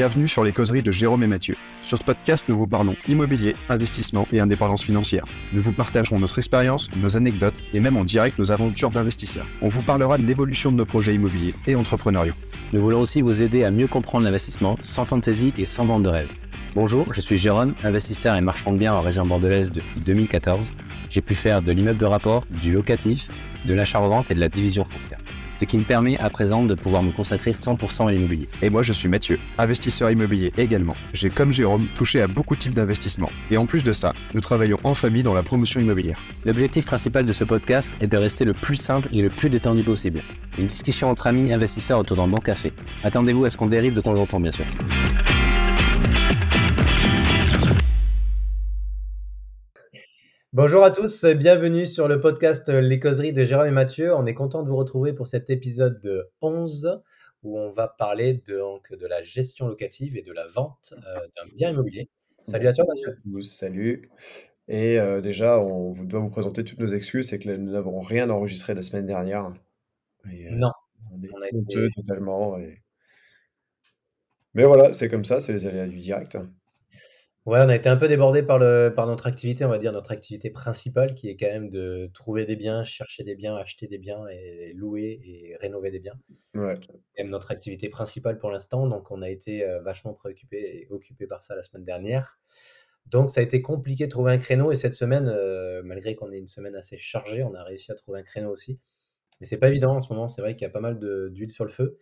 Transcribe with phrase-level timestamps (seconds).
[0.00, 1.56] Bienvenue sur les causeries de Jérôme et Mathieu.
[1.82, 5.26] Sur ce podcast, nous vous parlons immobilier, investissement et indépendance financière.
[5.52, 9.44] Nous vous partagerons notre expérience, nos anecdotes et même en direct nos aventures d'investisseurs.
[9.60, 12.32] On vous parlera de l'évolution de nos projets immobiliers et entrepreneuriaux.
[12.72, 16.08] Nous voulons aussi vous aider à mieux comprendre l'investissement sans fantaisie et sans vente de
[16.08, 16.30] rêve.
[16.74, 20.72] Bonjour, je suis Jérôme, investisseur et marchand de biens en région bordelaise depuis 2014.
[21.10, 23.28] J'ai pu faire de l'immeuble de rapport, du locatif,
[23.66, 25.18] de l'achat-revente et de la division foncière
[25.60, 28.48] ce qui me permet à présent de pouvoir me consacrer 100% à l'immobilier.
[28.62, 30.94] Et moi, je suis Mathieu, investisseur immobilier également.
[31.12, 33.30] J'ai, comme Jérôme, touché à beaucoup de types d'investissements.
[33.50, 36.18] Et en plus de ça, nous travaillons en famille dans la promotion immobilière.
[36.46, 39.82] L'objectif principal de ce podcast est de rester le plus simple et le plus détendu
[39.82, 40.22] possible.
[40.58, 42.72] Une discussion entre amis investisseurs autour d'un bon café.
[43.04, 44.64] Attendez-vous à ce qu'on dérive de temps en temps, bien sûr.
[50.52, 54.12] Bonjour à tous, bienvenue sur le podcast Les causeries de Jérôme et Mathieu.
[54.16, 57.00] On est content de vous retrouver pour cet épisode 11
[57.44, 61.20] où on va parler de, donc, de la gestion locative et de la vente euh,
[61.36, 62.08] d'un bien immobilier.
[62.42, 63.16] Salut à toi Mathieu.
[63.42, 64.10] Salut.
[64.66, 68.28] Et euh, déjà, on doit vous présenter toutes nos excuses, c'est que nous n'avons rien
[68.28, 69.52] enregistré la semaine dernière.
[70.26, 70.72] Euh, non.
[71.12, 71.62] On est on
[71.94, 72.58] totalement.
[74.54, 76.36] Mais voilà, c'est comme ça, c'est les aléas du direct.
[77.50, 79.90] Ouais, on a été un peu débordé par, le, par notre activité, on va dire
[79.90, 83.88] notre activité principale qui est quand même de trouver des biens, chercher des biens, acheter
[83.88, 86.14] des biens et louer et rénover des biens.
[86.54, 86.78] Ouais.
[87.16, 91.26] C'est notre activité principale pour l'instant, donc on a été euh, vachement préoccupé et occupé
[91.26, 92.38] par ça la semaine dernière.
[93.06, 96.30] Donc ça a été compliqué de trouver un créneau et cette semaine, euh, malgré qu'on
[96.30, 98.78] ait une semaine assez chargée, on a réussi à trouver un créneau aussi.
[99.40, 101.00] Mais c'est pas évident en ce moment, c'est vrai qu'il y a pas mal
[101.32, 101.98] d'huile sur le feu.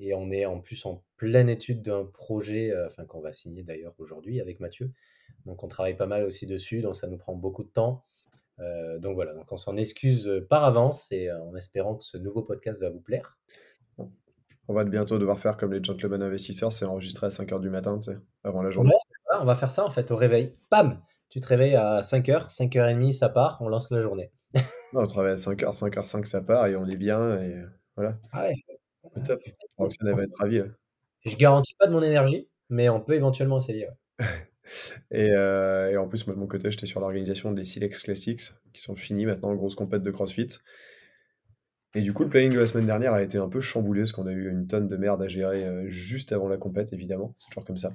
[0.00, 3.62] Et on est en plus en pleine étude d'un projet, euh, enfin qu'on va signer
[3.62, 4.90] d'ailleurs aujourd'hui avec Mathieu.
[5.44, 8.02] Donc on travaille pas mal aussi dessus, donc ça nous prend beaucoup de temps.
[8.60, 12.16] Euh, donc voilà, donc on s'en excuse par avance et euh, en espérant que ce
[12.16, 13.38] nouveau podcast va vous plaire.
[14.68, 17.98] On va bientôt devoir faire comme les gentlemen investisseurs, c'est enregistrer à 5h du matin,
[17.98, 18.92] tu sais, avant la journée.
[19.40, 20.56] on va faire ça en fait au réveil.
[20.70, 24.32] Pam Tu te réveilles à 5h, 5h30 ça part, on lance la journée.
[24.94, 27.62] on travaille à 5h, 5h05 ça part et on est bien et
[27.96, 28.16] voilà.
[28.32, 28.54] Ah ouais,
[29.24, 29.40] Top.
[29.78, 30.62] Va être ravie.
[31.24, 33.88] Je garantis pas de mon énergie, mais on peut éventuellement essayer.
[35.12, 38.80] Euh, et, en plus, moi de mon côté, j'étais sur l'organisation des Silex Classics qui
[38.80, 40.48] sont finis maintenant, grosse compète de CrossFit.
[41.94, 44.12] Et du coup, le planning de la semaine dernière a été un peu chamboulé parce
[44.12, 47.34] qu'on a eu une tonne de merde à gérer euh, juste avant la compète, évidemment.
[47.38, 47.92] C'est toujours comme ça.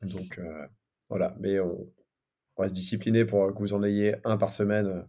[0.00, 0.66] Donc euh,
[1.10, 1.86] voilà, mais on,
[2.56, 5.06] on, va se discipliner pour que vous en ayez un par semaine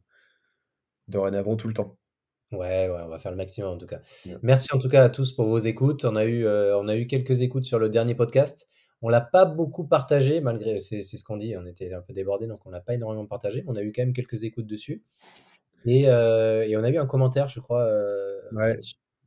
[1.07, 1.97] dorénavant tout le temps.
[2.51, 3.99] Ouais, ouais, on va faire le maximum en tout cas.
[4.43, 6.05] Merci en tout cas à tous pour vos écoutes.
[6.05, 8.67] On a eu, euh, on a eu quelques écoutes sur le dernier podcast.
[9.01, 12.47] On l'a pas beaucoup partagé, malgré, c'est ce qu'on dit, on était un peu débordé,
[12.47, 13.63] donc on l'a pas énormément partagé.
[13.67, 15.03] On a eu quand même quelques écoutes dessus.
[15.85, 17.83] Et, euh, et on a eu un commentaire, je crois.
[17.83, 18.79] Euh, ouais.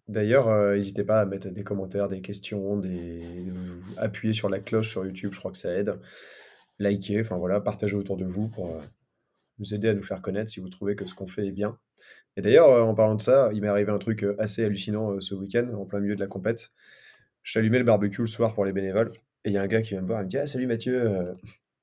[0.08, 3.52] D'ailleurs, n'hésitez pas à mettre des commentaires, des questions, des...
[3.98, 6.00] appuyer sur la cloche sur YouTube, je crois que ça aide.
[6.78, 8.80] Likez, enfin voilà, partagez autour de vous pour
[9.58, 11.78] nous aider à nous faire connaître si vous trouvez que ce qu'on fait est bien.
[12.38, 15.10] Et d'ailleurs, euh, en parlant de ça, il m'est arrivé un truc euh, assez hallucinant
[15.10, 16.70] euh, ce week-end, en plein milieu de la compète.
[17.42, 19.10] J'allumais le barbecue le soir pour les bénévoles,
[19.44, 20.68] et il y a un gars qui vient me voir, il me dit Ah, salut
[20.68, 21.34] Mathieu,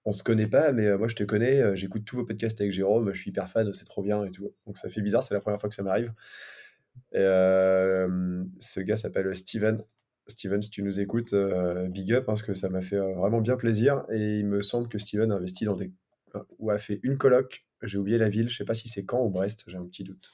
[0.06, 3.14] on se connaît pas, mais moi je te connais, j'écoute tous vos podcasts avec Jérôme,
[3.14, 4.54] je suis hyper fan, c'est trop bien et tout.
[4.66, 6.14] Donc ça fait bizarre, c'est la première fois que ça m'arrive.
[7.12, 9.84] Ce gars s'appelle Steven.
[10.28, 11.36] Steven, si tu nous écoutes,
[11.90, 14.06] big up, parce que ça m'a fait vraiment bien plaisir.
[14.12, 15.92] Et il me semble que Steven a investi dans des.
[16.60, 19.26] ou a fait une coloc j'ai oublié la ville, je sais pas si c'est Caen
[19.26, 20.32] ou Brest, j'ai un petit doute.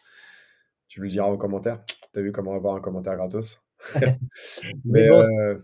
[0.91, 1.85] Tu le diras en commentaire.
[2.13, 3.61] Tu as vu comment avoir un commentaire gratos?
[4.83, 5.57] Mais euh,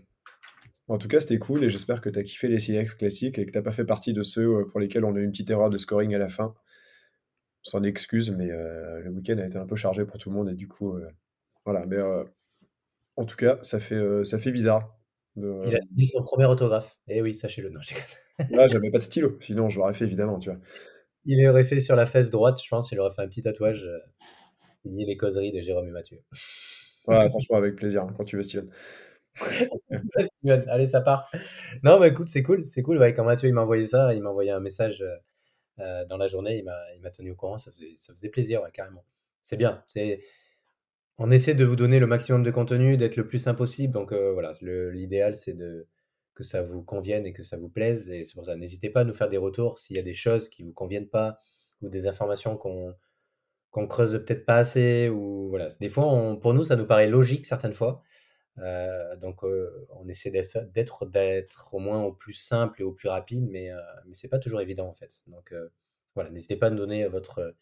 [0.88, 3.44] en tout cas, c'était cool et j'espère que tu as kiffé les Silex classiques et
[3.44, 5.50] que tu pas fait partie de ceux euh, pour lesquels on a eu une petite
[5.50, 6.54] erreur de scoring à la fin.
[7.62, 10.48] Sans excuse, mais euh, le week-end a été un peu chargé pour tout le monde
[10.48, 10.98] et du coup,
[11.66, 11.84] voilà.
[11.84, 11.98] Mais
[13.16, 14.96] en tout cas, ça fait, ça fait bizarre.
[15.36, 16.96] Il a signé son premier autographe.
[17.06, 17.68] Eh oui, sachez-le.
[17.68, 17.80] Non,
[18.48, 19.36] Là, j'avais pas de stylo.
[19.42, 20.58] Sinon, je l'aurais fait évidemment, tu vois.
[21.26, 23.90] Il aurait fait sur la fesse droite, je pense, il aurait fait un petit tatouage.
[24.86, 26.18] Euh, les causeries de Jérôme et Mathieu.
[27.06, 28.70] Ouais, franchement, avec plaisir, hein, quand tu veux, Steven.
[30.42, 31.30] allez, ça part.
[31.82, 32.98] Non, mais écoute, c'est cool, c'est cool.
[32.98, 35.16] Ouais, quand Mathieu il m'a envoyé ça, il m'a envoyé un message euh,
[35.80, 36.64] euh, dans la journée, il
[37.00, 39.04] m'a tenu au courant, ça faisait, ça faisait plaisir, carrément.
[39.42, 39.84] C'est bien.
[39.86, 40.20] C'est
[41.18, 43.92] on essaie de vous donner le maximum de contenu, d'être le plus simple possible.
[43.92, 45.86] Donc voilà, l'idéal c'est de
[46.34, 48.10] que ça vous convienne et que ça vous plaise.
[48.10, 50.14] Et c'est pour ça, n'hésitez pas à nous faire des retours s'il y a des
[50.14, 51.38] choses qui vous conviennent pas
[51.82, 52.94] ou des informations qu'on
[53.70, 55.08] qu'on creuse peut-être pas assez.
[55.08, 58.02] Ou voilà, des fois, pour nous, ça nous paraît logique certaines fois.
[58.58, 63.08] Euh, donc, euh, on essaie d'être d'être au moins au plus simple et au plus
[63.08, 65.22] rapide, mais euh, mais c'est pas toujours évident en fait.
[65.28, 65.54] Donc
[66.14, 67.54] voilà, n'hésitez pas à nous donner votre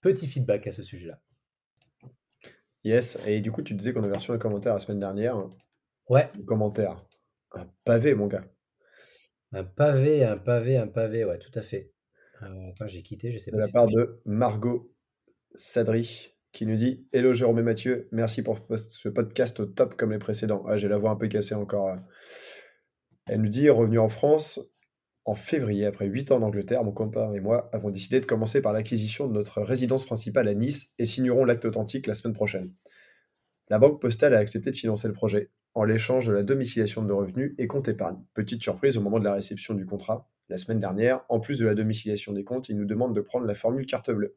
[0.00, 1.20] petit feedback à ce sujet-là.
[2.84, 5.48] Yes, et du coup, tu disais qu'on avait reçu un commentaire la semaine dernière.
[6.08, 6.30] Ouais.
[6.46, 6.96] commentaire.
[7.52, 8.44] Un pavé, mon gars.
[9.52, 11.92] Un pavé, un pavé, un pavé, ouais, tout à fait.
[12.42, 14.92] Euh, attends, j'ai quitté, je sais De pas la si part de Margot
[15.60, 20.12] Sadri, qui nous dit Hello Jérôme et Mathieu, merci pour ce podcast au top comme
[20.12, 20.64] les précédents.
[20.68, 21.88] Ah, j'ai la voix un peu cassée encore.
[21.88, 21.96] euh.
[23.26, 24.60] Elle nous dit Revenu en France
[25.24, 28.62] en février, après 8 ans en Angleterre, mon copain et moi avons décidé de commencer
[28.62, 32.72] par l'acquisition de notre résidence principale à Nice et signerons l'acte authentique la semaine prochaine.
[33.68, 37.08] La banque postale a accepté de financer le projet en l'échange de la domiciliation de
[37.08, 38.22] nos revenus et compte épargne.
[38.32, 41.66] Petite surprise au moment de la réception du contrat, la semaine dernière, en plus de
[41.66, 44.36] la domiciliation des comptes, ils nous demandent de prendre la formule carte bleue.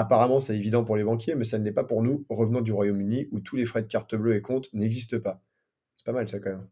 [0.00, 2.72] Apparemment, c'est évident pour les banquiers, mais ça ne l'est pas pour nous, revenant du
[2.72, 5.44] Royaume-Uni, où tous les frais de carte bleue et compte n'existent pas.
[5.94, 6.66] C'est pas mal ça quand même.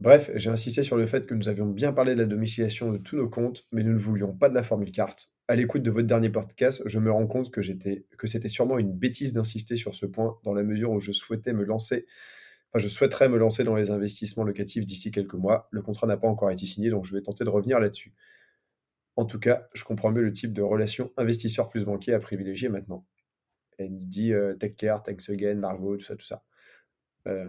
[0.00, 2.98] Bref, j'ai insisté sur le fait que nous avions bien parlé de la domiciliation de
[2.98, 5.28] tous nos comptes, mais nous ne voulions pas de la formule carte.
[5.46, 8.76] À l'écoute de votre dernier podcast, je me rends compte que, j'étais, que c'était sûrement
[8.76, 12.04] une bêtise d'insister sur ce point, dans la mesure où je souhaitais me lancer,
[12.72, 15.68] enfin je souhaiterais me lancer dans les investissements locatifs d'ici quelques mois.
[15.70, 18.12] Le contrat n'a pas encore été signé, donc je vais tenter de revenir là-dessus.
[19.16, 22.68] En tout cas, je comprends mieux le type de relation investisseur plus banquier à privilégier
[22.68, 23.04] maintenant.
[23.78, 26.42] Elle dit euh, take care, thanks again, Margot, tout ça, tout ça.
[27.26, 27.48] Euh,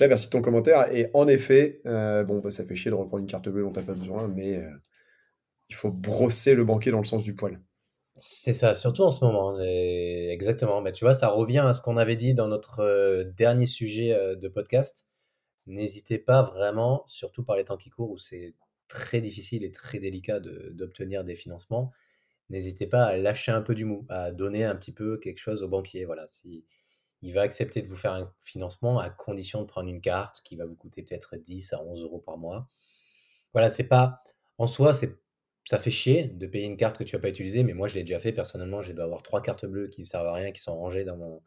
[0.00, 0.92] merci de ton commentaire.
[0.92, 3.72] Et en effet, euh, bon, bah, ça fait chier de reprendre une carte bleue dont
[3.72, 4.70] tu n'as pas besoin, mais euh,
[5.68, 7.60] il faut brosser le banquier dans le sens du poil.
[8.16, 9.54] C'est ça, surtout en ce moment.
[9.54, 10.82] c'est- Exactement.
[10.82, 14.14] Bah, tu vois, ça revient à ce qu'on avait dit dans notre euh, dernier sujet
[14.36, 15.06] de podcast.
[15.66, 18.54] N'hésitez pas vraiment, surtout par les temps qui courent où c'est
[18.92, 21.92] très difficile et très délicat d'obtenir des financements.
[22.50, 25.62] N'hésitez pas à lâcher un peu du mou, à donner un petit peu quelque chose
[25.62, 26.04] au banquier.
[26.04, 26.64] Voilà, si
[27.22, 30.56] il va accepter de vous faire un financement à condition de prendre une carte qui
[30.56, 32.68] va vous coûter peut-être 10 à 11 euros par mois.
[33.54, 34.22] Voilà, c'est pas
[34.58, 35.16] en soi, c'est
[35.64, 37.94] ça fait chier de payer une carte que tu vas pas utiliser, mais moi je
[37.94, 38.82] l'ai déjà fait personnellement.
[38.82, 41.16] J'ai dû avoir trois cartes bleues qui ne servent à rien, qui sont rangées dans
[41.16, 41.42] mon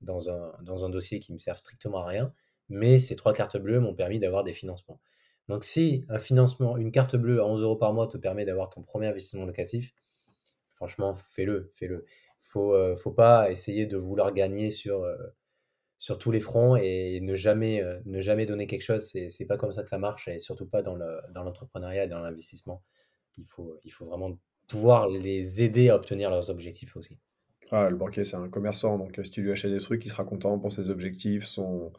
[0.00, 2.32] dans un dans un dossier qui me servent strictement à rien.
[2.70, 5.00] Mais ces trois cartes bleues m'ont permis d'avoir des financements.
[5.48, 8.70] Donc si un financement, une carte bleue à 11 euros par mois te permet d'avoir
[8.70, 9.94] ton premier investissement locatif,
[10.74, 12.04] franchement, fais-le, fais-le.
[12.40, 15.16] Faut, euh, faut pas essayer de vouloir gagner sur, euh,
[15.98, 19.06] sur tous les fronts et ne jamais, euh, ne jamais donner quelque chose.
[19.06, 22.04] C'est, c'est pas comme ça que ça marche et surtout pas dans le, dans l'entrepreneuriat
[22.04, 22.82] et dans l'investissement.
[23.36, 27.18] Il faut, il faut vraiment pouvoir les aider à obtenir leurs objectifs aussi.
[27.70, 30.08] Ah, le banquier, c'est un commerçant, donc euh, si tu lui achètes des trucs, il
[30.08, 31.92] sera content pour ses objectifs, son...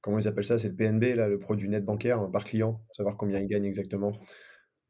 [0.00, 0.58] Comment ils appellent ça?
[0.58, 3.64] C'est le PNB, là, le produit net bancaire, hein, par client, savoir combien il gagne
[3.64, 4.12] exactement.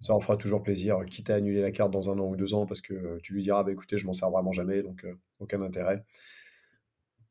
[0.00, 2.54] Ça en fera toujours plaisir, quitte à annuler la carte dans un an ou deux
[2.54, 5.04] ans, parce que euh, tu lui diras, bah écoutez, je m'en sers vraiment jamais, donc
[5.04, 6.04] euh, aucun intérêt.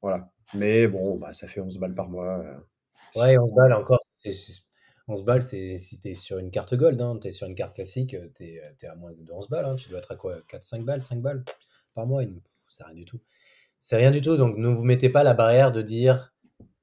[0.02, 0.26] Voilà.
[0.54, 2.40] Mais bon, bah, ça fait 11 balles par mois.
[2.40, 2.58] euh,
[3.16, 4.00] Ouais, 11 balles encore.
[4.18, 4.62] c'est- c'est-
[5.08, 7.56] 11 balles, c'est, si tu es sur une carte gold, hein, tu es sur une
[7.56, 9.66] carte classique, tu es, à moins de 11 balles.
[9.66, 11.44] hein, tu dois être à quoi 4-5 balles, 5 balles
[11.94, 12.24] par mois.
[12.68, 13.20] C'est rien du tout.
[13.80, 14.38] C'est rien du tout.
[14.38, 16.34] Donc ne vous mettez pas la barrière de dire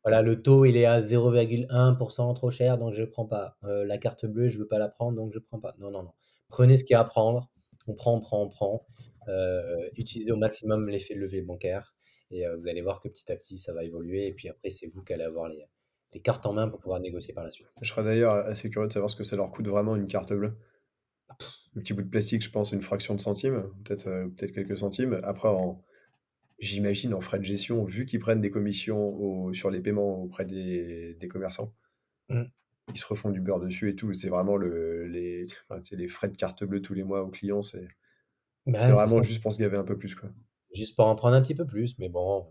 [0.04, 3.56] voilà, le taux il est à 0,1% trop cher, donc je ne prends pas.
[3.64, 5.74] Euh, la carte bleue, je ne veux pas la prendre, donc je ne prends pas.
[5.78, 6.12] Non, non, non.
[6.48, 7.50] Prenez ce qu'il y a à prendre.
[7.86, 8.86] On prend, on prend, on prend.
[9.28, 11.94] Euh, utilisez au maximum l'effet levier bancaire.
[12.30, 14.28] Et euh, vous allez voir que petit à petit, ça va évoluer.
[14.28, 15.64] Et puis après, c'est vous qui allez avoir les,
[16.12, 17.68] les cartes en main pour pouvoir négocier par la suite.
[17.80, 20.34] Je serais d'ailleurs assez curieux de savoir ce que ça leur coûte vraiment une carte
[20.34, 20.58] bleue.
[21.72, 24.04] Le petit bout de plastique, je pense, une fraction de centime, peut-être
[24.36, 25.18] peut-être quelques centimes.
[25.24, 25.82] Après, en...
[26.58, 30.44] j'imagine en frais de gestion, vu qu'ils prennent des commissions au- sur les paiements auprès
[30.44, 31.74] des, des commerçants,
[32.28, 32.50] Mm.
[32.94, 34.12] ils se refont du beurre dessus et tout.
[34.14, 37.60] C'est vraiment le, les, enfin, frais de carte bleue tous les mois aux clients.
[37.62, 37.88] C'est
[38.66, 40.14] Bah, vraiment juste pour se gaver un peu plus.
[40.14, 40.30] Quoi.
[40.74, 41.98] Juste pour en prendre un petit peu plus.
[41.98, 42.46] Mais bon,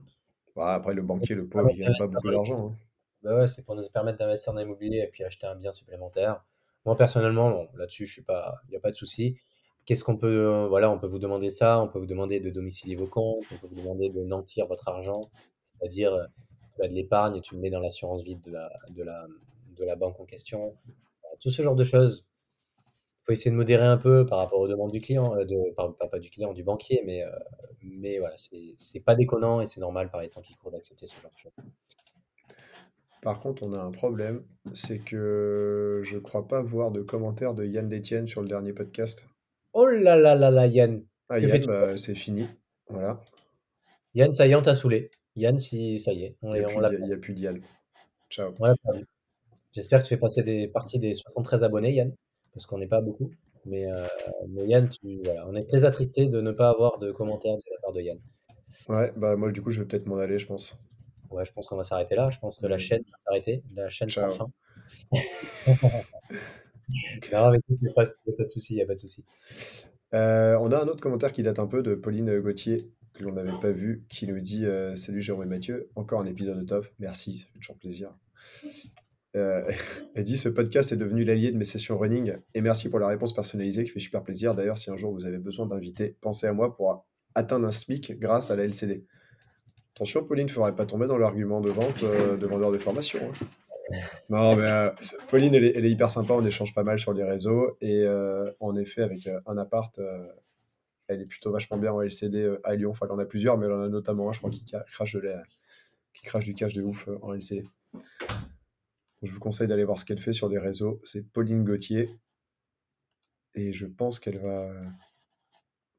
[0.55, 2.71] Bon, après, le banquier, le pauvre, il gagne pas beaucoup d'argent.
[2.71, 2.77] hein.
[3.21, 6.43] Bah ouais, c'est pour nous permettre d'investir dans l'immobilier et puis acheter un bien supplémentaire.
[6.85, 9.37] Moi, personnellement, là-dessus, il n'y a pas de souci.
[9.85, 12.49] Qu'est-ce qu'on peut, euh, voilà, on peut vous demander ça, on peut vous demander de
[12.49, 15.21] domicilier vos comptes, on peut vous demander de nantir votre argent,
[15.65, 16.25] c'est-à-dire, euh,
[16.75, 18.51] tu as de l'épargne tu le mets dans l'assurance vie de
[19.03, 20.75] la, banque en question.
[20.87, 22.25] Euh, Tout ce genre de choses.
[23.21, 25.45] Il faut essayer de modérer un peu par rapport aux demandes du client, euh,
[26.11, 27.31] pas, du client, du banquier, mais, euh,
[27.81, 28.35] mais voilà,
[28.75, 31.37] c'est pas déconnant et c'est normal par les temps qui courent d'accepter ce genre de
[31.37, 31.55] choses.
[33.21, 37.65] Par contre, on a un problème, c'est que je crois pas voir de commentaires de
[37.65, 39.25] Yann Détienne sur le dernier podcast.
[39.73, 41.03] Oh là là là là, Yann!
[41.29, 42.45] Ah, Yann, bah, c'est fini.
[42.89, 43.21] Voilà.
[44.13, 45.09] Yann, ça y est, on t'a saoulé.
[45.35, 47.13] Yann, si ça y est, on Il n'y est- a, on plus l'a il y
[47.13, 47.61] a plus d'Yann.
[48.29, 48.53] Ciao.
[48.59, 49.05] on l'a perdu.
[49.71, 52.13] J'espère que tu fais passer des parties des 73 abonnés, Yann,
[52.53, 53.31] parce qu'on n'est pas beaucoup.
[53.65, 54.05] Mais, euh,
[54.49, 57.63] mais Yann, tu, voilà, on est très attristé de ne pas avoir de commentaires de
[57.71, 58.19] la part de Yann.
[58.89, 60.77] Ouais, bah moi, du coup, je vais peut-être m'en aller, je pense.
[61.31, 62.29] Ouais, je pense qu'on va s'arrêter là.
[62.29, 63.63] Je pense que la chaîne va s'arrêter.
[63.73, 64.29] La chaîne prend Ciao.
[64.29, 64.51] fin.
[67.69, 69.23] Il n'y a pas, de souci, il a pas de souci.
[70.13, 73.33] Euh, on a un autre commentaire qui date un peu de Pauline Gauthier, que l'on
[73.33, 76.63] n'avait pas vu, qui nous dit euh, Salut Jérôme et Mathieu, encore un épisode de
[76.65, 76.87] top.
[76.99, 78.13] Merci, ça fait toujours plaisir.
[79.35, 79.63] Euh,
[80.15, 83.07] elle dit ce podcast est devenu l'allié de mes sessions running et merci pour la
[83.07, 84.53] réponse personnalisée qui fait super plaisir.
[84.53, 88.19] D'ailleurs, si un jour vous avez besoin d'invités, pensez à moi pour atteindre un SMIC
[88.19, 89.05] grâce à la LCD.
[89.95, 93.19] Attention, Pauline, il ne faudrait pas tomber dans l'argument de vente de vendeur de formation.
[93.23, 93.45] hein.
[94.29, 94.89] Non, mais euh,
[95.27, 98.75] Pauline, elle est, hyper sympa, on échange pas mal sur les réseaux et euh, en
[98.75, 99.99] effet, avec euh, un appart,
[101.07, 102.91] elle est plutôt vachement bien en LCD à Lyon.
[102.91, 105.13] Enfin, elle en a plusieurs, mais elle en a notamment un, je crois, qui crache,
[105.13, 105.43] de la-
[106.13, 107.65] qui crache du cash de ouf en LCD.
[109.21, 110.99] Je vous conseille d'aller voir ce qu'elle fait sur les réseaux.
[111.03, 112.09] C'est Pauline Gauthier.
[113.55, 114.69] Et je pense qu'elle va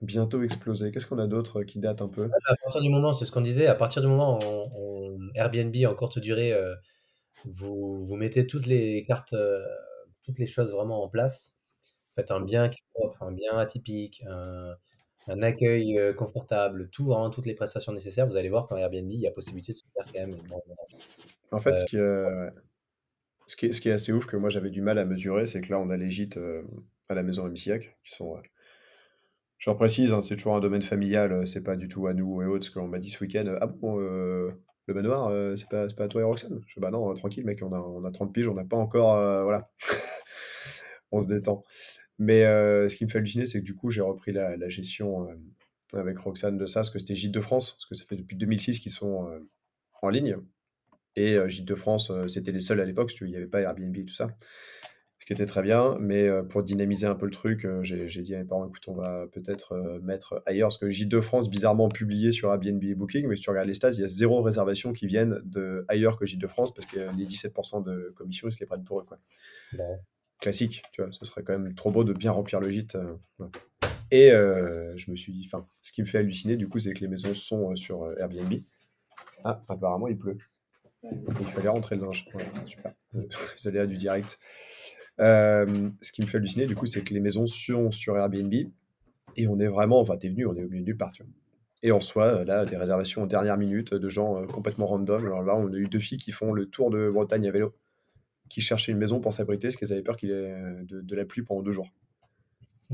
[0.02, 0.90] bientôt exploser.
[0.90, 2.24] Qu'est-ce qu'on a d'autre qui date un peu?
[2.24, 4.38] À partir du moment, c'est ce qu'on disait, à partir du moment
[4.78, 6.52] où Airbnb en courte durée,
[7.44, 9.64] vous, vous mettez toutes les cartes, euh,
[10.22, 11.60] toutes les choses vraiment en place.
[12.14, 14.76] Faites un bien qui est propre, un bien atypique, un,
[15.26, 18.26] un accueil euh, confortable, tout, vraiment toutes les prestations nécessaires.
[18.26, 20.34] Vous allez voir qu'en Airbnb, il y a possibilité de se faire quand même.
[21.50, 22.50] En fait, Euh, ce qui, est,
[23.46, 25.46] ce, qui est, ce qui est assez ouf que moi j'avais du mal à mesurer,
[25.46, 26.62] c'est que là, on a les gîtes euh,
[27.08, 28.36] à la maison MCIAC qui sont.
[28.36, 28.40] euh,
[29.58, 32.42] je reprécise, hein, c'est toujours un domaine familial, euh, c'est pas du tout à nous
[32.42, 33.46] et autres, ce qu'on m'a dit ce week-end.
[33.46, 34.50] euh, Ah bon, euh,
[34.86, 37.14] le manoir, euh, c'est pas, pas à toi et Roxane Je fais, bah non, euh,
[37.14, 39.16] tranquille, mec, on a, on a 30 piges, on n'a pas encore.
[39.16, 39.70] euh, voilà.
[41.12, 41.64] on se détend.
[42.18, 45.28] Mais ce qui me fait halluciner, c'est que du coup, j'ai repris la, la gestion
[45.92, 48.36] avec Roxane de ça, parce que c'était Gîte de France, parce que ça fait depuis
[48.36, 49.28] 2006 qu'ils sont
[50.00, 50.36] en ligne.
[51.16, 54.04] Et Gîte de France, c'était les seuls à l'époque, qu'il n'y avait pas Airbnb et
[54.04, 54.28] tout ça.
[55.24, 58.20] Ce qui était très bien, mais euh, pour dynamiser un peu le truc, euh, j'ai
[58.20, 61.22] dit à mes parents, écoute, on va peut-être euh, mettre ailleurs, parce que Gîte de
[61.22, 64.04] France, bizarrement publié sur Airbnb et Booking, mais si tu regardes les stats, il y
[64.04, 67.82] a zéro réservation qui viennent de ailleurs que Gîte de France, parce que les 17%
[67.82, 69.04] de commission, ils se les prennent pour eux.
[69.04, 69.18] Quoi.
[69.72, 69.98] Bon.
[70.42, 72.96] Classique, tu vois, ce serait quand même trop beau de bien remplir le gîte.
[72.96, 73.48] euh, ouais.
[74.10, 76.92] Et euh, je me suis dit, enfin, ce qui me fait halluciner, du coup, c'est
[76.92, 78.52] que les maisons sont euh, sur euh, Airbnb.
[79.42, 80.36] Ah, apparemment, il pleut.
[81.02, 82.26] Il fallait rentrer le linge.
[82.34, 82.92] Ouais, super.
[83.64, 84.38] Aléas du direct.
[85.20, 88.52] Euh, ce qui me fait halluciner, du coup, c'est que les maisons sont sur Airbnb
[89.36, 91.12] et on est vraiment, enfin, t'es venu, on est au milieu de nulle part.
[91.82, 95.24] Et en soi, euh, là, des réservations en dernière minute de gens euh, complètement random.
[95.26, 97.74] Alors là, on a eu deux filles qui font le tour de Bretagne à vélo,
[98.48, 101.42] qui cherchaient une maison pour s'abriter parce qu'elles avaient peur qu'il ait de, la pluie
[101.42, 101.88] pendant deux jours.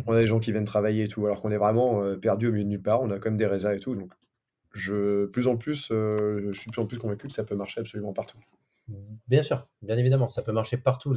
[0.06, 2.52] On a des gens qui viennent travailler et tout, alors qu'on est vraiment perdu au
[2.52, 3.02] milieu de nulle part.
[3.02, 3.94] On a même des réserves et tout.
[3.94, 4.12] Donc,
[4.72, 8.12] je, plus en plus, je suis plus en plus convaincu que ça peut marcher absolument
[8.12, 8.38] partout.
[9.28, 11.14] Bien sûr, bien évidemment, ça peut marcher partout.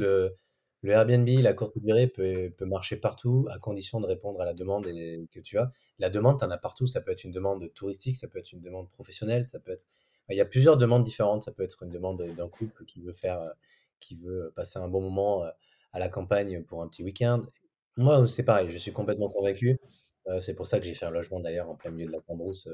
[0.84, 4.52] Le Airbnb, la courte durée peut, peut marcher partout à condition de répondre à la
[4.52, 5.72] demande que tu as.
[5.98, 6.86] La demande, tu en as partout.
[6.86, 9.86] Ça peut être une demande touristique, ça peut être une demande professionnelle, ça peut être.
[10.28, 11.42] Il y a plusieurs demandes différentes.
[11.42, 13.48] Ça peut être une demande d'un couple qui veut faire, euh,
[13.98, 15.50] qui veut passer un bon moment euh,
[15.94, 17.40] à la campagne pour un petit week-end.
[17.96, 19.80] Moi, c'est pareil, je suis complètement convaincu.
[20.26, 22.20] Euh, c'est pour ça que j'ai fait un logement d'ailleurs en plein milieu de la
[22.20, 22.68] Cambrousse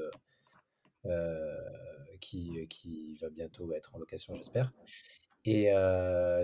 [1.05, 1.55] euh,
[2.19, 4.73] qui, qui va bientôt être en location, j'espère.
[5.45, 5.69] Et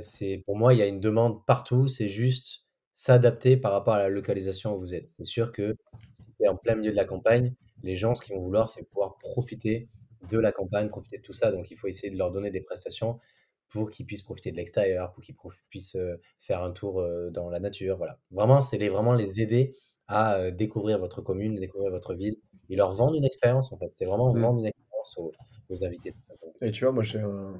[0.01, 2.63] c'est pour moi, il y a une demande partout, c'est juste
[2.93, 5.05] s'adapter par rapport à la localisation où vous êtes.
[5.05, 5.75] C'est sûr que
[6.13, 8.69] si tu es en plein milieu de la campagne, les gens, ce qu'ils vont vouloir,
[8.71, 9.87] c'est pouvoir profiter
[10.31, 11.51] de la campagne, profiter de tout ça.
[11.51, 13.19] Donc, il faut essayer de leur donner des prestations
[13.69, 15.97] pour qu'ils puissent profiter de l'extérieur, pour qu'ils prof- puissent
[16.39, 17.97] faire un tour dans la nature.
[17.97, 18.17] Voilà.
[18.31, 19.75] Vraiment, c'est les, vraiment les aider
[20.07, 22.37] à découvrir votre commune, découvrir votre ville
[22.69, 23.93] et leur vendre une expérience, en fait.
[23.93, 24.39] C'est vraiment Mm.
[24.39, 25.31] vendre une expérience aux,
[25.69, 26.13] aux invités.
[26.13, 26.53] tout simplement.
[26.61, 27.59] Et tu vois, moi, j'ai un,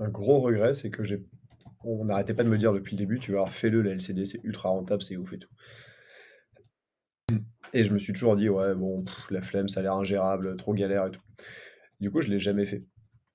[0.00, 1.24] un gros regret, c'est que j'ai.
[1.84, 4.26] On n'arrêtait pas de me dire depuis le début, tu vas voir, fais-le, la LCD,
[4.26, 5.48] c'est ultra rentable, c'est ouf et tout.
[7.72, 10.56] Et je me suis toujours dit, ouais, bon, pff, la flemme, ça a l'air ingérable,
[10.56, 11.20] trop galère et tout.
[12.00, 12.82] Du coup, je l'ai jamais fait.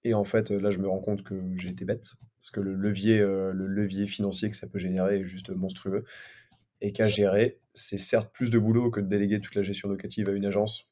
[0.03, 2.75] Et en fait, là, je me rends compte que j'ai été bête, parce que le
[2.75, 6.03] levier, euh, le levier financier que ça peut générer est juste monstrueux.
[6.81, 10.27] Et qu'à gérer, c'est certes plus de boulot que de déléguer toute la gestion locative
[10.27, 10.89] à une agence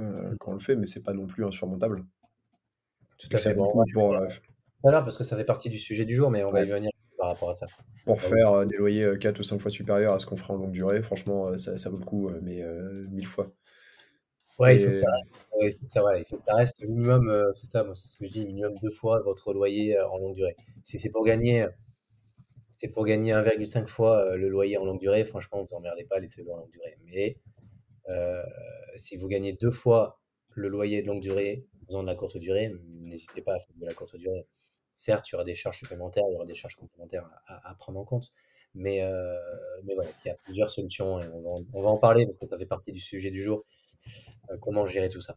[0.00, 2.04] euh, quand on le fait, mais c'est pas non plus insurmontable.
[3.18, 3.54] Tout à fait.
[3.54, 4.26] Bon, pour, euh,
[4.84, 6.90] Voilà, parce que ça fait partie du sujet du jour, mais on va y venir
[7.18, 7.66] par rapport à ça.
[8.04, 10.58] pour faire euh, des loyers 4 ou 5 fois supérieurs à ce qu'on ferait en
[10.58, 11.02] longue durée.
[11.02, 13.52] Franchement, euh, ça, ça vaut le coup, euh, mais euh, mille fois.
[14.58, 15.30] Ouais, il faut que ça reste,
[15.62, 17.94] il faut que ça, ouais, il faut que ça reste minimum, euh, c'est ça, moi,
[17.96, 20.54] c'est ce que je dis, minimum deux fois votre loyer euh, en longue durée.
[20.84, 21.66] Si c'est pour gagner,
[22.70, 26.18] c'est pour gagner 1,5 fois euh, le loyer en longue durée, franchement, vous emmerdez pas,
[26.20, 26.98] laissez-le en longue durée.
[27.04, 27.38] Mais
[28.10, 28.42] euh,
[28.96, 32.36] si vous gagnez deux fois le loyer de longue durée en faisant de la courte
[32.38, 32.72] durée,
[33.02, 34.46] n'hésitez pas à faire de la courte durée.
[34.94, 37.98] Certes, il y aura des charges supplémentaires, il y aura des charges complémentaires à, prendre
[37.98, 38.32] en compte.
[38.74, 39.34] Mais, euh,
[39.84, 42.24] mais voilà, il y a plusieurs solutions et on va, en- on va en parler
[42.24, 43.64] parce que ça fait partie du sujet du jour,
[44.50, 45.36] euh, comment gérer tout ça.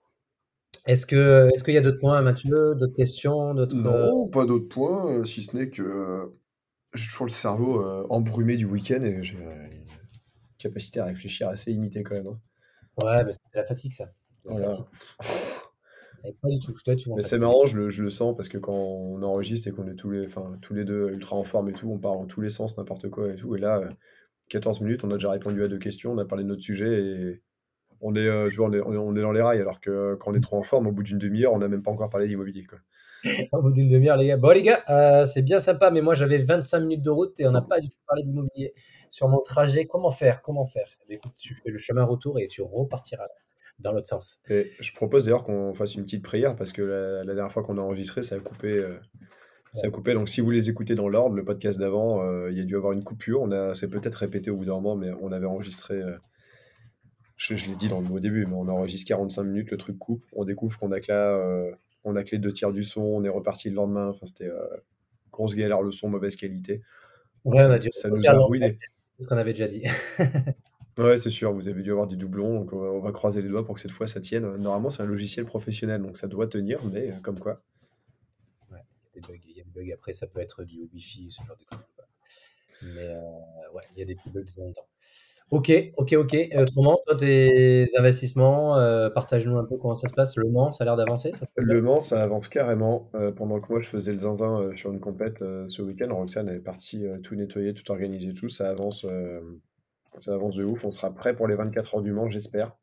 [0.86, 4.70] Est-ce que, est-ce qu'il y a d'autres points, Mathieu, d'autres questions, euh, non, pas d'autres
[4.70, 6.32] points, si ce n'est que
[6.94, 9.86] j'ai toujours le cerveau embrumé du week-end et j'ai une
[10.58, 12.28] capacité à réfléchir assez limitée quand même.
[12.28, 12.40] hein.
[12.98, 14.06] Ouais, mais c'est la fatigue, ça.
[14.46, 14.70] La Voilà.
[14.70, 14.86] fatigue.
[16.42, 16.74] Pas du tout.
[16.78, 18.74] Je dois être souvent Mais c'est marrant, je le, je le sens parce que quand
[18.74, 21.74] on enregistre et qu'on est tous les, enfin, tous les deux ultra en forme et
[21.74, 23.56] tout, on parle en tous les sens, n'importe quoi et tout.
[23.56, 23.90] Et là, euh,
[24.50, 27.02] 14 minutes, on a déjà répondu à deux questions, on a parlé de notre sujet
[27.02, 27.42] et
[28.02, 29.62] on est, euh, vois, on est, on est- dans les rails.
[29.62, 31.68] Alors que euh, quand on est trop en forme, au bout d'une demi-heure, on n'a
[31.68, 32.66] même pas encore parlé d'immobilier.
[32.66, 32.80] quoi.
[33.52, 34.38] Au bout d'une demi-heure, les gars.
[34.38, 37.48] Bon, les gars, euh, c'est bien sympa, mais moi, j'avais 25 minutes de route et
[37.48, 38.74] on n'a pas du tout parlé d'immobilier
[39.10, 39.86] sur mon trajet.
[39.86, 40.42] Comment faire?
[40.44, 40.88] Comment faire?
[41.10, 43.26] Eh Écoute, tu fais le chemin retour et tu repartiras
[43.80, 44.40] dans l'autre sens.
[44.50, 47.64] Et je propose d'ailleurs qu'on fasse une petite prière parce que la, la dernière fois
[47.64, 48.78] qu'on a enregistré, ça a coupé.
[48.78, 48.98] euh,
[49.74, 50.14] ça a coupé.
[50.14, 52.76] Donc si vous les écoutez dans l'ordre, le podcast d'avant, euh, il y a dû
[52.76, 53.42] avoir une coupure.
[53.42, 55.96] On a, c'est peut-être répété au bout d'un moment, mais on avait enregistré.
[55.96, 56.18] euh,
[57.36, 59.98] je je l'ai dit dans le mot début, mais on enregistre 45 minutes, le truc
[60.00, 60.24] coupe.
[60.34, 61.72] On découvre qu'on a que là, euh,
[62.04, 63.02] on a que les deux tiers du son.
[63.02, 64.08] On est reparti le lendemain.
[64.10, 64.66] Enfin, c'était euh,
[65.32, 66.82] grosse galère, le son, mauvaise qualité.
[67.46, 68.78] Ouais, on a Ça, dû ça refaire nous a ruiné.
[69.18, 69.84] C'est ce qu'on avait déjà dit.
[70.98, 73.42] Ouais, c'est sûr, vous avez dû avoir des doublons, donc on va, on va croiser
[73.44, 74.44] les doigts pour que cette fois ça tienne.
[74.58, 77.62] Normalement, c'est un logiciel professionnel, donc ça doit tenir, mais euh, comme quoi.
[78.72, 78.80] Ouais,
[79.16, 79.94] il y a des bugs, il y a des bugs.
[79.94, 81.86] Après, ça peut être du Wi-Fi, ce genre de conneries.
[81.96, 82.06] quoi.
[82.82, 83.22] Mais euh,
[83.76, 84.88] ouais, il y a des petits bugs de temps en temps.
[85.52, 86.34] Ok, ok, ok.
[86.34, 90.36] Et autrement, toi, tes investissements, euh, partage-nous un peu comment ça se passe.
[90.38, 93.10] Le Mans, ça a l'air d'avancer, ça Le Mans, ça avance carrément.
[93.16, 96.14] euh, pendant que moi, je faisais le zinzin euh, sur une compète euh, ce week-end,
[96.14, 98.50] Roxane est partie euh, tout nettoyer, tout organiser, tout.
[98.50, 99.40] Ça avance, euh,
[100.18, 100.86] ça avance de ouf.
[100.86, 102.76] On sera prêt pour les 24 heures du Mans, j'espère.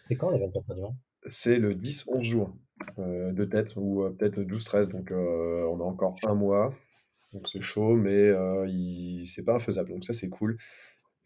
[0.00, 0.96] C'est quand les 24 heures du Mans?
[1.26, 2.54] C'est le 10-11 juin
[2.98, 6.74] euh, de tête, ou euh, peut-être le 12-13, donc euh, on a encore un mois.
[7.32, 8.32] Donc c'est chaud, mais
[8.68, 9.26] il...
[9.26, 10.56] c'est pas infaisable, donc ça c'est cool.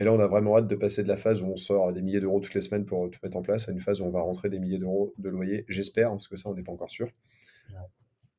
[0.00, 2.02] Et là, on a vraiment hâte de passer de la phase où on sort des
[2.02, 4.10] milliers d'euros toutes les semaines pour tout mettre en place à une phase où on
[4.10, 6.90] va rentrer des milliers d'euros de loyer, j'espère, parce que ça, on n'est pas encore
[6.90, 7.06] sûr.
[7.70, 7.78] Ouais.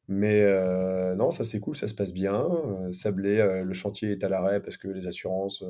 [0.07, 2.35] Mais euh, non, ça c'est cool, ça se passe bien.
[2.35, 5.63] Euh, Sablé, euh, le chantier est à l'arrêt parce que les assurances,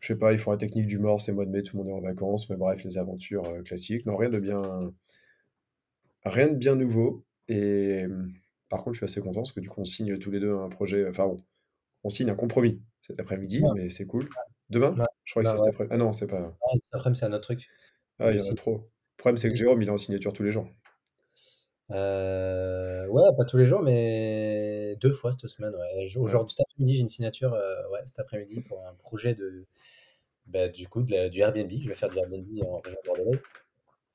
[0.00, 1.82] je sais pas, ils font la technique du mort, c'est mois de mai, tout le
[1.84, 4.06] monde est en vacances, mais bref, les aventures euh, classiques.
[4.06, 4.62] Non, rien de bien,
[6.24, 7.24] rien de bien nouveau.
[7.48, 8.26] Et euh,
[8.68, 10.54] par contre, je suis assez content parce que du coup, on signe tous les deux
[10.56, 11.42] un projet, enfin bon,
[12.04, 13.70] on signe un compromis cet après-midi, Ouais.
[13.74, 14.28] mais c'est cool.
[14.70, 14.90] Demain?
[14.90, 15.04] Ouais.
[15.24, 15.86] Je crois que Bah c'est cet après.
[15.90, 16.54] Ah non, c'est pas.
[16.62, 17.68] Ah, cet après-midi, c'est un autre truc.
[18.18, 18.76] Ah, il y en a trop.
[18.76, 20.68] Le problème, c'est que Jérôme, il est en signature tous les jours.
[21.90, 25.74] Euh, ouais, pas tous les jours, mais deux fois cette semaine.
[25.74, 26.06] Ouais.
[26.18, 29.66] Aujourd'hui, cet après-midi, j'ai une signature euh, ouais, cet après-midi pour un projet de,
[30.46, 31.70] bah, du coup, de la- du Airbnb.
[31.82, 33.42] Je vais faire du Airbnb en région bordelaise,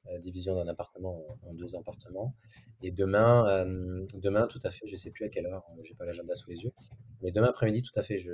[0.09, 2.35] euh, division d'un appartement en, en deux appartements.
[2.83, 5.95] Et demain, euh, demain, tout à fait, je sais plus à quelle heure, euh, j'ai
[5.95, 6.73] pas l'agenda sous les yeux,
[7.21, 8.31] mais demain après-midi, tout à fait, je,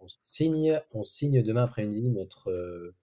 [0.00, 2.94] on signe, on signe demain après-midi notre euh,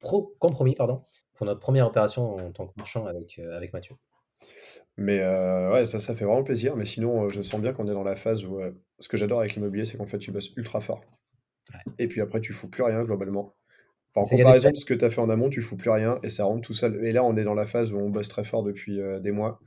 [0.00, 1.02] pro compromis, pardon,
[1.34, 3.96] pour notre première opération en tant que marchand avec, euh, avec Mathieu.
[4.96, 6.76] Mais euh, ouais, ça, ça fait vraiment plaisir.
[6.76, 8.60] Mais sinon, euh, je sens bien qu'on est dans la phase où.
[8.60, 11.02] euh, ce que j'adore avec l'immobilier, c'est qu'en fait, tu bosses ultra fort.
[11.72, 11.92] Ouais.
[11.98, 13.54] Et puis après, tu fous plus rien globalement.
[14.14, 15.90] Enfin, en a comparaison de ce que tu as fait en amont, tu fous plus
[15.90, 17.04] rien et ça rentre tout seul.
[17.04, 19.60] Et là, on est dans la phase où on bosse très fort depuis des mois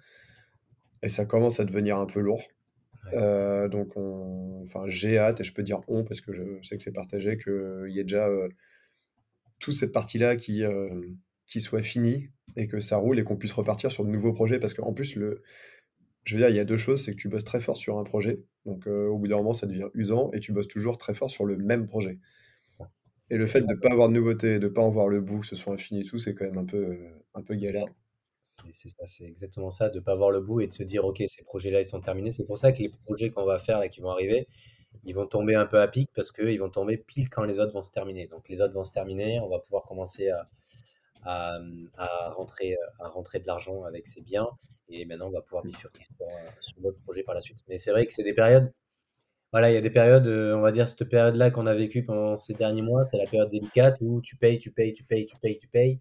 [1.03, 2.41] et ça commence à devenir un peu lourd.
[3.13, 3.69] Ouais.
[3.69, 4.63] Donc, on...
[4.63, 7.37] enfin, j'ai hâte, et je peux dire on parce que je sais que c'est partagé,
[7.37, 8.27] qu'il y ait déjà
[9.59, 10.63] toute cette partie-là qui,
[11.49, 14.59] qui soit finie et que ça roule et qu'on puisse repartir sur de nouveaux projets.
[14.59, 15.41] Parce qu'en plus, le...
[16.23, 17.97] je veux dire, il y a deux choses c'est que tu bosses très fort sur
[17.97, 20.97] un projet, donc euh, au bout d'un moment, ça devient usant, et tu bosses toujours
[20.97, 22.19] très fort sur le même projet.
[23.31, 25.21] Et le fait de ne pas avoir de nouveautés, de ne pas en voir le
[25.21, 27.55] bout, que ce soit infini et tout, c'est quand même un peu, euh, un peu
[27.55, 27.85] galère.
[28.41, 30.83] C'est c'est ça, c'est exactement ça, de ne pas voir le bout et de se
[30.83, 32.31] dire, OK, ces projets-là, ils sont terminés.
[32.31, 34.47] C'est pour ça que les projets qu'on va faire là, qui vont arriver,
[35.03, 37.73] ils vont tomber un peu à pic parce qu'ils vont tomber pile quand les autres
[37.73, 38.27] vont se terminer.
[38.27, 40.47] Donc les autres vont se terminer, on va pouvoir commencer à,
[41.23, 41.59] à,
[41.97, 44.47] à rentrer, à rentrer de l'argent avec ces biens
[44.89, 47.59] et maintenant on va pouvoir bifurquer sur, euh, sur d'autres projets par la suite.
[47.67, 48.71] Mais c'est vrai que c'est des périodes,
[49.51, 52.03] voilà, il y a des périodes, euh, on va dire cette période-là qu'on a vécue
[52.03, 55.25] pendant ces derniers mois, c'est la période délicate où tu payes, tu payes, tu payes,
[55.25, 55.99] tu payes, tu payes.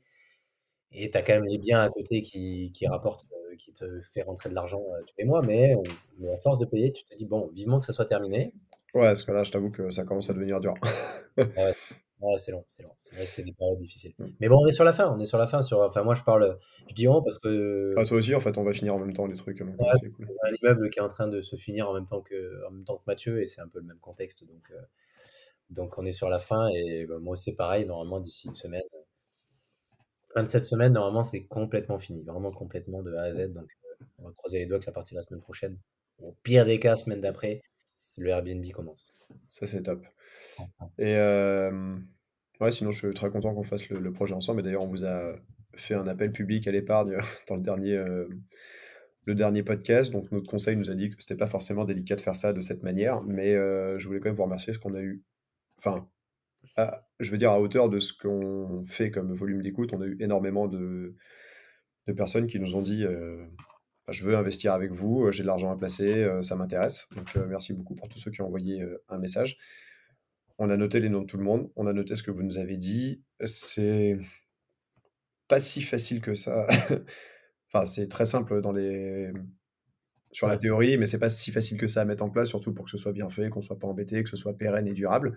[0.93, 4.01] Et tu as quand même les biens à côté qui, qui rapportent, euh, qui te
[4.13, 5.83] fait rentrer de l'argent euh, tous les mois, mais, euh,
[6.19, 8.55] mais à force de payer, tu te dis, bon, vivement que ça soit terminé.
[8.95, 10.75] Ouais, parce que là, je t'avoue que ça commence à devenir dur.
[11.37, 11.47] Ouais,
[12.21, 12.95] ouais, c'est long, c'est long.
[12.99, 14.15] C'est vrai que c'est des périodes difficiles.
[14.19, 14.27] Mm.
[14.41, 15.63] Mais bon, on est sur la fin, on est sur la fin.
[15.63, 18.59] Sur, enfin, moi, je parle, je dis on parce que Ah, toi aussi, en fait,
[18.59, 19.59] on va finir en même temps les trucs.
[19.59, 20.29] donc, Ouais, c'est cool.
[20.45, 22.85] un immeuble qui est en train de se finir en même temps que, en même
[22.85, 24.45] temps que Mathieu, et c'est un peu le même contexte.
[24.45, 24.81] Donc, euh,
[25.71, 28.83] donc on est sur la fin, et bah, moi, c'est pareil, normalement, d'ici une semaine.
[30.35, 33.53] Fin de cette semaine, normalement, c'est complètement fini, vraiment complètement de A à Z.
[33.53, 35.79] Donc, euh, on va croiser les doigts que la partie de la semaine prochaine,
[36.21, 37.63] au pire des cas, semaine d'après,
[38.19, 39.15] le Airbnb commence.
[39.49, 40.05] Ça, c'est top.
[40.99, 41.97] Et euh,
[42.61, 44.61] ouais, sinon, je suis très content qu'on fasse le, projet ensemble.
[44.61, 45.35] Et d'ailleurs, on vous a
[45.75, 48.29] fait un appel public à l'épargne dans le dernier, euh,
[49.25, 50.13] le dernier podcast.
[50.13, 52.61] Donc, notre conseil nous a dit que c'était pas forcément délicat de faire ça de
[52.61, 53.23] cette manière.
[53.23, 55.23] Mais euh, je voulais quand même vous remercier parce qu'on a eu.
[55.79, 56.09] Enfin,
[56.77, 60.07] à- je veux dire, à hauteur de ce qu'on fait comme volume d'écoute, on a
[60.07, 61.17] eu énormément de,
[62.07, 65.71] de personnes qui nous ont dit bah, je veux investir avec vous, j'ai de l'argent
[65.71, 67.09] à placer, ça m'intéresse.
[67.17, 69.59] Donc merci beaucoup pour tous ceux qui ont envoyé un message.
[70.59, 72.43] On a noté les noms de tout le monde, on a noté ce que vous
[72.43, 73.23] nous avez dit.
[73.45, 74.19] C'est
[75.49, 76.67] pas si facile que ça.
[77.73, 79.33] enfin, c'est très simple dans les
[80.33, 82.73] sur la théorie, mais c'est pas si facile que ça à mettre en place, surtout
[82.73, 84.93] pour que ce soit bien fait, qu'on soit pas embêté, que ce soit pérenne et
[84.93, 85.37] durable.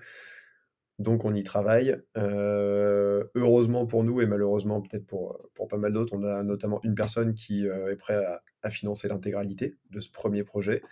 [0.99, 1.97] Donc on y travaille.
[2.17, 6.79] Euh, heureusement pour nous et malheureusement peut-être pour, pour pas mal d'autres, on a notamment
[6.83, 8.23] une personne qui euh, est prête
[8.61, 10.83] à, financer l'intégralité de ce premier projet.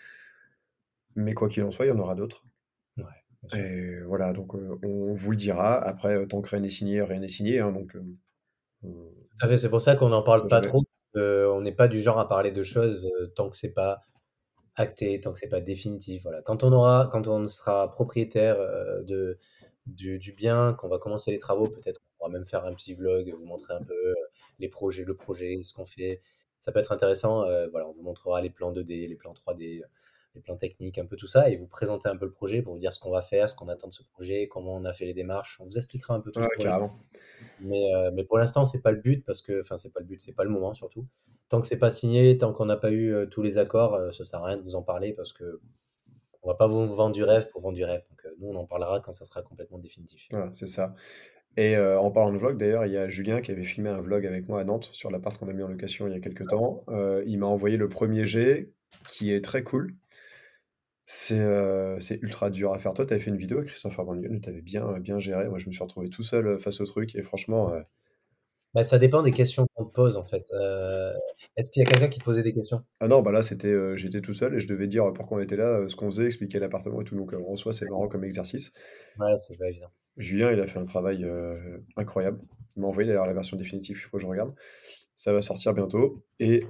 [1.15, 2.43] Mais quoi qu'il en soit, il y en aura d'autres.
[3.53, 5.79] Et voilà, donc euh, on vous le dira.
[5.81, 7.59] Après, tant que rien n'est signé, rien n'est signé.
[7.59, 7.95] Hein, donc,
[9.57, 10.83] c'est pour ça qu'on n'en parle pas trop.
[11.15, 14.01] on n'est pas du genre à parler de choses tant que c'est pas
[14.75, 16.23] acté, tant que c'est pas définitif.
[16.23, 16.41] Voilà.
[16.41, 18.57] Quand on aura, quand on sera propriétaire
[19.03, 19.39] de
[19.95, 23.33] du, bien, qu'on va commencer les travaux, peut-être on pourra même faire un petit vlog,
[23.37, 24.15] vous montrer un peu euh,
[24.59, 26.21] les projets, le projet, ce qu'on fait.
[26.59, 27.43] Ça peut être intéressant.
[27.43, 29.81] Euh, voilà, on vous montrera les plans 2D, les plans 3D,
[30.35, 32.73] les plans techniques, un peu tout ça, et vous présenter un peu le projet pour
[32.73, 34.93] vous dire ce qu'on va faire, ce qu'on attend de ce projet, comment on a
[34.93, 35.57] fait les démarches.
[35.59, 36.39] On vous expliquera un peu tout.
[37.61, 40.05] Mais, euh, mais pour l'instant, c'est pas le but parce que, enfin, c'est pas le
[40.05, 41.07] but, c'est pas le moment surtout.
[41.47, 44.43] Tant que c'est pas signé, tant qu'on n'a pas eu tous les accords, ça sert
[44.43, 45.59] à rien de vous en parler parce que
[46.43, 48.01] on va pas vous vendre du rêve pour vendre du rêve.
[48.09, 50.27] Donc, euh, nous, on en parlera quand ça sera complètement définitif.
[50.31, 50.95] Voilà, c'est ça.
[51.57, 54.01] Et euh, en parlant de vlog, d'ailleurs, il y a Julien qui avait filmé un
[54.01, 56.19] vlog avec moi à Nantes sur l'appart qu'on a mis en location il y a
[56.19, 56.83] quelques temps.
[56.89, 58.71] Euh, il m'a envoyé le premier G
[59.07, 59.95] qui est très cool.
[61.11, 62.93] C'est ultra dur à faire.
[62.93, 65.49] Toi, tu avais fait une vidéo avec Christopher Van tu avais bien, bien géré.
[65.49, 67.73] Moi, je me suis retrouvé tout seul face au truc et franchement,
[68.75, 70.43] bah, ça dépend des questions qu'on te pose, en fait.
[70.53, 71.11] Euh,
[71.57, 72.83] est-ce qu'il y a quelqu'un qui te posait des questions?
[72.99, 75.55] Ah non, bah là, c'était, j'étais tout seul et je devais dire pourquoi on était
[75.55, 77.15] là, ce qu'on faisait, expliquer l'appartement et tout.
[77.15, 78.71] Donc, en soi, c'est marrant comme exercice.
[79.17, 79.89] Ouais, c'est pas évident.
[80.17, 81.27] Julien, il a fait un travail
[81.97, 82.39] incroyable.
[82.75, 84.53] Il m'a envoyé d'ailleurs la version définitive, il faut que je regarde.
[85.15, 86.63] Ça va sortir bientôt et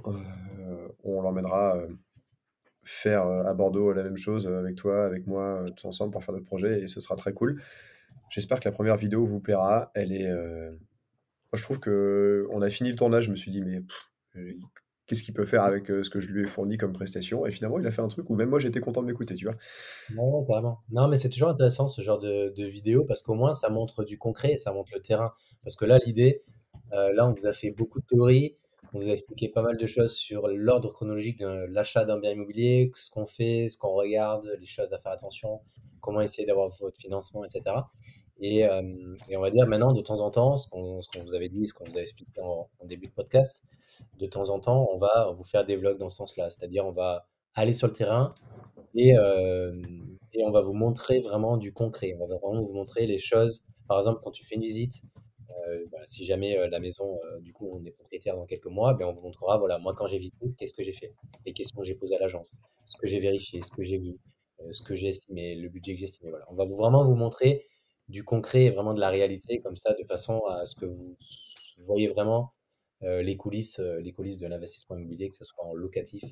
[1.04, 1.82] on l'emmènera
[2.82, 6.46] faire à Bordeaux la même chose avec toi, avec moi, tous ensemble pour faire notre
[6.46, 7.62] projet et ce sera très cool.
[8.30, 9.90] J'espère que la première vidéo vous plaira.
[9.94, 10.28] Elle est,
[11.52, 13.82] moi, je trouve que on a fini le tournage, je me suis dit, mais
[14.36, 14.52] euh,
[15.06, 17.44] qu'est-ce qu'il peut faire avec euh, ce que je lui ai fourni comme prestation?
[17.44, 19.46] Et finalement, il a fait un truc où même moi, j'étais content de m'écouter, tu
[19.46, 19.56] vois.
[20.14, 20.78] Non, carrément.
[20.92, 24.04] Non, mais c'est toujours intéressant ce genre de, de vidéo parce qu'au moins, ça montre
[24.04, 25.32] du concret et ça montre le terrain.
[25.64, 26.44] Parce que là, l'idée,
[26.92, 28.56] euh, là, on vous a fait beaucoup de théories,
[28.92, 32.32] on vous a expliqué pas mal de choses sur l'ordre chronologique de l'achat d'un bien
[32.32, 35.60] immobilier, ce qu'on fait, ce qu'on regarde, les choses à faire attention,
[36.00, 37.76] comment essayer d'avoir votre financement, etc.
[38.42, 41.66] Euh, et, on va dire maintenant, de temps en temps, ce qu'on vous avait dit,
[41.66, 43.64] ce qu'on vous a expliqué en, début de podcast,
[44.18, 46.50] de temps en temps, on va vous faire des vlogs dans ce sens-là.
[46.50, 48.34] C'est-à-dire, on va aller sur le terrain
[48.94, 49.74] et, euh,
[50.32, 52.16] et, on va vous montrer vraiment du concret.
[52.18, 53.62] On va vraiment vous montrer les choses.
[53.88, 55.02] Par exemple, quand tu fais une visite,
[55.90, 59.12] bah, si jamais la maison, du coup, on est propriétaire dans quelques mois, ben, on
[59.12, 61.12] vous montrera, voilà, moi, quand j'ai visité, qu'est-ce que j'ai fait
[61.46, 64.18] Les questions que j'ai posées à l'agence, ce que j'ai vérifié, ce que j'ai vu,
[64.70, 66.30] ce que j'ai estimé, le budget que j'ai estimé.
[66.30, 66.44] Voilà.
[66.50, 67.66] On va vraiment vous montrer
[68.08, 71.16] du concret et vraiment de la réalité comme ça, de façon à ce que vous
[71.84, 72.52] voyez vraiment
[73.02, 76.22] euh, les coulisses, euh, les coulisses de l'investissement immobilier, que ce soit en locatif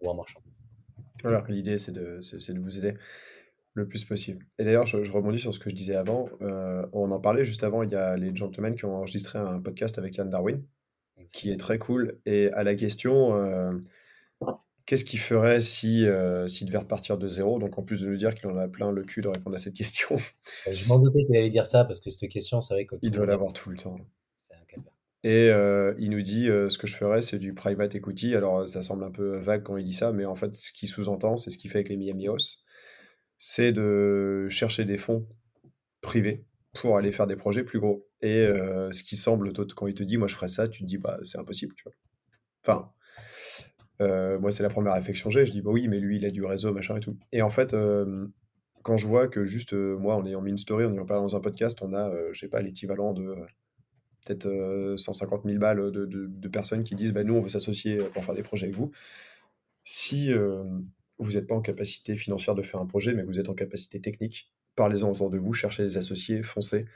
[0.00, 0.40] ou en marchand.
[1.22, 2.20] Voilà, l'idée c'est de
[2.60, 2.94] vous aider
[3.76, 4.44] le plus possible.
[4.58, 6.28] Et d'ailleurs, je, rebondis sur ce que je disais avant.
[6.42, 9.60] Euh, on en parlait juste avant, il y a les gentlemen qui ont enregistré un
[9.60, 10.62] podcast avec Yann Darwin,
[11.32, 12.18] qui est très cool.
[12.26, 13.32] Et à la question,
[14.86, 17.58] Qu'est-ce qu'il ferait si, euh, s'il devait repartir de zéro?
[17.58, 19.58] Donc, en plus de nous dire qu'il en a plein le cul de répondre à
[19.58, 20.16] cette question.
[20.70, 22.94] Je m'en doutais qu'il allait dire ça parce que cette question, c'est vrai que.
[23.02, 23.98] Il doit l'avoir tout le temps.
[25.24, 28.36] Et euh, il nous dit euh, ce que je ferais, c'est du private equity.
[28.36, 30.88] Alors, ça semble un peu vague quand il dit ça, mais en fait, ce qu'il
[30.88, 32.64] sous-entend, c'est ce qu'il fait avec les Miami House
[33.38, 35.26] c'est de chercher des fonds
[36.00, 38.06] privés pour aller faire des projets plus gros.
[38.22, 38.46] Et
[38.90, 41.18] ce qui semble, quand il te dit, moi je ferais ça, tu te dis, bah,
[41.24, 41.92] c'est impossible, tu vois.
[42.62, 42.90] Enfin,
[44.00, 45.46] euh, moi, c'est la première réflexion que j'ai.
[45.46, 47.16] Je dis, bah oui, mais lui, il a du réseau, machin et tout.
[47.32, 47.74] Et en fait,
[48.82, 51.36] quand je vois que juste, moi, en ayant mis une story, en ayant parlé dans
[51.36, 53.34] un podcast, on a, je sais pas, l'équivalent de
[54.24, 58.34] peut-être 150 000 balles de, personnes qui disent, bah nous, on veut s'associer pour faire
[58.34, 58.90] des projets avec vous.
[59.84, 60.30] Si
[61.18, 64.00] vous n'êtes pas en capacité financière de faire un projet, mais vous êtes en capacité
[64.00, 66.86] technique, parlez-en autour de vous, cherchez des associés, foncez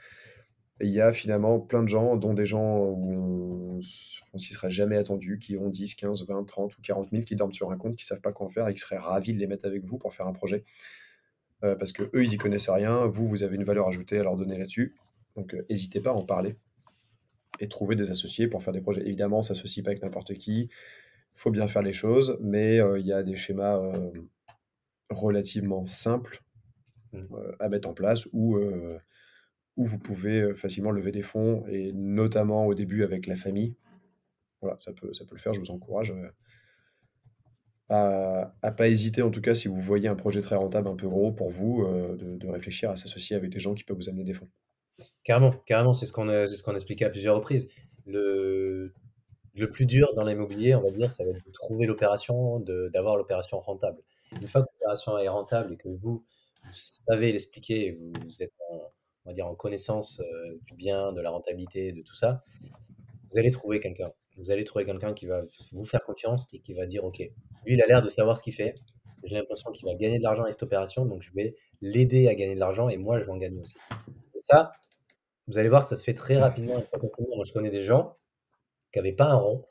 [0.83, 3.79] il y a finalement plein de gens, dont des gens où
[4.33, 7.35] on, s'y serait jamais attendu, qui ont 10, 15, 20, 30 ou 40 000, qui
[7.35, 9.39] dorment sur un compte, qui savent pas quoi en faire et qui seraient ravis de
[9.39, 10.63] les mettre avec vous pour faire un projet.
[11.63, 14.23] Euh, parce que eux, ils y connaissent rien, vous, vous avez une valeur ajoutée à
[14.23, 14.95] leur donner là-dessus.
[15.35, 16.55] Donc, euh, n'hésitez pas à en parler
[17.59, 19.01] et trouver des associés pour faire des projets.
[19.01, 20.69] Évidemment, on s'associe pas avec n'importe qui.
[21.35, 23.79] Il faut bien faire les choses, mais euh, il y a des schémas
[25.09, 26.43] relativement simples
[27.13, 27.25] mmh.
[27.59, 28.57] à mettre en place où
[29.77, 33.75] où vous pouvez facilement lever des fonds, et notamment au début avec la famille.
[34.61, 35.53] voilà, ça peut, ça peut le faire.
[35.53, 36.13] Je vous encourage
[37.89, 40.95] à, à pas hésiter, en tout cas, si vous voyez un projet très rentable, un
[40.95, 44.09] peu gros pour vous, de, de réfléchir à s'associer avec des gens qui peuvent vous
[44.09, 44.49] amener des fonds.
[45.23, 47.69] Carrément, carrément, c'est ce qu'on ce qu'on a expliqué à plusieurs reprises.
[48.05, 48.93] Le,
[49.53, 53.17] le plus dur dans l'immobilier, on va dire, ça va être de trouver l'opération, d'avoir
[53.17, 54.01] l'opération rentable.
[54.31, 56.23] Une fois que l'opération est rentable et que vous,
[56.73, 58.75] savez l'expliquer et vous, êtes en,
[59.25, 62.43] on va dire, en connaissance euh, du bien, de la rentabilité, de tout ça,
[63.29, 64.09] vous allez trouver quelqu'un.
[64.37, 65.41] Vous allez trouver quelqu'un qui va
[65.73, 68.43] vous faire confiance et qui va dire, OK, lui, il a l'air de savoir ce
[68.43, 68.75] qu'il fait.
[69.23, 72.35] J'ai l'impression qu'il va gagner de l'argent avec cette opération, donc je vais l'aider à
[72.35, 73.75] gagner de l'argent et moi, je vais en gagner aussi.
[74.35, 74.71] Et ça,
[75.47, 76.75] vous allez voir, ça se fait très rapidement.
[76.75, 78.17] Moi, je connais des gens
[78.91, 79.65] qui n'avaient pas un rond,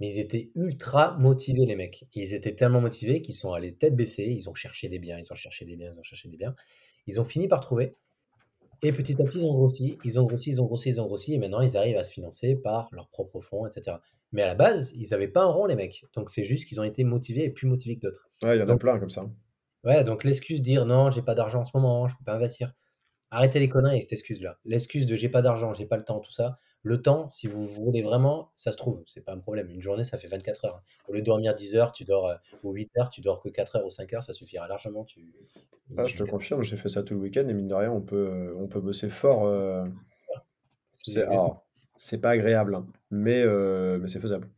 [0.00, 2.04] mais ils étaient ultra motivés, les mecs.
[2.14, 5.18] Et ils étaient tellement motivés qu'ils sont allés tête baissée, ils ont cherché des biens,
[5.18, 6.54] ils ont cherché des biens, ils ont cherché des biens.
[7.06, 7.92] Ils ont fini par trouver.
[8.82, 11.06] Et petit à petit, ils ont grossi, ils ont grossi, ils ont grossi, ils ont
[11.06, 11.32] grossi.
[11.34, 13.96] Et maintenant, ils arrivent à se financer par leurs propres fonds, etc.
[14.32, 16.04] Mais à la base, ils n'avaient pas un rond, les mecs.
[16.14, 18.28] Donc, c'est juste qu'ils ont été motivés et plus motivés que d'autres.
[18.42, 19.30] Ouais, il y en a Donc, plein comme ça.
[19.84, 22.74] ouais, donc l'excuse dire non, j'ai pas d'argent en ce moment, je peux pas investir.
[23.30, 24.58] Arrêtez les conneries avec cette excuse-là.
[24.64, 26.58] L'excuse de j'ai pas d'argent, j'ai pas le temps, tout ça.
[26.86, 29.68] Le temps, si vous voulez vraiment, ça se trouve, c'est pas un problème.
[29.70, 30.82] Une journée, ça fait 24 heures.
[31.08, 33.48] Au lieu de dormir 10 heures, tu dors, euh, ou 8 heures, tu dors que
[33.48, 35.04] 4 heures ou 5 heures, ça suffira largement.
[35.04, 35.34] Tu,
[35.96, 38.02] Ah, je te confirme, j'ai fait ça tout le week-end et mine de rien, on
[38.02, 39.46] peut, euh, on peut bosser fort.
[39.46, 39.84] euh,
[40.92, 41.26] c'est
[41.96, 44.48] c'est pas agréable, hein, mais, euh, mais c'est faisable.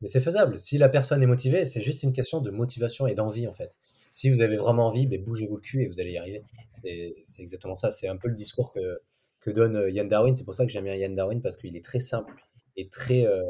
[0.00, 0.58] Mais c'est faisable.
[0.58, 3.76] Si la personne est motivée, c'est juste une question de motivation et d'envie, en fait.
[4.10, 6.42] Si vous avez vraiment envie, ben, bougez-vous le cul et vous allez y arriver.
[7.22, 7.92] C'est exactement ça.
[7.92, 9.02] C'est un peu le discours que,
[9.40, 10.34] que donne euh, Yann Darwin.
[10.34, 12.34] C'est pour ça que j'aime bien Yann Darwin, parce qu'il est très simple
[12.76, 13.42] et très, euh,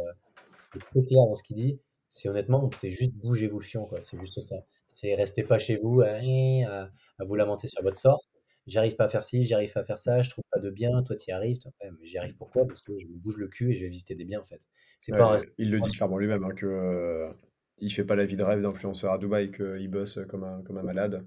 [0.77, 1.81] et très clair dans ce qu'il dit.
[2.09, 4.03] C'est honnêtement, c'est juste bougez-vous le fion, quoi.
[4.03, 4.57] C'est juste ça.
[4.89, 8.21] C'est restez pas chez vous à, à- à vous lamenter sur votre sort.
[8.67, 11.03] J'arrive pas à faire ci, j'arrive pas à faire ça, je trouve pas de bien,
[11.03, 11.59] toi tu y arrives.
[11.59, 12.67] Toi, ouais, mais j'y arrive pourquoi?
[12.67, 14.61] Parce que je me bouge le cul et je vais visiter des biens, en fait.
[15.01, 17.33] C'est pas Ouais, il le dit clairement lui-même, hein, que euh,
[17.79, 20.79] il fait pas la vie de rêve d'influenceur à Dubaï, qu'il bosse comme un, comme
[20.79, 21.25] un malade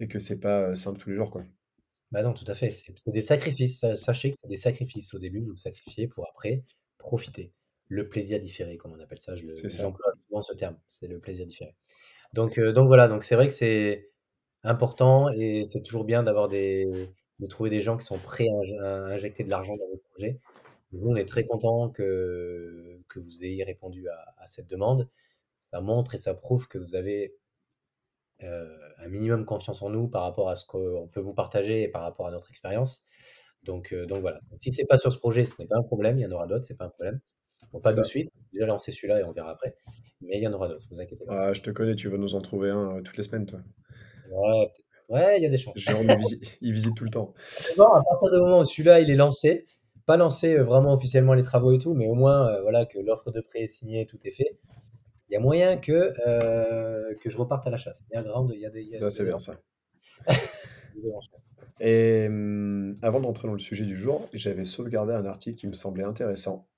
[0.00, 1.44] et que c'est pas euh, simple tous les jours, quoi.
[2.12, 2.70] Bah non, tout à fait.
[2.70, 3.80] C'est c'est des sacrifices.
[3.80, 5.12] Sa- Sachez que c'est des sacrifices.
[5.14, 6.62] Au début, vous vous sacrifiez pour après
[6.98, 7.52] profiter.
[7.88, 9.34] Le plaisir différé, comme on appelle ça.
[9.34, 9.82] Je le- C'est ça.
[9.82, 10.78] J'emploie souvent ce terme.
[10.88, 11.74] C'est le plaisir différé.
[12.34, 13.08] Donc, euh, donc voilà.
[13.08, 14.10] Donc c'est vrai que c'est
[14.62, 16.86] important et c'est toujours bien d'avoir des,
[17.40, 20.02] de trouver des gens qui sont prêts à, inj- à injecter de l'argent dans votre
[20.12, 20.38] projet.
[20.92, 25.08] Nous, on est très content que, que vous ayez répondu à, à cette demande.
[25.56, 27.34] Ça montre et ça prouve que vous avez
[28.44, 32.02] un minimum confiance en nous par rapport à ce qu'on peut vous partager et par
[32.02, 33.04] rapport à notre expérience.
[33.64, 34.40] Donc, euh, donc voilà.
[34.50, 36.18] Donc, si c'est pas sur ce projet, ce n'est pas un problème.
[36.18, 37.20] Il y en aura d'autres, c'est pas un problème.
[37.72, 38.30] Bon, pas de suite.
[38.52, 39.76] Déjà lancé celui-là et on verra après.
[40.20, 41.48] Mais il y en aura d'autres, vous inquiétez pas.
[41.48, 43.60] Ah, je te connais, tu vas nous en trouver un euh, toutes les semaines, toi.
[45.08, 45.76] Ouais, il y a des chances.
[45.76, 47.34] Jérôme, il visite, il visite tout le temps.
[47.76, 49.66] Bon, à partir du moment où celui-là il est lancé,
[50.06, 52.98] pas lancé euh, vraiment officiellement les travaux et tout, mais au moins euh, voilà que
[52.98, 54.58] l'offre de prêt est signée, tout est fait.
[55.32, 58.04] Il y a moyen que, euh, que je reparte à la chasse.
[58.10, 59.58] Il y a grande, il y a des, Là, c'est des- bien ça.
[60.94, 61.10] des.
[61.80, 65.72] Et hum, avant d'entrer dans le sujet du jour, j'avais sauvegardé un article qui me
[65.72, 66.68] semblait intéressant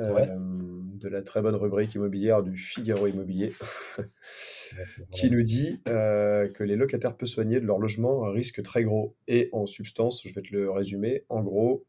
[0.00, 0.28] euh, Ouais.
[0.28, 3.52] de la très bonne rubrique immobilière du Figaro Immobilier,
[5.10, 8.62] qui nous dit euh, que les locataires peu soignés de leur logement à un risque
[8.62, 9.16] très gros.
[9.28, 11.86] Et en substance, je vais te le résumer, en gros,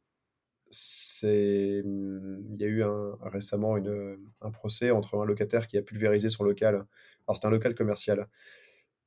[0.70, 5.78] c'est, hum, il y a eu un, récemment une- un procès entre un locataire qui
[5.78, 6.86] a pulvérisé son local,
[7.28, 8.28] alors c'est un local commercial,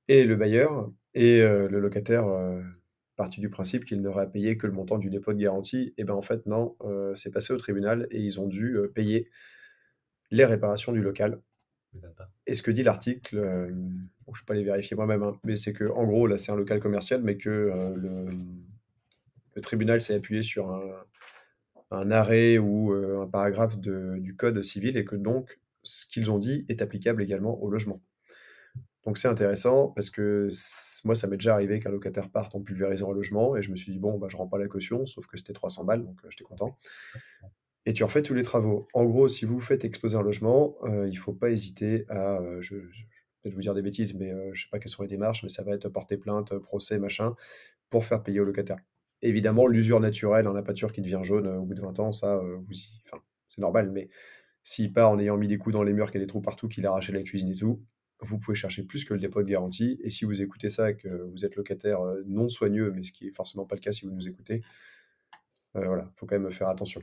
[0.08, 2.62] et le bailleur, et euh, le locataire euh,
[3.16, 6.04] parti du principe qu'il n'aurait à payer que le montant du dépôt de garantie, et
[6.04, 9.28] ben en fait non, euh, c'est passé au tribunal et ils ont dû euh, payer
[10.30, 11.42] les réparations du local.
[12.46, 13.36] Et ce que dit l'article,
[14.26, 16.38] bon, je ne peux pas les vérifier moi-même, hein, mais c'est que en gros là
[16.38, 17.48] c'est un local commercial, mais que
[17.96, 18.26] le,
[19.54, 20.80] le tribunal s'est appuyé sur un,
[21.90, 26.38] un arrêt ou euh, un paragraphe du code civil et que donc ce qu'ils ont
[26.38, 28.02] dit est applicable également au logement.
[29.06, 30.48] Donc c'est intéressant parce que
[31.04, 33.76] moi ça m'est déjà arrivé qu'un locataire parte en pulvérisant un logement et je me
[33.76, 36.18] suis dit bon bah je rends pas la caution sauf que c'était 300 balles donc
[36.24, 36.76] euh, j'étais content.
[37.86, 38.86] Et tu refais tous les travaux.
[38.92, 42.60] En gros si vous faites exploser un logement, euh, il faut pas hésiter à, euh,
[42.60, 43.04] je, je-
[43.42, 45.48] peut-être vous dire des bêtises mais euh, je sais pas quelles sont les démarches mais
[45.48, 47.34] ça va être porter plainte, procès machin
[47.90, 48.78] pour faire payer au locataire.
[49.22, 52.36] Évidemment, l'usure naturelle, un pâture qui devient jaune euh, au bout de 20 ans, ça,
[52.36, 52.88] euh, vous y...
[53.48, 54.08] c'est normal, mais
[54.62, 56.40] s'il part en ayant mis des coups dans les murs, qu'il y a des trous
[56.40, 57.82] partout, qu'il a arraché la cuisine et tout,
[58.20, 59.98] vous pouvez chercher plus que le dépôt de garantie.
[60.02, 63.28] Et si vous écoutez ça, que vous êtes locataire euh, non soigneux, mais ce qui
[63.28, 64.62] est forcément pas le cas si vous nous écoutez,
[65.76, 67.00] euh, voilà, faut quand même faire attention.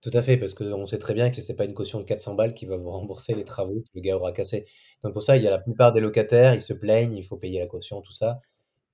[0.00, 2.34] Tout à fait, parce qu'on sait très bien que c'est pas une caution de 400
[2.36, 4.64] balles qui va vous rembourser les travaux que le gars aura cassés.
[5.02, 7.36] Donc pour ça, il y a la plupart des locataires, ils se plaignent, il faut
[7.36, 8.40] payer la caution, tout ça.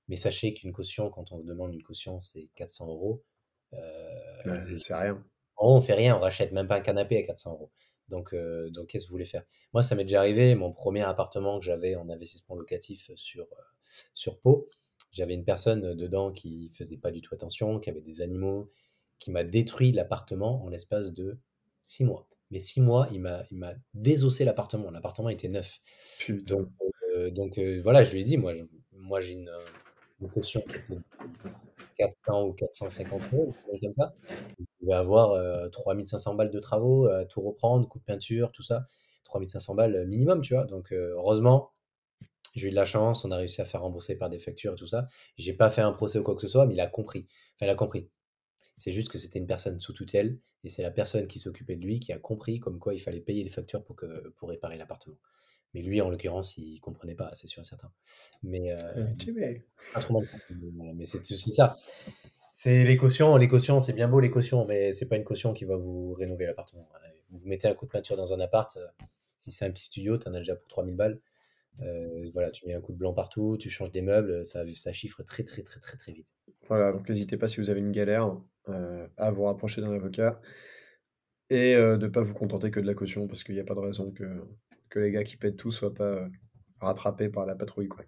[0.07, 3.23] Mais sachez qu'une caution, quand on vous demande une caution, c'est 400 euros.
[3.73, 5.23] Euh, c'est rien.
[5.55, 7.71] en gros, on fait rien, on rachète même pas un canapé à 400 euros.
[8.07, 9.43] Donc, euh, donc qu'est-ce que vous voulez faire?
[9.73, 13.61] Moi, ça m'est déjà arrivé, mon premier appartement que j'avais en investissement locatif sur, euh,
[14.13, 14.69] sur Pau,
[15.11, 18.69] j'avais une personne dedans qui faisait pas du tout attention, qui avait des animaux,
[19.17, 21.39] qui m'a détruit l'appartement en l'espace de
[21.83, 22.29] six mois.
[22.51, 24.91] Mais six mois, il m'a, il m'a désossé l'appartement.
[24.91, 25.79] L'appartement était neuf.
[26.19, 26.55] Putain.
[26.57, 26.69] Donc,
[27.15, 29.59] euh, donc euh, voilà, je lui ai dit, moi, je- moi j'ai une, euh,
[30.21, 30.97] une caution qui était
[31.97, 34.13] 400 ou 450 euros, comme ça.
[34.59, 38.63] Il pouvait avoir euh, 3500 balles de travaux, euh, tout reprendre, coup de peinture, tout
[38.63, 38.87] ça.
[39.25, 40.65] 3500 balles euh, minimum, tu vois.
[40.65, 41.71] Donc euh, heureusement,
[42.55, 44.75] j'ai eu de la chance, on a réussi à faire rembourser par des factures et
[44.75, 45.07] tout ça.
[45.37, 47.27] J'ai pas fait un procès ou quoi que ce soit, mais il a compris.
[47.55, 48.09] Enfin, il a compris.
[48.77, 51.85] C'est juste que c'était une personne sous tutelle et c'est la personne qui s'occupait de
[51.85, 54.77] lui qui a compris comme quoi il fallait payer les factures pour, que, pour réparer
[54.77, 55.17] l'appartement.
[55.75, 57.91] Mais lui, en l'occurrence, il comprenait pas, c'est sûr et certain.
[58.43, 61.75] Mais, euh, Euh, pas trop mal compris, mais, mais c'est aussi ça.
[62.53, 65.51] C'est les cautions, les cautions, c'est bien beau les cautions, mais c'est pas une caution
[65.51, 66.87] qui va vous rénover l'appartement.
[67.29, 68.87] Vous vous mettez un coup de peinture dans un appart, euh,
[69.37, 71.19] si c'est un petit studio, tu en as déjà pour 3000 balles.
[71.81, 74.93] Euh, voilà, tu mets un coup de blanc partout, tu changes des meubles, ça, ça
[74.93, 76.27] chiffre très très très très très vite.
[76.69, 78.33] Voilà, donc n'hésitez pas si vous avez une galère
[78.69, 80.39] euh, à vous rapprocher d'un avocat
[81.49, 83.65] et euh, de ne pas vous contenter que de la caution parce qu'il n'y a
[83.65, 84.23] pas de raison que,
[84.89, 86.27] que les gars qui paient tout soient pas euh,
[86.79, 87.87] rattrapés par la patrouille.
[87.87, 88.05] Quoi.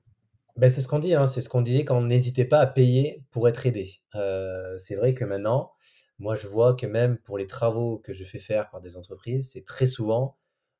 [0.55, 2.67] Ben, c'est ce qu'on dit, hein, c'est ce qu'on disait quand on n'hésitait pas à
[2.67, 3.91] payer pour être aidé.
[4.15, 5.73] Euh, c'est vrai que maintenant,
[6.17, 9.51] moi je vois que même pour les travaux que je fais faire par des entreprises,
[9.51, 10.37] c'est très souvent,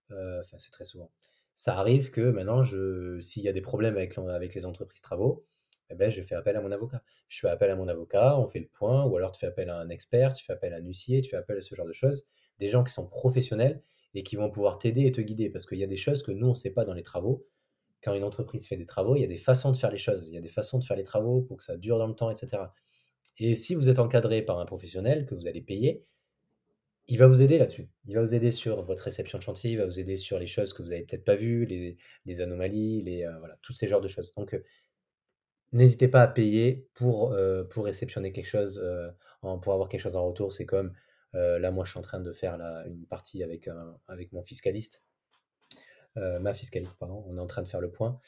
[0.10, 1.12] enfin c'est très souvent,
[1.54, 5.46] ça arrive que maintenant, s'il y a des problèmes avec, avec les entreprises travaux,
[5.90, 7.02] eh ben, je fais appel à mon avocat.
[7.30, 9.70] Je fais appel à mon avocat, on fait le point, ou alors tu fais appel
[9.70, 11.86] à un expert, tu fais appel à un huissier, tu fais appel à ce genre
[11.86, 12.26] de choses,
[12.60, 13.82] des gens qui sont professionnels
[14.14, 16.32] et qui vont pouvoir t'aider et te guider, parce qu'il y a des choses que
[16.32, 17.46] nous, on ne sait pas dans les travaux
[18.04, 20.28] quand une entreprise fait des travaux, il y a des façons de faire les choses,
[20.28, 22.14] il y a des façons de faire les travaux pour que ça dure dans le
[22.14, 22.64] temps, etc.
[23.40, 26.06] Et si vous êtes encadré par un professionnel que vous allez payer,
[27.08, 27.90] il va vous aider là-dessus.
[28.06, 30.46] Il va vous aider sur votre réception de chantier, il va vous aider sur les
[30.46, 31.66] choses que vous avez peut-être pas vues,
[32.26, 34.34] les, anomalies, les, euh, voilà, tous ces genres de choses.
[34.36, 34.64] Donc, euh,
[35.72, 38.84] n'hésitez pas à payer pour, euh, pour réceptionner quelque chose,
[39.42, 40.52] pour avoir quelque chose en retour.
[40.52, 40.94] C'est comme
[41.34, 42.56] là, moi, je suis en train de faire
[42.88, 43.70] une partie avec,
[44.08, 45.04] avec mon fiscaliste
[46.18, 48.20] euh, ma fiscaliste, pardon, on est en train de faire le point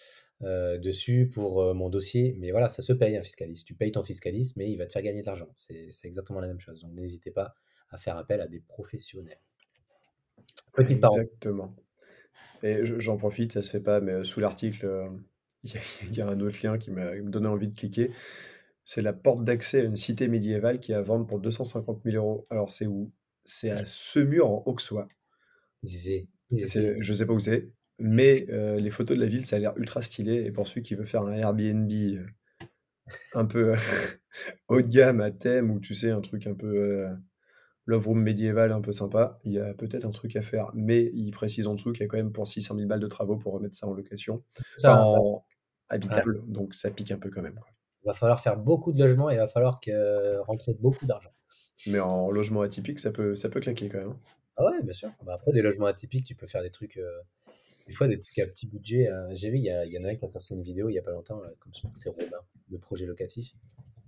[0.43, 2.35] euh, dessus pour euh, mon dossier.
[2.39, 3.65] Mais voilà, ça se paye un fiscaliste.
[3.65, 5.49] Tu payes ton fiscaliste, mais il va te faire gagner de l'argent.
[5.55, 6.81] C'est exactement la même chose.
[6.81, 7.55] Donc n'hésitez pas
[7.89, 9.39] à faire appel à des professionnels.
[10.73, 11.25] Petite parenthèse.
[11.25, 11.75] Exactement.
[12.63, 15.09] Et je- j'en profite, ça se fait pas, mais euh, sous l'article, euh,
[15.63, 18.11] il y, y a un autre lien qui m'a donnait envie de cliquer.
[18.91, 22.15] C'est la porte d'accès à une cité médiévale qui est à vendre pour 250 000
[22.15, 22.43] euros.
[22.49, 23.11] Alors c'est où?
[23.45, 25.07] C'est à Semur en Auxois.
[26.65, 29.59] C'est- Je sais pas où c'est, mais euh, les photos de la ville, ça a
[29.59, 30.43] l'air ultra stylé.
[30.43, 32.25] Et pour celui qui veut faire un Airbnb euh,
[33.35, 33.75] un peu
[34.69, 37.09] haut de gamme à thème, ou tu sais, un truc un peu euh,
[37.85, 40.71] love room médiéval, un peu sympa, il y a peut-être un truc à faire.
[40.73, 43.05] Mais il précise en dessous qu'il y a quand même pour 600 000 balles de
[43.05, 44.43] travaux pour remettre ça en location,
[44.77, 45.45] Ça, enfin en
[45.89, 47.53] habitable, donc ça pique un peu quand même.
[47.53, 47.69] quoi.
[48.03, 51.05] Il va falloir faire beaucoup de logements et il va falloir que, euh, rentrer beaucoup
[51.05, 51.31] d'argent.
[51.87, 54.09] Mais en logement atypique, ça peut, ça peut claquer quand même.
[54.09, 54.19] hein.
[54.57, 55.09] Ah ouais, bien sûr.
[55.23, 57.21] Bah, après, des logements atypiques, tu peux faire des trucs, euh,
[57.87, 59.07] des fois des trucs à petit budget.
[59.09, 60.63] euh, J'ai vu, il y, a- il y en a un qui a sorti une
[60.63, 62.25] vidéo il y a pas longtemps, là, comme c'est Robin,
[62.69, 63.53] de projet locatif,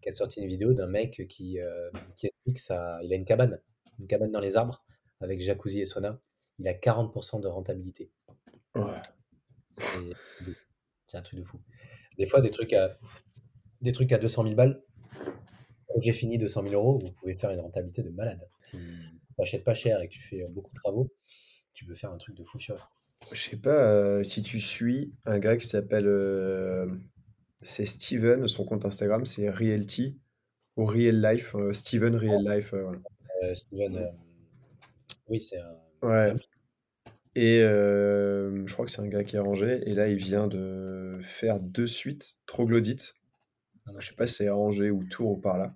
[0.02, 3.00] qui a sorti une vidéo d'un mec qui, euh, qui explique ça.
[3.04, 3.60] Il a une cabane,
[4.00, 4.84] une cabane dans les arbres,
[5.22, 6.20] avec jacuzzi et sauna.
[6.60, 8.12] Il a 40% de rentabilité.
[8.76, 9.00] Ouais.
[9.70, 11.60] C'est un truc de fou.
[12.18, 12.98] Des fois, des trucs à,
[13.82, 14.82] des trucs à 200 000 balles,
[15.88, 18.40] projet fini 200 000 euros, vous pouvez faire une rentabilité de malade.
[18.60, 21.12] Si tu n'achètes pas cher et que tu fais beaucoup de travaux,
[21.74, 22.82] tu peux faire un truc de fou furieux.
[23.32, 26.08] Je sais pas euh, si tu suis un gars qui s'appelle.
[26.08, 26.88] euh,
[27.64, 30.18] c'est Steven, son compte Instagram, c'est Realty
[30.78, 31.54] ou Real Life.
[31.56, 32.74] euh, Steven Real Life.
[32.74, 33.00] euh, voilà.
[33.44, 34.08] Euh, Steven, euh,
[35.28, 35.76] oui, c'est un.
[36.08, 36.34] Ouais.
[37.36, 39.82] Et euh, je crois que c'est un gars qui est rangé.
[39.88, 43.14] Et là, il vient de faire deux suites troglodytes.
[44.00, 45.76] Je sais pas si c'est à Angers ou Tours ou par là.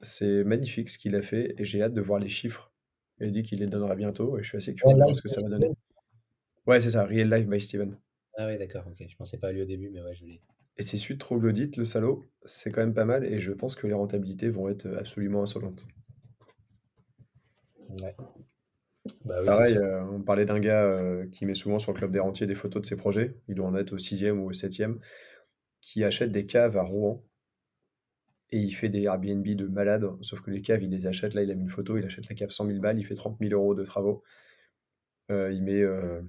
[0.00, 2.72] C'est magnifique ce qu'il a fait et j'ai hâte de voir les chiffres.
[3.20, 5.22] Il dit qu'il les donnera bientôt et je suis assez Ouais, curieux de voir ce
[5.22, 5.70] que ça va donner.
[6.66, 7.96] Ouais, c'est ça, Real Life by Steven.
[8.36, 9.06] Ah oui, d'accord, ok.
[9.08, 10.40] Je pensais pas à lui au début, mais ouais, je l'ai.
[10.76, 13.86] Et ces suites troglodytes, le salaud, c'est quand même pas mal et je pense que
[13.86, 15.86] les rentabilités vont être absolument insolentes.
[18.02, 18.14] Ouais.
[19.24, 22.10] Bah oui, Pareil, euh, on parlait d'un gars euh, qui met souvent sur le club
[22.10, 24.52] des rentiers des photos de ses projets, il doit en être au sixième ou au
[24.52, 24.98] septième,
[25.80, 27.24] qui achète des caves à Rouen
[28.50, 31.42] et il fait des Airbnb de malade, sauf que les caves, il les achète, là
[31.42, 33.38] il a mis une photo, il achète la cave 100 000 balles, il fait 30
[33.40, 34.22] 000 euros de travaux,
[35.32, 36.22] Euh, il met, euh,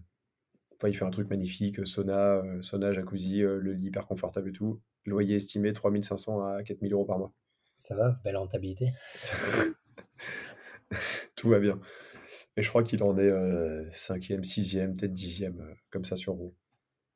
[0.76, 4.50] enfin il fait un truc magnifique, sauna, euh, sauna, jacuzzi, euh, le lit hyper confortable
[4.50, 7.34] et tout, loyer estimé 3500 à 4000 euros par mois.
[7.78, 8.90] Ça va, belle rentabilité.
[9.16, 9.36] Ça-
[11.36, 11.80] Tout va bien.
[12.58, 16.36] Et je crois qu'il en est euh, cinquième, sixième, peut-être dixième, euh, comme ça sur
[16.36, 16.56] vous.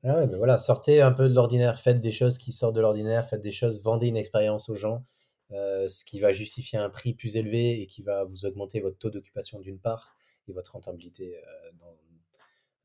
[0.03, 2.81] Ah ouais, mais voilà, sortez un peu de l'ordinaire, faites des choses qui sortent de
[2.81, 5.05] l'ordinaire, faites des choses, vendez une expérience aux gens,
[5.51, 8.97] euh, ce qui va justifier un prix plus élevé et qui va vous augmenter votre
[8.97, 10.15] taux d'occupation d'une part
[10.47, 11.95] et votre rentabilité euh, dans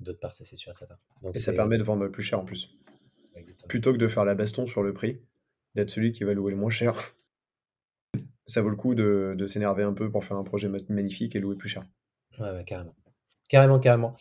[0.01, 0.99] d'autre part, ça c'est sûr et certain.
[1.23, 2.77] Donc Et ça permet de vendre plus cher en plus.
[3.35, 3.69] exactement.
[3.69, 5.21] Plutôt que de faire la baston sur le prix,
[5.75, 7.14] d'être celui qui va louer le moins cher.
[8.47, 11.37] Ça vaut le coup de, de s'énerver un peu pour faire un projet ma- magnifique
[11.37, 11.85] et louer plus cher.
[12.39, 12.95] Ouais, ouais, carrément.
[13.49, 14.14] Carrément, carrément.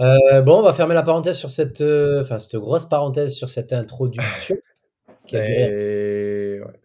[0.00, 3.48] Euh, bon, on va fermer la parenthèse sur cette, euh, enfin, cette grosse parenthèse sur
[3.48, 4.56] cette introduction
[5.26, 6.54] qui a duré.
[6.56, 6.80] Et ouais.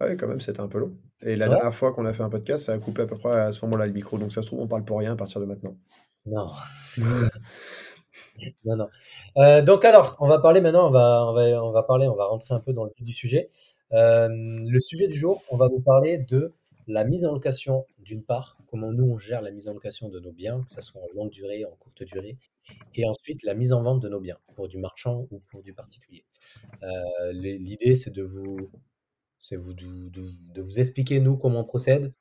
[0.00, 0.96] Ouais, quand même, c'était un peu long.
[1.22, 3.38] Et la dernière fois qu'on a fait un podcast, ça a coupé à peu près
[3.38, 4.18] à ce moment-là le micro.
[4.18, 5.76] Donc ça se trouve, on parle pour rien à partir de maintenant.
[6.26, 6.50] Non.
[8.64, 8.88] Non, non.
[9.36, 12.16] Euh, donc alors, on va parler maintenant, on va, on va, on va parler, on
[12.16, 13.50] va rentrer un peu dans le vif du sujet.
[13.90, 16.54] Le sujet du jour, on va vous parler de
[16.90, 20.18] la mise en location d'une part, comment nous on gère la mise en location de
[20.18, 22.36] nos biens, que ce soit en longue durée, en courte durée,
[22.94, 25.72] et ensuite la mise en vente de nos biens, pour du marchand ou pour du
[25.72, 26.24] particulier.
[26.82, 28.70] Euh, L'idée, c'est de vous,
[29.50, 32.12] de, vous expliquer nous comment on procède.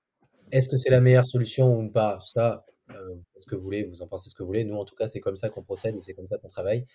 [0.51, 2.19] Est-ce que c'est la meilleure solution ou pas?
[2.21, 4.65] Ça, euh, ce que vous voulez, vous en pensez ce que vous voulez.
[4.65, 6.85] Nous, en tout cas, c'est comme ça qu'on procède et c'est comme ça qu'on travaille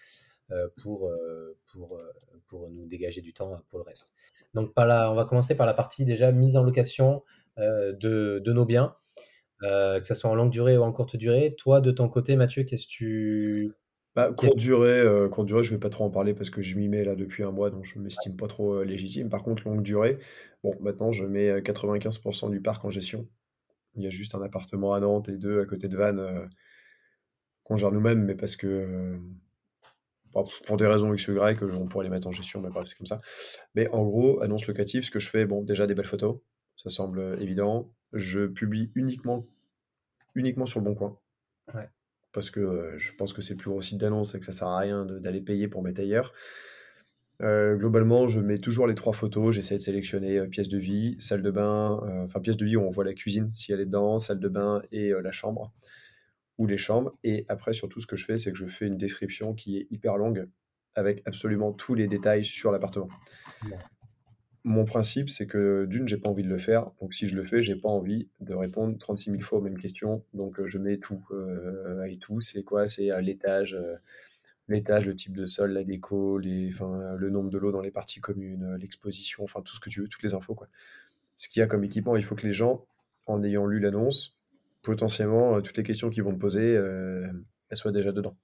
[0.52, 1.10] euh, pour,
[1.72, 1.98] pour,
[2.46, 4.12] pour nous dégager du temps pour le reste.
[4.54, 7.22] Donc, on va commencer par la partie déjà mise en location
[7.58, 8.94] de, de nos biens,
[9.62, 11.54] euh, que ce soit en longue durée ou en courte durée.
[11.56, 13.72] Toi, de ton côté, Mathieu, qu'est-ce que tu...
[14.14, 16.76] Bah, courte durée, euh, courte durée, je vais pas trop en parler parce que je
[16.76, 19.28] m'y mets là depuis un mois, donc je m'estime pas trop euh, légitime.
[19.28, 20.18] Par contre, longue durée,
[20.62, 23.26] bon, maintenant je mets euh, 95% du parc en gestion.
[23.96, 26.46] Il y a juste un appartement à Nantes et deux à côté de Vannes euh,
[27.64, 29.18] qu'on gère nous-mêmes, mais parce que euh,
[30.32, 32.86] bon, pour des raisons X ou Y, on pourrait les mettre en gestion, mais bref,
[32.86, 33.20] c'est comme ça.
[33.74, 36.38] Mais en gros, annonce locative, ce que je fais, bon, déjà des belles photos,
[36.84, 37.92] ça semble euh, évident.
[38.12, 39.46] Je publie uniquement,
[40.34, 41.18] uniquement sur le bon coin
[41.74, 41.88] Ouais.
[42.32, 44.52] parce que euh, je pense que c'est le plus gros site d'annonce et que ça
[44.52, 46.32] sert à rien d'aller payer pour mettre ailleurs.
[47.42, 51.16] Euh, globalement, je mets toujours les trois photos, j'essaie de sélectionner euh, pièce de vie,
[51.18, 53.86] salle de bain, enfin pièce de vie où on voit la cuisine si elle est
[53.86, 55.72] dedans, salle de bain et la chambre,
[56.58, 57.16] ou les chambres.
[57.24, 59.86] Et après, surtout, ce que je fais, c'est que je fais une description qui est
[59.90, 60.48] hyper longue
[60.94, 63.08] avec absolument tous les détails sur l'appartement.
[63.64, 63.76] Ouais.
[64.66, 66.90] Mon principe, c'est que d'une, j'ai pas envie de le faire.
[67.02, 69.78] Donc, si je le fais, j'ai pas envie de répondre 36 000 fois aux mêmes
[69.78, 70.22] questions.
[70.32, 71.22] Donc, euh, je mets tout.
[71.32, 72.88] Euh, et tout, c'est quoi?
[72.88, 73.96] C'est euh, l'étage, euh,
[74.68, 78.76] l'étage, le type de sol, la déco, le nombre de lots dans les parties communes,
[78.80, 80.68] l'exposition, enfin, tout ce que tu veux, toutes les infos, quoi.
[81.36, 82.86] Ce qu'il y a comme équipement, il faut que les gens,
[83.26, 84.38] en ayant lu l'annonce,
[84.80, 88.36] potentiellement, toutes les questions qu'ils vont te poser, elles soient déjà dedans.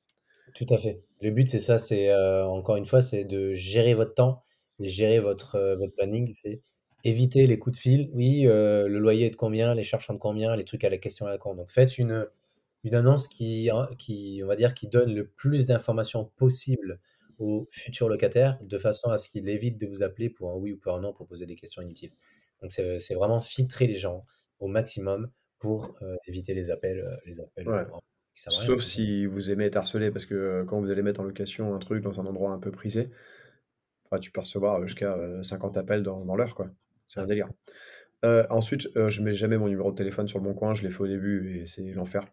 [0.54, 1.00] Tout à fait.
[1.22, 2.12] Le but, c'est ça, c'est
[2.42, 4.42] encore une fois, c'est de gérer votre temps
[4.88, 6.30] gérer votre, euh, votre planning.
[6.32, 6.62] C'est
[7.04, 8.10] éviter les coups de fil.
[8.12, 10.90] Oui, euh, le loyer est de combien, les charges sont de combien, les trucs à
[10.90, 11.54] la question à la con.
[11.54, 12.26] Donc faites une,
[12.84, 17.00] une annonce qui, hein, qui, on va dire, qui donne le plus d'informations possible
[17.38, 20.72] aux futurs locataires, de façon à ce qu'il évite de vous appeler pour un oui
[20.72, 22.12] ou pour un non pour poser des questions inutiles.
[22.60, 24.26] Donc c'est vraiment filtrer les gens
[24.58, 27.86] au maximum pour euh, éviter les appels, les appels Ouais.
[28.34, 31.78] Sauf si vous aimez être harcelé, parce que quand vous allez mettre en location un
[31.78, 33.10] truc dans un endroit un peu prisé,
[34.10, 36.70] enfin, tu peux recevoir jusqu'à euh, 50 appels dans, dans l'heure, quoi.
[37.06, 37.48] C'est un délire.
[38.24, 40.82] Euh, ensuite, euh, je mets jamais mon numéro de téléphone sur le bon coin, je
[40.82, 42.26] l'ai fait au début et c'est l'enfer.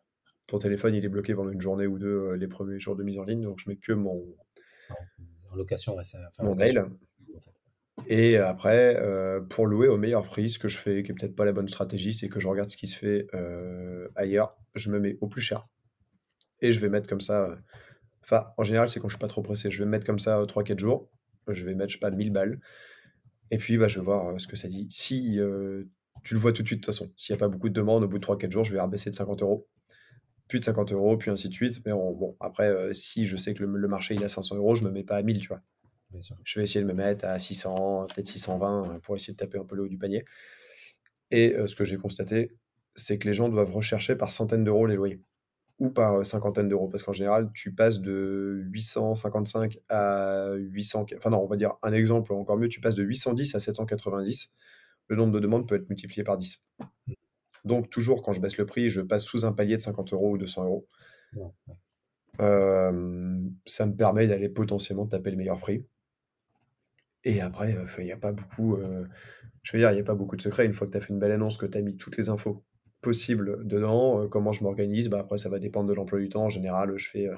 [0.46, 3.04] Ton téléphone, il est bloqué pendant une journée ou deux euh, les premiers jours de
[3.04, 4.24] mise en ligne, donc je mets que mon,
[5.52, 6.98] En location, ouais, enfin, mon location, mail.
[8.06, 11.36] Et après, euh, pour louer au meilleur prix, ce que je fais, qui est peut-être
[11.36, 14.92] pas la bonne stratégie, c'est que je regarde ce qui se fait euh, ailleurs, je
[14.92, 15.68] me mets au plus cher.
[16.62, 17.56] Et je vais mettre comme ça, euh,
[18.24, 20.20] enfin, en général, c'est quand je suis pas trop pressé, je vais me mettre comme
[20.20, 21.10] ça 3-4 jours,
[21.54, 22.60] je vais mettre, je sais pas, 1000 balles,
[23.52, 24.88] et puis bah, je vais voir euh, ce que ça dit.
[24.90, 25.86] Si euh,
[26.24, 27.74] tu le vois tout de suite, de toute façon, s'il n'y a pas beaucoup de
[27.74, 29.68] demandes, au bout de 3-4 jours, je vais rabaisser de 50 euros,
[30.48, 31.82] puis de 50 euros, puis ainsi de suite.
[31.86, 34.30] Mais on- bon, après, euh, si je sais que le, le marché il est à
[34.30, 35.62] 500 euros, je me mets pas à 1000, tu vois.
[36.12, 36.38] Bien sûr.
[36.46, 39.58] Je vais essayer de me mettre à 600, peut-être 620 euh, pour essayer de taper
[39.58, 40.24] un peu le haut du panier.
[41.32, 42.52] Et euh, ce que j'ai constaté,
[42.96, 45.22] c'est que les gens doivent rechercher par centaines d'euros les loyers
[45.80, 51.06] ou par euh, cinquantaine d'euros parce qu'en général, tu passes de 855 à 800.
[51.18, 54.54] Enfin, non, on va dire un exemple encore mieux, tu passes de 810 à 790.
[55.10, 56.62] Le nombre de demandes peut être multiplié par 10.
[57.66, 60.32] Donc, toujours quand je baisse le prix, je passe sous un palier de 50 euros
[60.32, 60.88] ou 200 euros.
[62.40, 65.86] Euh, ça me permet d'aller potentiellement taper le meilleur prix.
[67.24, 69.06] Et après, euh, il n'y a pas beaucoup, euh,
[69.64, 70.66] je veux dire, il n'y a pas beaucoup de secrets.
[70.66, 72.30] Une fois que tu as fait une belle annonce, que tu as mis toutes les
[72.30, 72.64] infos
[73.02, 76.46] possibles dedans, euh, comment je m'organise, bah après, ça va dépendre de l'emploi du temps.
[76.46, 77.28] En général, je fais.
[77.28, 77.36] euh,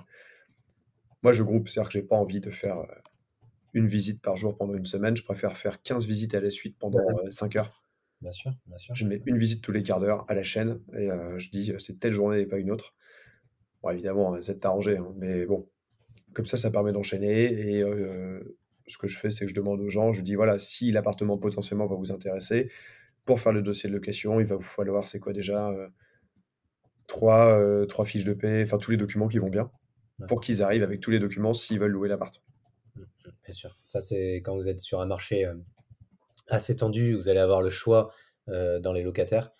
[1.24, 2.86] Moi, je groupe, c'est-à-dire que j'ai pas envie de faire euh,
[3.74, 5.16] une visite par jour pendant une semaine.
[5.18, 7.30] Je préfère faire 15 visites à la suite pendant Ouais.
[7.30, 7.84] 5 heures.
[8.22, 8.96] Bien sûr, bien sûr.
[8.96, 11.08] Je mets une visite tous les quarts d'heure à la chaîne et
[11.38, 12.94] je dis c'est telle journée et pas une autre.
[13.82, 15.70] Bon, évidemment, c'est t'arranger, hein, mais bon,
[16.34, 17.44] comme ça, ça permet d'enchaîner.
[17.78, 18.58] Et euh,
[18.88, 21.38] ce que je fais, c'est que je demande aux gens, je dis voilà, si l'appartement
[21.38, 22.70] potentiellement va vous intéresser,
[23.26, 25.72] pour faire le dossier de location, il va vous falloir, c'est quoi déjà
[27.08, 29.72] trois, trois fiches de paie, enfin tous les documents qui vont bien,
[30.28, 32.42] pour qu'ils arrivent avec tous les documents s'ils veulent louer l'appart.
[32.96, 33.78] Mmh, mmh, bien sûr.
[33.88, 35.48] Ça, c'est quand vous êtes sur un marché
[36.48, 38.12] assez tendu, vous allez avoir le choix
[38.48, 39.52] dans les locataires.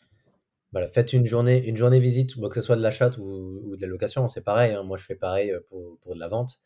[0.72, 3.82] Voilà, faites une journée, une journée visite, que ce soit de l'achat ou, ou, de
[3.82, 4.74] la location, c'est pareil.
[4.74, 4.84] Hein.
[4.84, 6.60] Moi, je fais pareil pour, pour de la vente.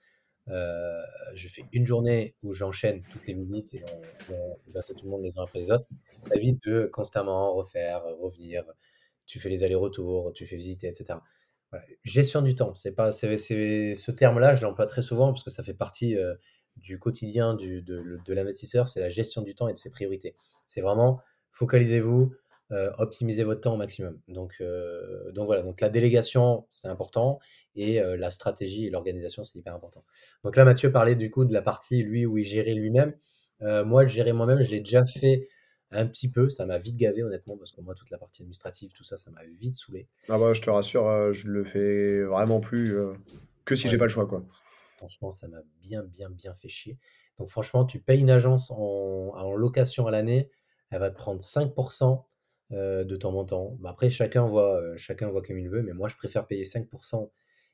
[0.49, 1.01] Euh,
[1.35, 3.83] je fais une journée où j'enchaîne toutes les visites et
[4.29, 5.87] on, on, tout le monde les uns après les autres.
[6.19, 8.63] Ça évite de constamment refaire, revenir.
[9.25, 11.19] Tu fais les allers-retours, tu fais visiter, etc.
[12.03, 15.73] Gestion du temps, c'est pas, ce terme-là, je l'emploie très souvent parce que ça fait
[15.73, 16.35] partie euh,
[16.77, 20.35] du quotidien du, de l'investisseur, c'est la gestion du temps et de ses priorités.
[20.67, 21.19] C'est vraiment
[21.53, 22.33] focalisez-vous,
[22.71, 24.17] euh, optimiser votre temps au maximum.
[24.29, 27.39] Donc, euh, donc voilà, donc la délégation, c'est important,
[27.75, 30.05] et euh, la stratégie et l'organisation, c'est hyper important.
[30.43, 33.13] Donc là, Mathieu parlait du coup de la partie, lui, où il gérait lui-même.
[33.61, 35.47] moi, le gérer moi-même, je l'ai déjà fait
[35.91, 38.93] un petit peu, ça m'a vite gavé honnêtement, parce que moi, toute la partie administrative,
[38.93, 40.07] tout ça, ça m'a vite saoulé.
[40.29, 42.95] Ah bah, je te rassure, je le fais vraiment plus
[43.65, 44.43] que si j'ai pas le choix, quoi.
[44.97, 46.97] Franchement, ça m'a bien, bien, bien fait chier.
[47.37, 50.49] Donc franchement, tu payes une agence en, en location à l'année,
[50.91, 52.23] elle va te prendre 5%
[52.73, 53.77] euh, de temps en temps.
[53.79, 56.63] Bah, après, chacun voit, euh, chacun voit comme il veut, mais moi, je préfère payer
[56.63, 57.31] 5%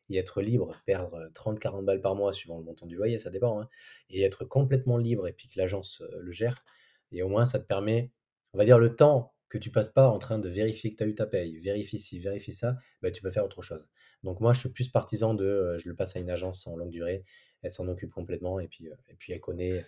[0.10, 3.62] et être libre, perdre 30-40 balles par mois suivant le montant du loyer, ça dépend,
[3.62, 3.70] hein,
[4.10, 6.64] et être complètement libre et puis que l'agence euh, le gère.
[7.12, 8.12] Et au moins, ça te permet,
[8.54, 11.04] on va dire, le temps que tu passes pas en train de vérifier que tu
[11.04, 13.90] as eu ta paye, vérifie ci, vérifie ça, bah, tu peux faire autre chose.
[14.24, 16.92] Donc moi, je suis plus partisan de, je le passe à une agence en longue
[16.92, 17.24] durée,
[17.62, 19.86] elle s'en occupe complètement et puis, et puis elle connaît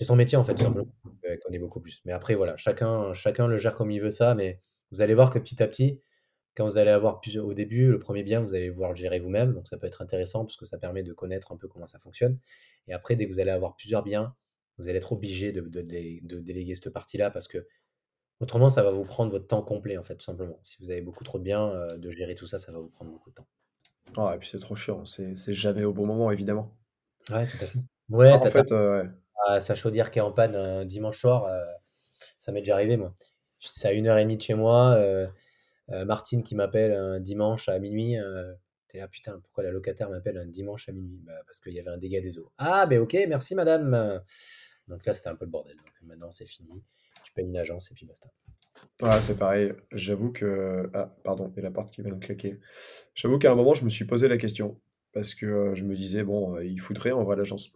[0.00, 0.88] c'est son métier en fait, tout simplement.
[1.24, 2.00] Elle connaît beaucoup plus.
[2.06, 4.34] Mais après, voilà, chacun, chacun le gère comme il veut ça.
[4.34, 6.00] Mais vous allez voir que petit à petit,
[6.56, 9.18] quand vous allez avoir plusieurs, au début, le premier bien, vous allez pouvoir le gérer
[9.18, 9.52] vous-même.
[9.52, 11.98] Donc ça peut être intéressant parce que ça permet de connaître un peu comment ça
[11.98, 12.38] fonctionne.
[12.88, 14.34] Et après, dès que vous allez avoir plusieurs biens,
[14.78, 17.66] vous allez être obligé de, de, de, déléguer cette partie-là parce que
[18.40, 20.60] autrement, ça va vous prendre votre temps complet en fait, tout simplement.
[20.62, 22.88] Si vous avez beaucoup trop de biens, euh, de gérer tout ça, ça va vous
[22.88, 23.48] prendre beaucoup de temps.
[24.16, 25.04] Ah, et puis c'est trop chiant.
[25.04, 26.74] C'est jamais au bon moment, évidemment.
[27.28, 27.80] Ouais, tout à fait.
[28.08, 29.04] Ouais, en fait, euh,
[29.60, 31.64] sa chaudière qui est en panne un dimanche soir, euh,
[32.38, 33.14] ça m'est déjà arrivé, moi.
[33.58, 34.94] C'est à une heure et demie de chez moi.
[34.94, 35.26] Euh,
[35.90, 38.16] euh, Martine qui m'appelle un dimanche à minuit.
[38.88, 41.20] T'es là, putain, pourquoi la locataire m'appelle un dimanche à minuit?
[41.24, 42.50] Bah, Parce qu'il y avait un dégât des eaux.
[42.58, 44.22] Ah, ben ok, merci madame.
[44.88, 45.76] Donc là, c'était un peu le bordel.
[45.76, 46.82] Donc maintenant, c'est fini.
[47.22, 48.30] Tu payes une agence et puis basta.
[49.02, 49.72] Ah, c'est pareil.
[49.92, 50.90] J'avoue que.
[50.94, 52.58] Ah, pardon, et la porte qui vient de claquer.
[53.14, 54.80] J'avoue qu'à un moment, je me suis posé la question.
[55.12, 57.72] Parce que je me disais, bon, il foutrait en vrai l'agence.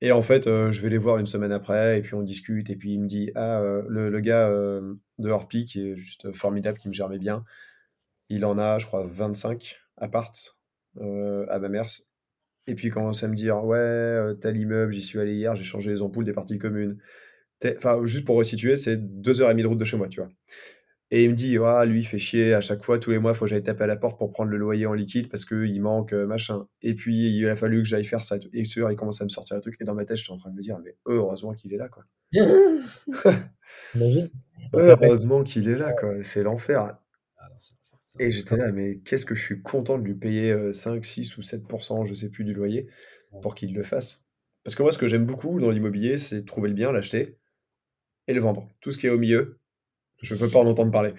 [0.00, 2.70] Et en fait, euh, je vais les voir une semaine après, et puis on discute,
[2.70, 5.96] et puis il me dit, ah, euh, le, le, gars euh, de Orpi, qui est
[5.96, 7.44] juste formidable, qui me germait bien,
[8.28, 10.56] il en a, je crois, 25 appart
[11.00, 11.86] à ma mère.
[12.66, 15.64] Et puis il commence à me dire, ouais, tel immeuble, j'y suis allé hier, j'ai
[15.64, 16.98] changé les ampoules des parties communes.
[17.76, 20.20] Enfin, juste pour resituer, c'est deux heures et demie de route de chez moi, tu
[20.20, 20.28] vois.
[21.10, 23.32] Et il me dit, ah, lui, il fait chier, à chaque fois, tous les mois,
[23.32, 25.46] il faut que j'aille taper à la porte pour prendre le loyer en liquide parce
[25.46, 26.66] qu'il manque euh, machin.
[26.82, 28.36] Et puis, il a fallu que j'aille faire ça.
[28.52, 29.76] Et sûr, il commence à me sortir un truc.
[29.80, 31.78] Et dans ma tête, je suis en train de me dire, mais heureusement qu'il est
[31.78, 32.04] là, quoi.
[34.74, 36.22] heureusement qu'il est là, quoi.
[36.24, 36.98] C'est l'enfer.
[37.38, 37.48] Ah
[38.20, 41.38] et j'étais là, mais qu'est-ce que je suis content de lui payer 5, euh, 6
[41.38, 42.88] ou 7%, je sais plus, du loyer
[43.42, 44.26] pour qu'il le fasse.
[44.64, 47.38] Parce que moi, ce que j'aime beaucoup dans l'immobilier, c'est trouver le bien, l'acheter
[48.26, 48.68] et le vendre.
[48.80, 49.58] Tout ce qui est au milieu,
[50.22, 51.14] je ne peux pas en entendre parler.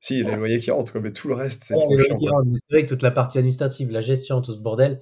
[0.00, 2.18] Si, il y a les loyers qui rentrent, mais tout le reste, c'est trop chiant.
[2.18, 5.00] C'est vrai que toute la partie administrative, la gestion, tout ce bordel,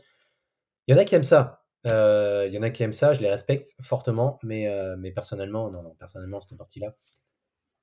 [0.87, 1.65] il y en a qui aiment ça.
[1.87, 5.11] Euh, il y en a qui aiment ça, je les respecte fortement, mais, euh, mais
[5.11, 6.95] personnellement, non, non, personnellement, cette partie-là.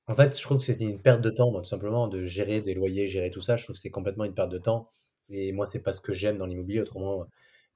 [0.05, 2.75] En fait, je trouve que c'est une perte de temps, tout simplement, de gérer des
[2.75, 3.57] loyers, gérer tout ça.
[3.57, 4.87] Je trouve que c'est complètement une perte de temps.
[5.29, 6.79] Et moi, c'est pas ce que j'aime dans l'immobilier.
[6.81, 7.25] Autrement,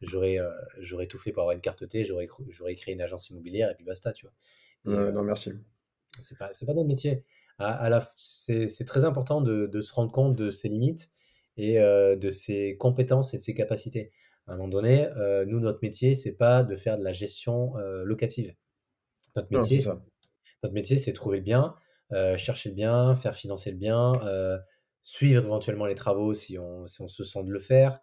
[0.01, 2.27] j'aurais euh, j'aurais tout fait pour avoir une carte T, j'aurais
[2.75, 5.11] créé une agence immobilière et puis basta, tu vois.
[5.11, 5.51] non, merci.
[6.19, 7.25] C'est pas, pas notre métier
[8.15, 11.11] c'est très important de, se rendre compte de ses limites
[11.57, 14.11] et euh, de ses compétences et de ses capacités.
[14.47, 17.77] À un moment donné, euh, nous, notre métier, c'est pas de faire de la gestion
[17.77, 18.55] euh, locative.
[19.35, 19.79] Notre métier,
[20.63, 21.75] notre métier, c'est trouver le bien,
[22.35, 24.11] chercher le bien, faire financer le bien,
[25.01, 28.01] suivre éventuellement les travaux si on, si on se sent de le faire,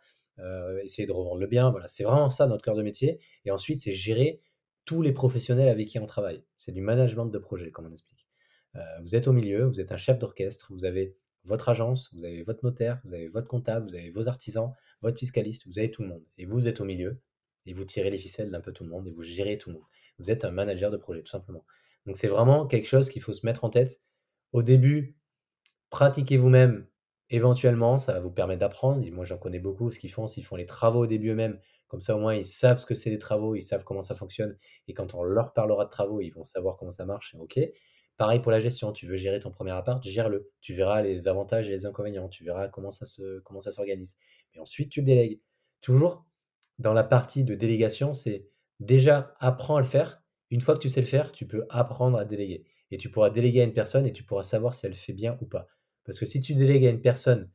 [0.82, 1.70] essayer de revendre le bien.
[1.70, 3.20] Voilà, c'est vraiment ça notre cœur de métier.
[3.44, 4.40] Et ensuite, c'est gérer
[4.86, 6.42] tous les professionnels avec qui on travaille.
[6.56, 8.27] C'est du management de projet, comme on explique.
[8.76, 11.14] Euh, vous êtes au milieu, vous êtes un chef d'orchestre, vous avez
[11.44, 15.18] votre agence, vous avez votre notaire, vous avez votre comptable, vous avez vos artisans, votre
[15.18, 16.24] fiscaliste, vous avez tout le monde.
[16.36, 17.20] Et vous êtes au milieu
[17.66, 19.76] et vous tirez les ficelles d'un peu tout le monde et vous gérez tout le
[19.76, 19.84] monde.
[20.18, 21.64] Vous êtes un manager de projet, tout simplement.
[22.06, 24.00] Donc c'est vraiment quelque chose qu'il faut se mettre en tête.
[24.52, 25.16] Au début,
[25.90, 26.86] pratiquez vous-même.
[27.30, 29.04] Éventuellement, ça va vous permettre d'apprendre.
[29.10, 29.90] moi, j'en connais beaucoup.
[29.90, 31.60] Ce qu'ils font, s'ils font les travaux au début eux-mêmes.
[31.86, 34.14] Comme ça, au moins, ils savent ce que c'est les travaux, ils savent comment ça
[34.14, 34.56] fonctionne.
[34.88, 37.34] Et quand on leur parlera de travaux, ils vont savoir comment ça marche.
[37.38, 37.58] OK.
[38.18, 38.92] Pareil pour la gestion.
[38.92, 40.50] Tu veux gérer ton premier appart, gère-le.
[40.60, 42.28] Tu verras les avantages et les inconvénients.
[42.28, 44.16] Tu verras comment ça s'organise.
[44.54, 45.40] Et ensuite, tu le délègues.
[45.80, 46.26] Toujours
[46.78, 48.46] dans la partie de délégation, c'est
[48.80, 50.20] déjà apprends à le faire.
[50.50, 52.64] Une fois que tu sais le faire, tu peux apprendre à déléguer.
[52.90, 55.38] Et tu pourras déléguer à une personne et tu pourras savoir si elle fait bien
[55.40, 55.68] ou pas.
[56.04, 57.50] Parce que si tu délègues à une personne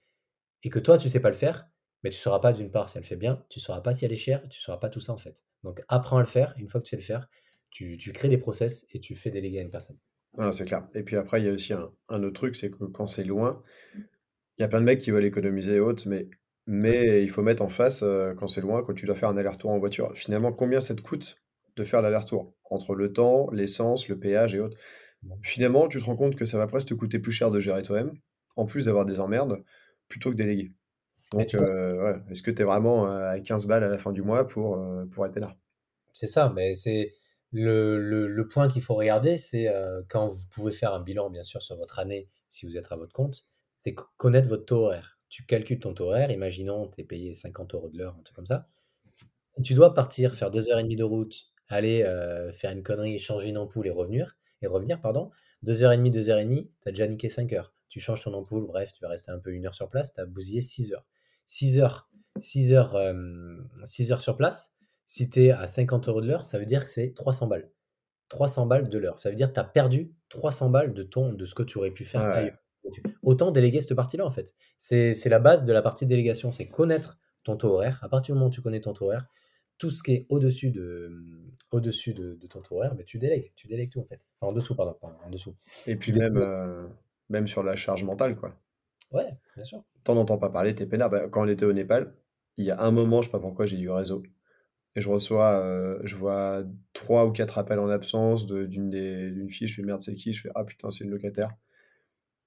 [0.64, 1.68] et que toi, tu ne sais pas le faire,
[2.04, 3.94] mais tu ne sauras pas d'une part si elle fait bien, tu ne sauras pas
[3.94, 5.44] si elle est chère, tu ne sauras pas tout ça en fait.
[5.64, 6.54] Donc apprends à le faire.
[6.58, 7.28] Une fois que tu sais le faire,
[7.70, 9.98] tu, crées des process et tu fais déléguer à une personne.
[10.38, 10.88] Ah, c'est clair.
[10.96, 13.62] Et puis après, il y a aussi un, autre truc, c'est que quand c'est loin,
[14.58, 16.28] il y a plein de mecs qui veulent économiser et autres, mais,
[16.66, 19.38] mais il faut mettre en face, euh, quand c'est loin, quand tu dois faire un
[19.38, 21.38] aller-retour en voiture, finalement, combien ça te coûte
[21.76, 22.54] de faire l'aller-retour?
[22.70, 24.78] Entre le temps, l'essence, le péage et autres.
[25.44, 27.84] Finalement, tu te rends compte que ça va presque te coûter plus cher de gérer
[27.84, 28.14] toi-même
[28.56, 29.64] en plus d'avoir des emmerdes,
[30.08, 30.72] plutôt que déléguer.
[31.32, 34.22] Donc, euh, est-ce que tu es vraiment euh, à 15 balles à la fin du
[34.22, 34.80] mois pour,
[35.12, 35.56] pour être là?
[36.12, 37.14] C'est ça, mais c'est
[37.54, 39.72] le, point qu'il faut regarder, c'est
[40.10, 42.96] quand vous pouvez faire un bilan, bien sûr, sur votre année, si vous êtes à
[42.96, 43.46] votre compte,
[43.78, 45.20] c'est connaître votre taux horaire.
[45.30, 48.36] Tu calcules ton taux horaire, imaginons tu es payé 50 euros de l'heure, un truc
[48.36, 48.68] comme ça.
[49.64, 52.04] Tu dois partir, faire 2h30 de route, aller
[52.52, 55.32] faire une connerie, changer une ampoule et revenir, et revenir pardon,
[55.66, 59.10] 2h30, 2h30, tu as déjà niqué 5 heures tu changes ton ampoule, bref, tu vas
[59.10, 61.06] rester un peu une heure sur place, tu as bousillé 6 heures.
[61.46, 62.98] 6 heures, 6 heures,
[63.84, 64.73] 6 heures sur place,
[65.06, 67.70] si tu es à 50 euros de l'heure, ça veut dire que c'est 300 balles.
[68.30, 69.20] 300 balles de l'heure.
[69.20, 71.78] Ça veut dire que tu as perdu 300 balles de, ton, de ce que tu
[71.78, 72.58] aurais pu faire ailleurs.
[73.22, 74.56] Autant déléguer cette partie-là, en fait.
[74.78, 78.00] C'est la base de la partie délégation, c'est connaître ton taux horaire.
[78.04, 79.28] À partir du moment où tu connais ton taux horaire,
[79.78, 83.52] tout ce qui est au-dessus de, ton taux horaire, mais tu délègues.
[83.56, 84.28] Tu délègues tout, en fait.
[84.40, 84.96] Enfin, en dessous, pardon.
[85.02, 85.56] en dessous.
[85.88, 86.90] Et puis même,
[87.30, 88.56] même sur la charge mentale, quoi.
[89.12, 89.84] Ouais, bien sûr.
[90.04, 91.10] T'en entends pas parler, t'es peinard.
[91.10, 92.14] Bah, quand on était au Népal,
[92.58, 94.24] il y a un moment, je sais pas pourquoi, j'ai du réseau.
[94.96, 96.64] Et je reçois, euh, je vois
[96.94, 99.68] trois ou quatre appels en absence d'une fille.
[99.68, 100.34] Je fais merde, c'est qui?
[100.34, 101.52] Je fais ah putain, c'est une locataire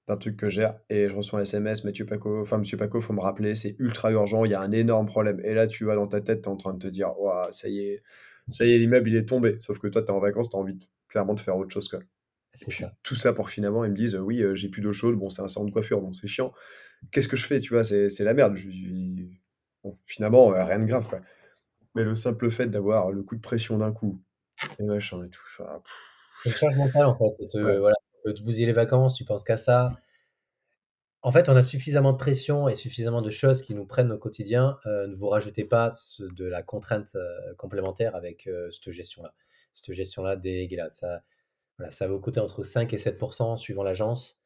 [0.07, 0.79] d'un truc que gère.
[0.89, 4.11] Et je reçois un SMS, Mathieu Paco, enfin Monsieur Paco, faut me rappeler, c'est ultra
[4.11, 5.41] urgent, il y a un énorme problème.
[5.43, 7.13] Et là, tu vas dans ta tête, t'es en train de te dire,
[7.49, 8.03] ça y est,
[8.49, 9.57] ça y est, l'immeuble il est tombé.
[9.59, 10.77] Sauf que toi, t'es en vacances, t'as envie
[11.09, 11.89] clairement de faire autre chose.
[11.89, 11.99] Quoi.
[13.03, 15.41] Tout ça pour finalement, ils me disent oui, euh, j'ai plus d'eau chaude, bon, c'est
[15.41, 16.53] un salon de coiffure, bon, c'est chiant.
[17.11, 18.57] Qu'est-ce que je fais, tu vois, c'est la merde.
[20.05, 21.19] finalement, euh, rien de grave, quoi.
[21.97, 24.21] Mais le simple fait d'avoir le coup de pression d'un coup,
[24.79, 25.81] et machin et tout, ça.
[26.43, 27.31] C'est charge mentale, en fait.
[27.33, 29.97] C'est te, voilà, te bousiller les vacances, tu penses qu'à ça.
[31.23, 34.19] En fait, on a suffisamment de pression et suffisamment de choses qui nous prennent au
[34.19, 34.77] quotidien.
[34.85, 35.89] Euh, ne vous rajoutez pas
[36.19, 37.17] de la contrainte
[37.57, 39.33] complémentaire avec cette gestion-là.
[39.73, 40.89] Cette gestion-là, déléguée là.
[40.89, 41.23] Ça,
[41.89, 44.39] ça va vous coûter entre 5 et 7% suivant l'agence.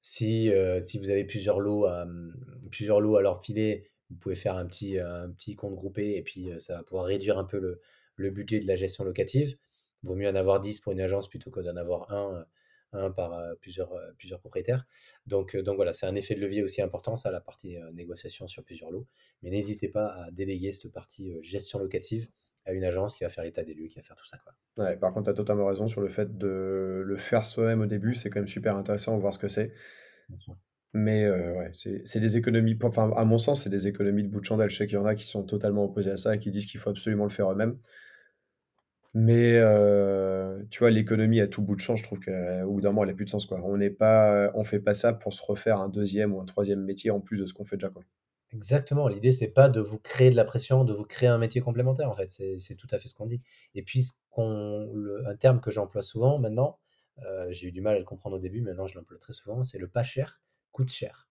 [0.00, 4.16] Si, euh, si vous avez plusieurs lots, à, mmh, plusieurs lots à leur filer, vous
[4.16, 7.38] pouvez faire un petit, un petit compte groupé et puis euh, ça va pouvoir réduire
[7.38, 7.80] un peu le,
[8.16, 9.56] le budget de la gestion locative.
[10.02, 12.46] Vaut mieux en avoir 10 pour une agence plutôt que d'en avoir un,
[12.92, 14.86] un par euh, plusieurs, plusieurs propriétaires.
[15.26, 18.62] Donc, donc voilà, c'est un effet de levier aussi important, ça, la partie négociation sur
[18.64, 19.06] plusieurs lots.
[19.42, 22.28] Mais n'hésitez pas à déléguer cette partie gestion locative
[22.68, 24.38] à une agence qui va faire l'état des lieux, qui va faire tout ça.
[24.38, 24.52] Quoi.
[24.84, 27.86] Ouais, par contre, tu as totalement raison sur le fait de le faire soi-même au
[27.86, 29.72] début, c'est quand même super intéressant de voir ce que c'est.
[30.94, 31.70] Mais euh, ouais,
[32.04, 34.70] c'est des économies, enfin, à mon sens, c'est des économies de bout de chandelle.
[34.70, 36.66] Je sais qu'il y en a qui sont totalement opposés à ça et qui disent
[36.66, 37.78] qu'il faut absolument le faire eux-mêmes.
[39.14, 42.90] Mais euh, tu vois, l'économie à tout bout de champ, je trouve qu'au bout d'un
[42.90, 43.46] moment, elle n'a plus de sens.
[43.46, 43.60] Quoi.
[43.64, 46.82] On n'est pas, on fait pas ça pour se refaire un deuxième ou un troisième
[46.82, 47.90] métier en plus de ce qu'on fait déjà.
[47.90, 48.02] Quoi.
[48.52, 49.08] Exactement.
[49.08, 52.10] L'idée, c'est pas de vous créer de la pression, de vous créer un métier complémentaire,
[52.10, 52.30] en fait.
[52.30, 53.42] C'est tout à fait ce qu'on dit.
[53.74, 56.78] Et puis, un terme que j'emploie souvent maintenant,
[57.26, 59.64] euh, j'ai eu du mal à le comprendre au début, maintenant je l'emploie très souvent,
[59.64, 60.40] c'est le pas cher
[60.72, 61.28] coûte cher.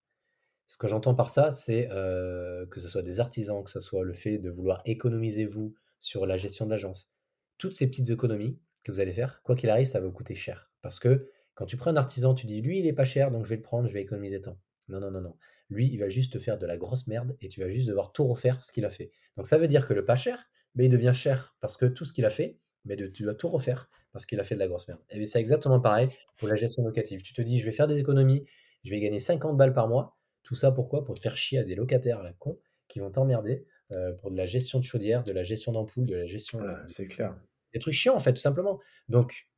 [0.67, 4.03] Ce que j'entends par ça, c'est euh, que ce soit des artisans, que ce soit
[4.03, 7.09] le fait de vouloir économiser vous sur la gestion de l'agence.
[7.57, 10.35] Toutes ces petites économies que vous allez faire, quoi qu'il arrive, ça va vous coûter
[10.35, 10.71] cher.
[10.81, 13.45] Parce que quand tu prends un artisan, tu dis, lui, il est pas cher, donc
[13.45, 14.59] je vais le prendre, je vais économiser tant.
[14.89, 15.35] Non, non, non, non.
[15.69, 18.11] Lui, il va juste te faire de la grosse merde et tu vas juste devoir
[18.11, 19.11] tout refaire ce qu'il a fait.
[19.35, 22.05] Donc ça veut dire que le pas cher, mais il devient cher parce que tout
[22.05, 24.67] ce qu'il a fait, mais tu dois tout refaire parce qu'il a fait de la
[24.67, 25.01] grosse merde.
[25.09, 26.07] Et c'est exactement pareil
[26.37, 27.21] pour la gestion locative.
[27.21, 28.45] Tu te dis, je vais faire des économies,
[28.87, 30.17] je vais gagner 50 balles par mois.
[30.43, 31.03] Tout ça pourquoi?
[31.03, 32.57] Pour te faire chier à des locataires la con
[32.87, 36.15] qui vont t'emmerder euh, pour de la gestion de chaudière, de la gestion d'ampoule, de
[36.15, 36.59] la gestion.
[36.87, 37.35] c'est clair.
[37.73, 38.79] Des trucs chiants en fait, tout simplement.
[39.09, 39.49] Donc,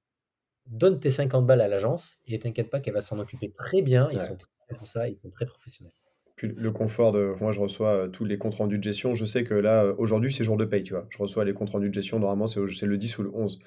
[0.66, 4.10] donne tes 50 balles à l'agence et t'inquiète pas qu'elle va s'en occuper très bien.
[4.12, 5.94] Ils sont très pour ça, ils sont très professionnels.
[6.42, 7.36] le confort de.
[7.40, 9.14] Moi, je reçois euh, tous les comptes rendus de gestion.
[9.14, 11.06] Je sais que là, euh, aujourd'hui, c'est jour de paye, tu vois.
[11.10, 12.18] Je reçois les comptes rendus de gestion.
[12.18, 13.60] Normalement, c'est le 10 ou le 11.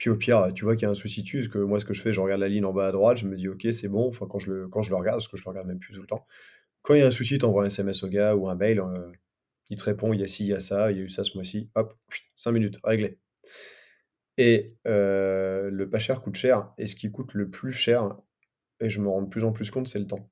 [0.00, 1.84] Puis au pire, tu vois qu'il y a un souci dessus, parce que moi, ce
[1.84, 3.68] que je fais, je regarde la ligne en bas à droite, je me dis, ok,
[3.70, 5.68] c'est bon, enfin, quand je le, quand je le regarde, parce que je le regarde
[5.68, 6.26] même plus tout le temps.
[6.80, 8.80] Quand il y a un souci, tu envoies un SMS au gars ou un mail,
[8.80, 9.12] euh,
[9.68, 11.10] il te répond, il y a ci, il y a ça, il y a eu
[11.10, 11.94] ça ce mois-ci, hop,
[12.34, 13.18] 5 minutes, réglé.
[14.38, 18.16] Et euh, le pas cher coûte cher, et ce qui coûte le plus cher,
[18.80, 20.30] et je me rends de plus en plus compte, c'est le temps.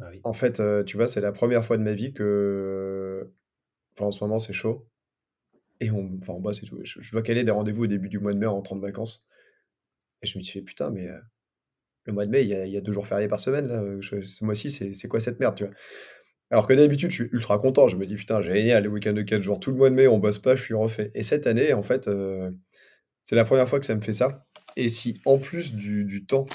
[0.00, 0.20] Ah oui.
[0.24, 3.30] En fait, euh, tu vois, c'est la première fois de ma vie que,
[3.96, 4.88] enfin, en ce moment, c'est chaud.
[5.80, 6.78] Et on, enfin, on bosse et tout.
[6.84, 8.80] Je, je dois caler des rendez-vous au début du mois de mai en rentrant de
[8.80, 9.26] vacances.
[10.22, 11.18] Et je me dis, putain, mais euh,
[12.04, 13.82] le mois de mai, il y a, deux jours fériés par semaine, là.
[14.02, 15.74] Ce mois-ci, c'est quoi cette merde, tu vois?
[16.50, 17.88] Alors que d'habitude, je suis ultra content.
[17.88, 20.06] Je me dis, putain, génial, les week-ends de 4 jours, tout le mois de mai,
[20.08, 21.10] on bosse pas, je suis refait.
[21.14, 22.50] Et cette année, en fait, euh,
[23.22, 24.46] c'est la première fois que ça me fait ça.
[24.76, 26.46] Et si en plus du, du temps,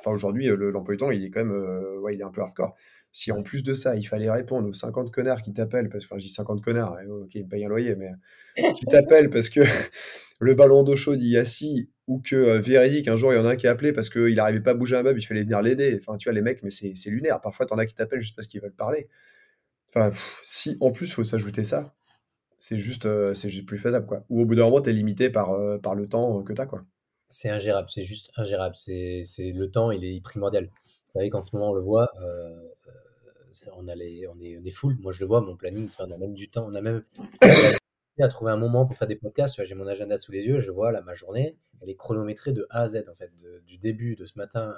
[0.00, 1.52] enfin aujourd'hui, euh, le- l'emploi du temps, il est quand même,
[2.00, 2.76] ouais, il est un peu hardcore.
[3.18, 6.14] Si en plus de ça, il fallait répondre aux 50 connards qui t'appellent, parce que,
[6.14, 8.12] je dis 50 connards, hein, ok, ils payent un loyer, mais
[8.74, 9.60] qui t'appellent parce que
[10.40, 13.44] le ballon d'eau chaude y assis, ou que euh, véridique, un jour, il y en
[13.44, 15.42] a un qui a appelé parce qu'il n'arrivait pas à bouger un meuble, il fallait
[15.42, 15.98] venir l'aider.
[16.00, 17.40] Enfin, tu vois, les mecs, mais c'est lunaire.
[17.40, 19.08] Parfois, t'en as qui t'appellent juste parce qu'ils veulent parler.
[19.88, 20.10] Enfin,
[20.44, 21.96] si en plus, faut s'ajouter ça,
[22.58, 24.24] c'est juste, euh, c'est juste plus faisable, quoi.
[24.30, 26.84] Ou au bout d'un moment, t'es limité par, euh, le temps euh, que t'as, quoi.
[27.28, 28.74] C'est ingérable, c'est juste ingérable.
[28.76, 30.66] C'est, le temps, il est primordial.
[30.66, 32.92] Vous savez qu'en ce moment, on le voit, euh, euh,
[33.76, 34.96] on, a on est, full.
[35.00, 37.04] Moi, je le vois, mon planning, on a même du temps, on a même
[38.20, 39.62] à trouver un moment pour faire des podcasts.
[39.64, 42.66] J'ai mon agenda sous les yeux, je vois là, ma journée, elle est chronométrée de
[42.70, 43.32] A à Z, en fait,
[43.66, 44.74] du début de ce matin,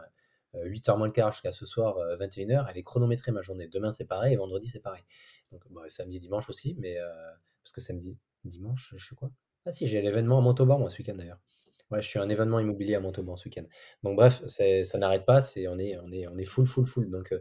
[0.54, 3.68] euh, 8h moins le quart, jusqu'à ce soir, euh, 21h, elle est chronométrée ma journée.
[3.68, 5.02] Demain, c'est pareil, et vendredi, c'est pareil.
[5.52, 7.06] Donc, bon, samedi, dimanche aussi, mais euh,
[7.62, 9.30] parce que samedi, dimanche, je sais quoi?
[9.66, 11.40] Ah si, j'ai l'événement à Montauban, moi, ce week-end d'ailleurs.
[11.90, 13.64] Ouais, je suis un événement immobilier à Montauban ce week-end.
[14.04, 17.10] Donc bref, ça n'arrête pas, c'est, on, est, on, est, on est full, full, full.
[17.10, 17.40] Donc euh,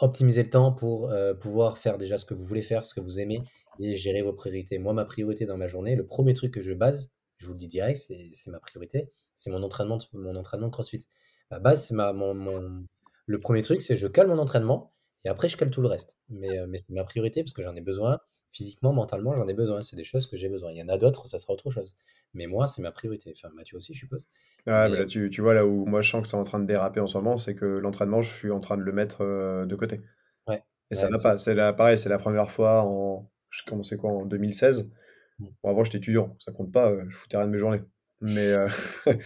[0.00, 3.00] optimiser le temps pour euh, pouvoir faire déjà ce que vous voulez faire, ce que
[3.00, 3.40] vous aimez,
[3.78, 4.78] et gérer vos priorités.
[4.78, 7.58] Moi, ma priorité dans ma journée, le premier truc que je base, je vous le
[7.58, 11.06] dis direct, c'est ma priorité, c'est mon entraînement, mon entraînement de CrossFit.
[11.50, 12.84] Ma base, c'est ma, mon, mon-
[13.26, 14.92] Le premier truc, c'est je cale mon entraînement,
[15.24, 16.18] et après, je cale tout le reste.
[16.28, 18.18] Mais, euh, mais c'est ma priorité parce que j'en ai besoin,
[18.50, 19.82] physiquement, mentalement, j'en ai besoin.
[19.82, 20.72] C'est des choses que j'ai besoin.
[20.72, 21.94] Il y en a d'autres, ça sera autre chose.
[22.32, 23.34] Mais moi, c'est ma priorité.
[23.36, 24.28] Enfin, Mathieu aussi, je suppose.
[24.66, 26.42] Ouais, mais Mais là, tu, tu vois, là où moi je sens que c'est en
[26.44, 28.92] train de déraper en ce moment, c'est que l'entraînement, je suis en train de le
[28.92, 30.00] mettre euh, de côté.
[30.48, 31.38] ouais, Et ça ouais, va pas.
[31.38, 33.30] C'est la, pareil, c'est la première fois en.
[33.50, 34.90] Je commençais quoi, en 2016.
[35.38, 35.46] Mm.
[35.62, 37.82] Bon, avant, j'étais étudiant, ça compte pas, euh, je foutais rien de mes journées.
[38.20, 38.68] Mais euh,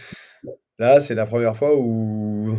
[0.79, 2.57] là, c'est la première fois où,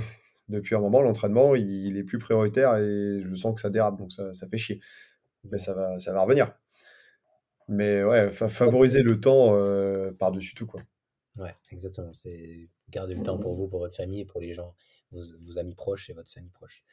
[0.48, 4.12] depuis un moment, l'entraînement, il, est plus prioritaire et je sens que ça dérape, donc
[4.12, 4.80] ça, ça fait chier.
[5.50, 6.52] Mais ça va, ça va revenir.
[7.68, 10.80] Mais ouais, fa- favoriser le temps euh, par-dessus tout, quoi.
[11.38, 12.12] Ouais, exactement.
[12.12, 14.74] C'est garder le temps pour vous, pour votre famille, et pour les gens,
[15.10, 16.84] vos, vos amis proches et votre famille proche.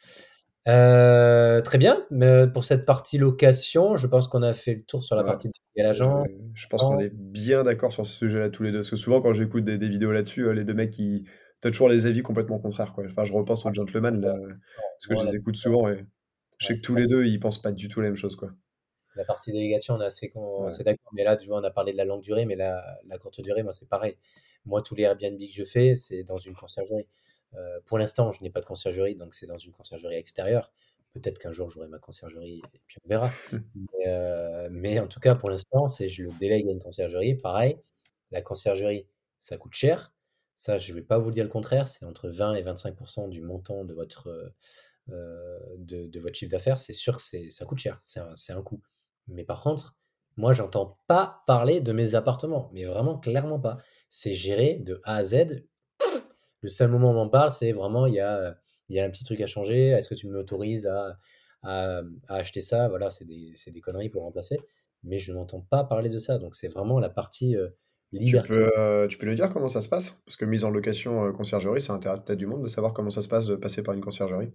[0.68, 2.06] Euh, très bien.
[2.10, 5.28] Mais pour cette partie location, je pense qu'on a fait le tour sur la Ouais.
[5.28, 6.28] partie de l'agence.
[6.56, 8.80] Je, je pense qu'on est bien d'accord sur ce sujet-là tous les deux.
[8.80, 11.26] Parce que souvent, quand j'écoute des, des vidéos là-dessus, euh, les deux mecs, qui
[11.64, 12.91] t'as toujours les avis complètement contraires.
[12.93, 13.05] Quoi.
[13.07, 16.05] Enfin, je repense aux gentlemen, là, parce que je les écoute souvent et
[16.59, 18.36] je sais que tous les deux, ils pensent pas du tout la même chose.
[18.36, 18.51] Quoi.
[19.16, 20.84] La partie délégation, on est assez, con- Ouais.
[20.84, 21.11] d'accord.
[21.14, 23.39] Mais là, tu vois, on a parlé de la longue durée, mais la, la courte
[23.41, 24.18] durée, moi, c'est pareil.
[24.66, 27.07] Moi, tous les Airbnb que je fais, c'est dans une conciergerie.
[27.55, 30.72] Euh, pour l'instant, je n'ai pas de conciergerie, donc c'est dans une conciergerie extérieure.
[31.14, 33.30] Peut-être qu'un jour, j'aurai ma conciergerie et puis on verra.
[33.76, 37.36] Mais, euh, mais en tout cas, pour l'instant, c'est je le délègue à une conciergerie.
[37.36, 37.78] Pareil,
[38.32, 39.05] la conciergerie,
[39.39, 40.12] ça coûte cher.
[40.56, 41.88] Ça, je ne vais pas vous dire le contraire.
[41.88, 44.49] C'est entre 20 et 25% du montant de votre, euh,
[45.10, 46.80] euh, de, votre chiffre d'affaires.
[46.80, 47.97] C'est sûr que ça coûte cher.
[48.01, 48.82] C'est un, un coût.
[49.28, 49.95] Mais par contre,
[50.38, 52.70] moi, j'entends pas parler de mes appartements.
[52.74, 53.78] Mais vraiment, clairement pas.
[54.10, 55.66] C'est géré de A à Z.
[56.62, 58.58] Le seul moment où on m'en parle, c'est vraiment, il y a,
[58.89, 59.88] il y a un petit truc à changer.
[59.88, 61.18] Est-ce que tu m'autorises à,
[61.64, 62.88] à, à acheter ça?
[62.88, 64.60] Voilà, c'est des, des conneries pour remplacer.
[65.04, 66.38] Mais je n'entends pas parler de ça.
[66.38, 67.70] Donc, c'est vraiment la partie euh,
[68.20, 70.22] Tu peux, euh, tu peux nous dire comment ça se passe?
[70.26, 73.09] Parce que mise en location euh, conciergerie, ça intéresse peut-être du monde de savoir comment
[73.09, 74.51] ça se passe de passer par une conciergerie.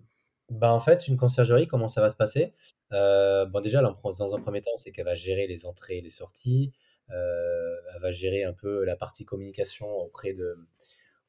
[0.50, 2.52] Bah, en fait, une conciergerie, comment ça va se passer?
[2.92, 6.10] Euh, bon, déjà, dans un premier temps, c'est qu'elle va gérer les entrées et les
[6.10, 6.72] sorties.
[7.08, 10.56] Elle va gérer un peu la partie communication auprès de,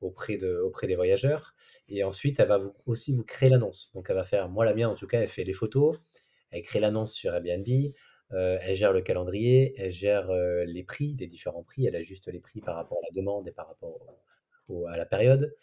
[0.02, 1.54] auprès de, auprès des voyageurs.
[1.88, 3.92] Et ensuite, elle va vous, aussi vous créer l'annonce.
[3.94, 5.98] Donc, elle va faire, moi, la mienne, en tout cas, elle fait les photos,
[6.52, 7.68] elle crée l'annonce sur Airbnb,
[8.34, 12.28] euh, elle gère le calendrier, elle gère euh, les prix, les différents prix, elle ajuste
[12.28, 14.00] les prix par rapport à la demande et par rapport
[14.88, 15.56] à la période.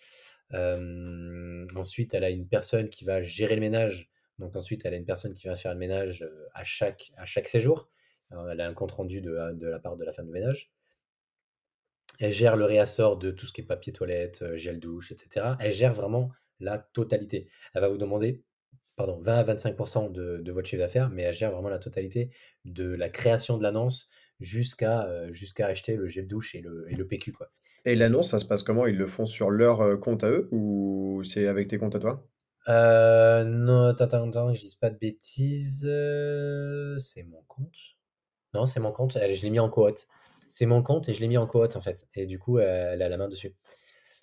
[0.53, 4.11] Euh, ensuite, elle a une personne qui va gérer le ménage.
[4.39, 7.47] Donc ensuite, elle a une personne qui va faire le ménage à chaque, à chaque
[7.47, 7.89] séjour.
[8.31, 10.73] Elle a un compte rendu de, de la part de la femme de ménage.
[12.19, 15.55] Elle gère le réassort de tout ce qui est papier toilette, gel douche, etc.
[15.61, 17.49] Elle gère vraiment la totalité.
[17.75, 18.43] Elle va vous demander,
[18.97, 22.31] pardon, 20 à 25% de, de votre chiffre d'affaires, mais elle gère vraiment la totalité
[22.65, 24.09] de la création de l'annonce
[24.41, 27.51] jusqu'à euh, jusqu'à acheter le gel douche et le, et le PQ, quoi.
[27.87, 28.87] Et l'annonce, ça se passe comment?
[28.87, 32.01] Ils le font sur leur euh, compte à eux ou c'est avec tes comptes à
[32.01, 32.29] toi?
[32.69, 35.85] Euh, non, attends, attends, attends, je dis pas de bêtises.
[35.89, 37.75] euh, c'est mon compte.
[38.55, 39.15] Non, c'est mon compte.
[39.19, 40.09] Je l'ai mis en cohorte.
[40.49, 42.07] C'est mon compte et je l'ai mis en cohorte en fait.
[42.15, 43.55] Et du coup, elle, elle a la main dessus.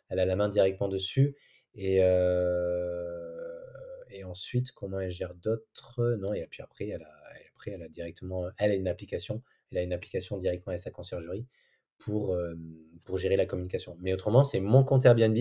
[0.09, 1.36] Elle a la main directement dessus.
[1.76, 3.12] Et, euh,
[4.14, 6.16] et ensuite, comment elle gère d'autres?
[6.20, 7.14] Non, et puis après, elle a,
[7.53, 9.41] après, elle a directement, elle a une application.
[9.72, 11.47] Elle a une application directement avec sa conciergerie
[11.99, 12.55] pour, euh,
[13.05, 13.97] pour gérer la communication.
[13.99, 15.38] Mais autrement, c'est mon compte Airbnb.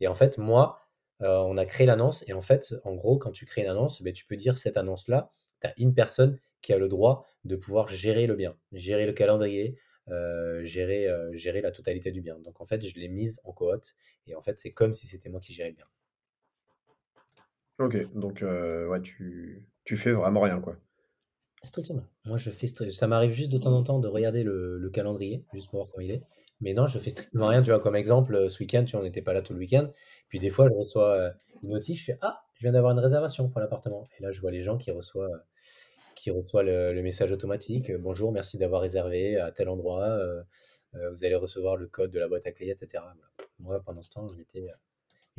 [0.00, 0.80] Et en fait, moi,
[1.22, 2.24] euh, on a créé l'annonce.
[2.28, 4.76] Et en fait, en gros, quand tu crées une annonce, ben, tu peux dire cette
[4.76, 9.06] annonce-là, tu as une personne qui a le droit de pouvoir gérer le bien, gérer
[9.06, 12.38] le calendrier, euh, gérer, euh, gérer la totalité du bien.
[12.38, 13.94] Donc en fait, je l'ai mise en cohorte.
[14.26, 15.86] Et en fait, c'est comme si c'était moi qui gérais le bien.
[17.78, 20.76] Ok, donc ouais, tu, tu fais vraiment rien, quoi.
[21.62, 22.04] Strictement.
[22.24, 24.90] Moi, je fais stri- ça m'arrive juste de temps en temps de regarder le, le
[24.90, 26.22] calendrier, juste pour voir comment il est.
[26.60, 27.62] Mais non, je fais strictement rien.
[27.62, 29.90] Tu vois, comme exemple, ce week-end, tu on n'était pas là tout le week-end.
[30.28, 33.48] Puis des fois, je reçois une notif, je fais Ah, je viens d'avoir une réservation
[33.48, 34.04] pour l'appartement.
[34.18, 35.40] Et là, je vois les gens qui reçoivent,
[36.14, 37.92] qui reçoivent le, message automatique.
[37.92, 40.18] Bonjour, merci d'avoir réservé à tel endroit.
[40.92, 43.04] vous allez recevoir le code de la boîte à clés, etc.
[43.60, 44.68] Moi, pendant ce temps, j'étais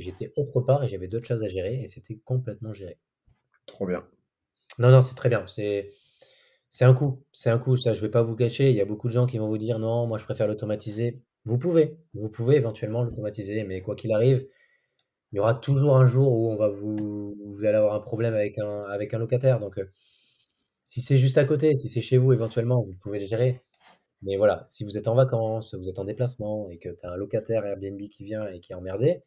[0.03, 2.97] j'étais autre part et j'avais d'autres choses à gérer et c'était complètement géré.
[3.65, 4.05] Trop bien.
[4.79, 5.45] Non, non, c'est très bien.
[5.47, 5.89] C'est
[6.69, 7.23] c'est un coût.
[7.33, 7.77] C'est un coût.
[7.77, 8.69] Ça, je vais pas vous gâcher.
[8.69, 11.19] Il y a beaucoup de gens qui vont vous dire non, moi je préfère l'automatiser.
[11.45, 14.45] Vous pouvez, vous pouvez éventuellement l'automatiser, mais quoi qu'il arrive,
[15.31, 18.33] il y aura toujours un jour où on va vous, vous allez avoir un problème
[18.33, 19.59] avec un, avec un locataire.
[19.59, 19.85] Donc, euh,
[20.83, 23.61] si c'est juste à côté, si c'est chez vous, éventuellement, vous pouvez le gérer.
[24.21, 27.11] Mais voilà, si vous êtes en vacances, vous êtes en déplacement et que tu as
[27.11, 29.23] un locataire Airbnb qui vient et qui est emmerdé,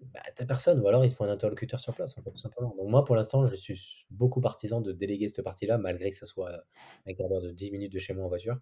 [0.00, 0.80] bah, tu personne.
[0.80, 2.74] Ou alors il te faut un interlocuteur sur place, en fait, tout simplement.
[2.76, 6.26] Donc moi, pour l'instant, je suis beaucoup partisan de déléguer cette partie-là, malgré que ça
[6.26, 6.58] soit euh,
[7.06, 8.58] un quart d'heure de 10 minutes de chez moi en voiture.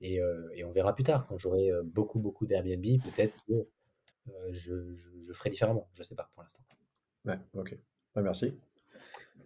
[0.00, 3.52] Et, euh, et on verra plus tard, quand j'aurai euh, beaucoup, beaucoup d'Airbnb, peut-être que
[3.52, 5.88] euh, je, je- je ferai différemment.
[5.92, 6.64] Je sais pas pour l'instant.
[7.24, 7.76] Ouais, ok.
[8.16, 8.54] Ouais, merci.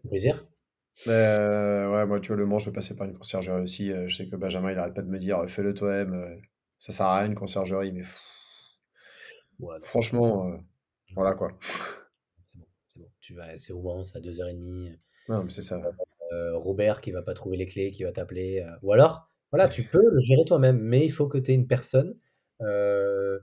[0.04, 0.46] Au plaisir.
[1.08, 3.90] Euh, ouais, moi, tu vois, le Mans, je passer par une conciergerie aussi.
[4.08, 6.40] je sais que Benjamin, il arrête pas de me dire, fais-le toi-même.
[6.78, 8.04] ça sert à rien, une conciergerie, mais
[9.58, 10.58] Ouais, franchement,
[11.14, 11.48] voilà quoi.
[12.44, 13.08] c'est bon, c'est bon.
[13.20, 14.98] Tu vas, c'est Rouen, c'est à 2h30.
[15.28, 15.80] Non, mais c'est ça.
[16.32, 18.60] euh, Robert qui va pas trouver les clés, qui va t'appeler.
[18.66, 21.54] euh, Ou alors, voilà, tu peux le gérer toi-même, mais il faut que tu aies
[21.54, 22.18] une personne
[22.62, 23.38] euh,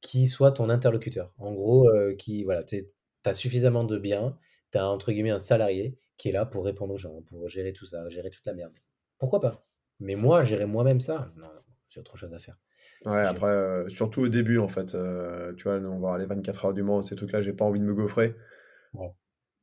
[0.00, 1.34] qui soit ton interlocuteur.
[1.38, 2.84] En gros, euh, qui, voilà, tu
[3.24, 4.38] as suffisamment de biens,
[4.72, 7.72] tu as entre guillemets un salarié qui est là pour répondre aux gens, pour gérer
[7.72, 8.72] tout ça, gérer toute la merde.
[9.18, 9.66] Pourquoi pas?
[10.00, 12.58] Mais moi, gérer moi-même ça, non, non, j'ai autre chose à faire.
[13.06, 14.94] Ouais, après, euh, surtout au début, en fait.
[14.94, 17.64] euh, tu vois, nous, on va aller 24 heures du Mans, ces trucs-là, j'ai pas
[17.64, 18.34] envie de me gaufrer.
[18.94, 19.14] Ouais.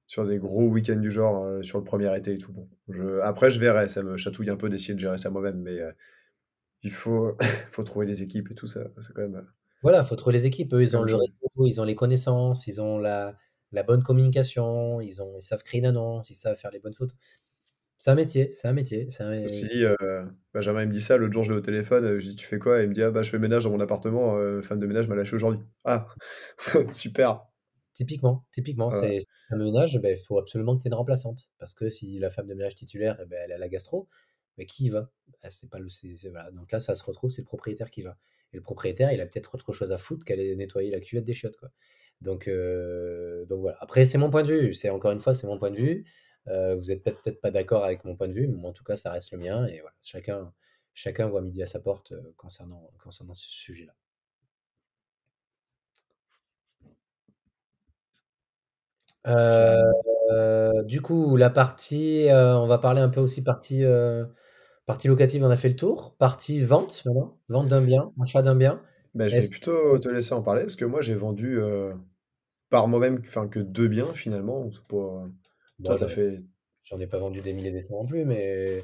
[0.08, 2.54] Sur des gros week-ends du genre, euh, sur le premier été et tout.
[2.54, 3.20] Bon, je...
[3.20, 5.78] Après, je verrai, ça me chatouille un peu d'essayer de gérer ça moi-même, mais
[6.84, 7.38] il faut...
[7.72, 8.82] faut trouver les équipes et tout ça.
[9.02, 9.46] C'est quand même.
[9.82, 10.74] Voilà, faut trouver les équipes.
[10.74, 13.36] Eux, ils ont le réseau, ils ont les connaissances, ils ont la,
[13.74, 16.94] la bonne communication, ils ont, ils savent créer une annonce, ils savent faire les bonnes
[16.94, 17.18] photos.
[18.04, 19.08] C'est un métier, c'est un métier.
[19.10, 22.04] c'est un- dit, euh, Benjamin il me dit ça, l'autre jour je l'ai au téléphone,
[22.04, 22.82] euh, je dis tu fais quoi?
[22.82, 24.86] Et il me dit ah bah je fais ménage dans mon appartement, euh, femme de
[24.86, 25.62] ménage m'a lâché aujourd'hui.
[25.86, 26.08] Ah
[26.92, 27.46] super.
[27.94, 31.50] Typiquement, typiquement, c'est c'est un ménage, ben, il faut absolument que tu aies une remplaçante.
[31.60, 34.10] Parce que si la femme de ménage titulaire, eh ben, elle a la gastro,
[34.58, 35.10] mais qui y va?
[35.42, 36.52] Ben, c'est pas le, c'est- voilà.
[36.52, 38.18] Donc là, ça se retrouve, c'est le propriétaire qui va.
[38.52, 41.34] Et le propriétaire, il a peut-être autre chose à foutre qu'aller nettoyer la cuvette des
[41.34, 41.70] chiottes, quoi.
[42.20, 43.78] Donc, euh, donc voilà.
[43.80, 44.74] Après, c'est mon point de vue.
[44.74, 46.04] C'est encore une fois, c'est mon point de vue.
[46.48, 48.96] Euh, vous êtes peut-être pas d'accord avec mon point de vue, mais en tout cas,
[48.96, 49.66] ça reste le mien.
[49.68, 50.52] Et voilà, chacun,
[50.94, 53.94] chacun voit midi à sa porte euh, concernant, concernant ce sujet-là.
[59.26, 59.82] Euh,
[60.32, 63.84] euh, du coup, la partie, euh, on va parler un peu aussi partie,
[64.86, 66.16] partie locative, on a fait le tour.
[66.18, 68.82] Partie vente maintenant, vente d'un bien, achat d'un bien.
[69.16, 71.60] Ben, je vais plutôt te laisser en parler, parce que moi j'ai vendu
[72.70, 74.70] par moi-même que deux biens finalement.
[74.90, 75.32] Bon,
[75.84, 76.44] Toi j'en ai, fait.
[76.84, 78.84] j'en ai pas vendu des milliers des cents non plus, mais,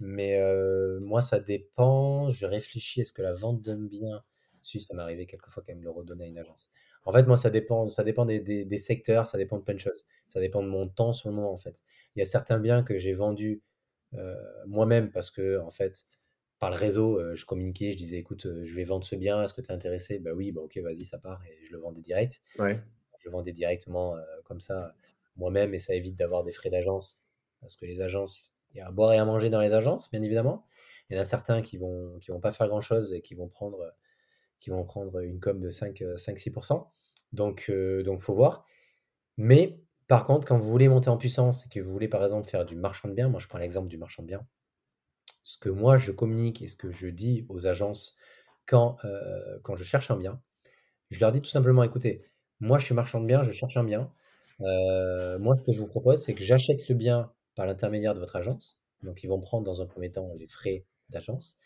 [0.00, 2.30] mais euh, moi, ça dépend.
[2.30, 4.24] Je réfléchis, est-ce que la vente d'un bien,
[4.62, 6.70] si ça m'est arrivé quelquefois quand même de le redonner à une agence.
[7.04, 9.74] En fait, moi, ça dépend, ça dépend des, des- des secteurs, ça dépend de plein
[9.74, 10.04] de choses.
[10.28, 11.82] Ça dépend de mon temps sur le moment, en fait.
[12.16, 13.62] Il y a certains biens que j'ai vendus
[14.14, 14.36] euh,
[14.66, 16.06] moi-même parce que, en fait,
[16.60, 19.42] par le réseau, euh, je communiquais, je disais, écoute, euh, je vais vendre ce bien,
[19.44, 20.18] est-ce que tu es intéressé?
[20.18, 22.42] Bah oui, bah ok, vas-y, ça part, et je le vendais direct.
[22.58, 22.82] Ouais.
[23.18, 24.94] Je le vendais directement comme ça,
[25.38, 27.18] moi-même, et ça évite d'avoir des frais d'agence,
[27.60, 30.10] parce que les agences, il y a à boire et à manger dans les agences,
[30.10, 30.64] bien évidemment.
[31.08, 33.48] Il y en a certains qui vont, qui vont pas faire grand-chose et qui vont
[33.48, 33.90] prendre, euh,
[34.60, 36.90] qui vont prendre une com de 5, euh, 5-6%.
[37.32, 38.64] Donc, euh, donc, faut voir.
[39.36, 42.48] Mais par contre, quand vous voulez monter en puissance et que vous voulez par exemple
[42.48, 44.46] faire du marchand de biens, moi je prends l'exemple du marchand de biens,
[45.44, 48.16] ce que moi je communique et ce que je dis aux agences
[48.66, 48.96] quand,
[49.62, 50.42] quand je cherche un bien,
[51.10, 52.24] je leur dis tout simplement, écoutez,
[52.60, 54.12] moi je suis marchand de biens, je cherche un bien.
[54.60, 58.36] Moi, ce que je vous propose, c'est que j'achète le bien par l'intermédiaire de votre
[58.36, 58.78] agence.
[59.02, 61.56] Donc, ils vont prendre dans un premier temps les frais d'agence.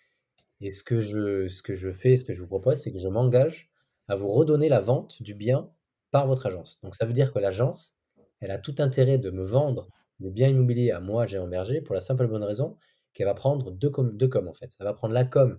[0.61, 2.99] Et ce que je, ce que je fais, ce que je vous propose, c'est que
[2.99, 3.71] je m'engage
[4.09, 5.71] à vous redonner la vente du bien
[6.11, 6.81] par votre agence.
[6.83, 7.95] Donc, ça veut dire que l'agence,
[8.41, 9.89] elle a tout intérêt de me vendre
[10.19, 12.77] le bien immobilier à moi, Géant Berger, pour la simple bonne raison
[13.13, 14.71] qu'elle va prendre deux com, deux en fait.
[14.79, 15.59] Elle va prendre la com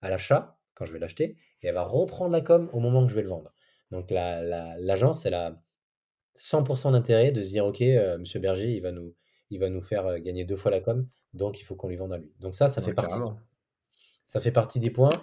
[0.00, 3.10] à l'achat, quand je vais l'acheter, et elle va reprendre la com au moment que
[3.10, 3.52] je vais le vendre.
[3.90, 5.62] Donc l'agence, elle a
[6.36, 9.14] 100% d'intérêt de se dire, OK, euh, Monsieur Berger, il va nous,
[9.50, 11.96] il va nous faire euh, gagner deux fois la com, donc il faut qu'on lui
[11.96, 12.32] vende à lui.
[12.40, 13.18] Donc ça, ça fait partie.
[14.24, 15.22] Ça fait partie des points.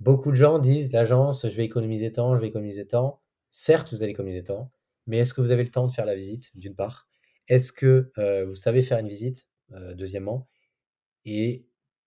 [0.00, 3.22] Beaucoup de gens disent l'agence, je vais économiser temps, je vais économiser temps.
[3.50, 4.70] Certes, vous allez économiser temps,
[5.06, 7.08] mais est-ce que vous avez le temps de faire la visite, d'une part?
[7.48, 9.48] Est-ce que euh, vous savez faire une visite,
[9.94, 10.48] deuxièmement?
[11.24, 11.66] Et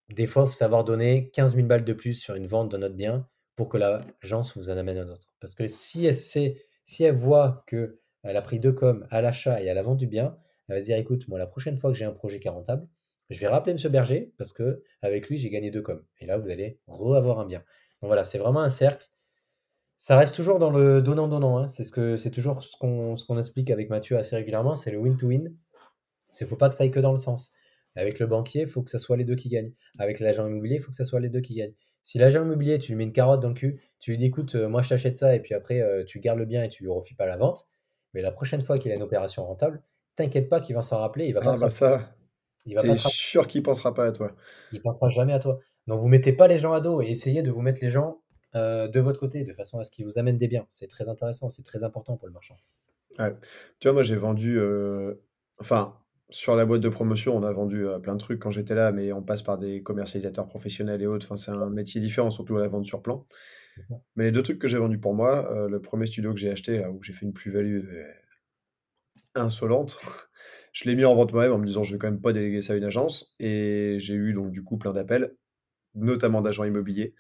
[0.09, 2.81] des fois, il faut savoir donner 15 000 balles de plus sur une vente d'un
[2.81, 5.33] autre bien pour que l'agence vous en amène un autre.
[5.39, 9.61] Parce que si elle, sait, si elle voit qu'elle a pris deux coms à l'achat
[9.61, 11.91] et à la vente du bien, elle va se dire écoute, moi, la prochaine fois
[11.91, 12.87] que j'ai un projet qui est rentable,
[13.29, 13.91] je vais rappeler M.
[13.91, 16.03] Berger parce que avec lui, j'ai gagné deux coms.
[16.19, 17.59] Et là, vous allez re-avoir un bien.
[18.01, 19.07] Donc voilà, c'est vraiment un cercle.
[19.97, 21.57] Ça reste toujours dans le donnant-donnant.
[21.59, 21.67] Hein.
[21.67, 24.97] C'est ce que c'est toujours ce qu'on ce explique avec Mathieu assez régulièrement, c'est le
[24.97, 25.53] win-to-win.
[26.41, 27.51] Ne faut pas que ça aille que dans le sens.
[27.95, 29.73] Avec le banquier, il faut que ce soit les deux qui gagnent.
[29.97, 31.73] Avec l'agent immobilier, il faut que ce soit les deux qui gagnent.
[32.03, 34.55] Si l'agent immobilier, tu lui mets une carotte dans le cul, tu lui dis écoute,
[34.55, 36.83] euh, moi je t'achète ça, et puis après euh, tu gardes le bien et tu
[36.83, 37.67] lui refis pas la vente,
[38.13, 39.81] mais la prochaine fois qu'il a une opération rentable,
[40.15, 41.27] t'inquiète pas qu'il va s'en rappeler.
[41.27, 42.15] Il va pas ah bah ça,
[42.65, 44.35] il va sûr qu'il pensera pas à toi.
[44.71, 45.59] Il pensera jamais à toi.
[45.87, 48.21] Donc vous mettez pas les gens à dos et essayez de vous mettre les gens
[48.55, 50.67] euh, de votre côté de façon à ce qu'ils vous amènent des biens.
[50.69, 52.57] C'est très intéressant, c'est très important pour le marchand.
[53.17, 53.35] Ouais.
[53.79, 54.59] Tu vois, moi j'ai vendu,
[55.59, 55.95] enfin
[56.31, 59.11] sur la boîte de promotion, on a vendu plein de trucs quand j'étais là, mais
[59.11, 61.25] on passe par des commercialisateurs professionnels et autres.
[61.25, 63.25] Enfin, c'est un métier différent, surtout à la vente sur plan.
[64.15, 66.85] Mais les deux trucs que j'ai vendus pour moi, le premier studio que j'ai acheté,
[66.85, 67.87] où j'ai fait une plus-value
[69.35, 69.99] insolente,
[70.73, 72.61] je l'ai mis en vente moi-même en me disant je vais quand même pas déléguer
[72.61, 73.35] ça à une agence.
[73.39, 75.35] Et j'ai eu donc du coup plein d'appels,
[75.95, 77.13] notamment d'agents immobiliers,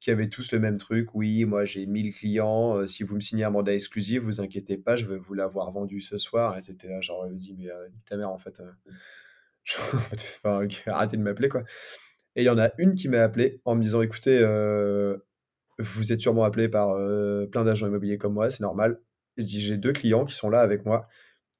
[0.00, 1.14] qui avaient tous le même truc.
[1.14, 2.78] Oui, moi j'ai 1000 clients.
[2.78, 5.70] Euh, si vous me signez un mandat exclusif, vous inquiétez pas, je vais vous l'avoir
[5.72, 6.56] vendu ce soir.
[6.58, 8.60] Et t'étais là, genre, vas-y, mais euh, ta mère, en fait.
[8.60, 8.72] Euh,
[10.86, 11.62] arrêtez de m'appeler, quoi.
[12.36, 14.38] Et il y en a une qui m'a appelé en me disant écoutez,
[15.78, 16.96] vous êtes sûrement appelé par
[17.50, 19.00] plein d'agents immobiliers comme moi, c'est normal.
[19.36, 21.06] j'ai deux clients qui sont là avec moi.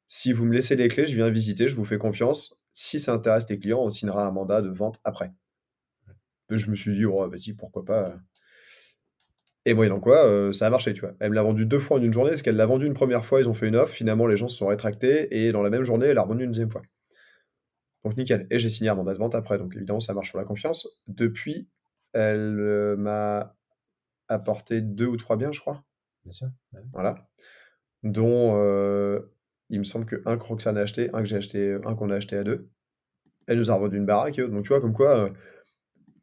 [0.07, 2.64] Si vous me laissez les clés, je viens visiter, je vous fais confiance.
[2.73, 5.33] Si ça intéresse les clients, on signera un mandat de vente après.
[6.51, 8.05] Je me suis dit, oh, vas-y, pourquoi pas.
[9.66, 11.12] Et moyennant quoi, euh, ça a marché, tu vois.
[11.21, 13.27] Elle me l'a vendu deux fois en une journée, parce qu'elle l'a vendu une première
[13.27, 15.69] fois, ils ont fait une offre, finalement les gens se sont rétractés, et dans la
[15.69, 16.81] même journée, elle l'a revendu une deuxième fois.
[18.03, 18.47] Donc nickel.
[18.51, 20.89] Et j'ai signé un mandat de vente après, donc évidemment ça marche sur la confiance.
[21.07, 21.69] Depuis,
[22.14, 23.57] elle euh, m'a
[24.29, 25.85] apporté deux ou trois biens, je crois.
[26.24, 26.49] Bien sûr.
[26.93, 27.29] Voilà.
[28.03, 29.20] Dont euh,
[29.70, 32.16] il me semble que un Croxan a acheté, un que j'ai acheté, un qu'on a
[32.16, 32.68] acheté à deux.
[33.47, 35.33] Elle nous a revendu une baraque, donc tu vois, comme quoi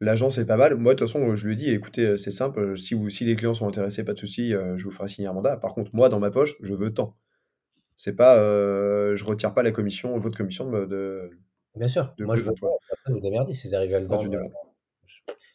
[0.00, 0.74] L'agence est pas mal.
[0.76, 3.08] Moi, de toute façon, je lui ai dit, écoutez, euh, c'est simple, euh, si, vous,
[3.08, 5.56] si les clients sont intéressés, pas de souci, euh, je vous ferai signer un mandat.
[5.56, 7.16] Par contre, moi, dans ma poche, je veux tant.
[7.94, 11.30] C'est pas, je retire pas la commission, votre commission de.
[11.76, 12.14] Bien sûr.
[12.18, 12.68] moi, je veux pas.
[12.92, 14.30] Après, vous démerdez si vous arrivez à le vendre.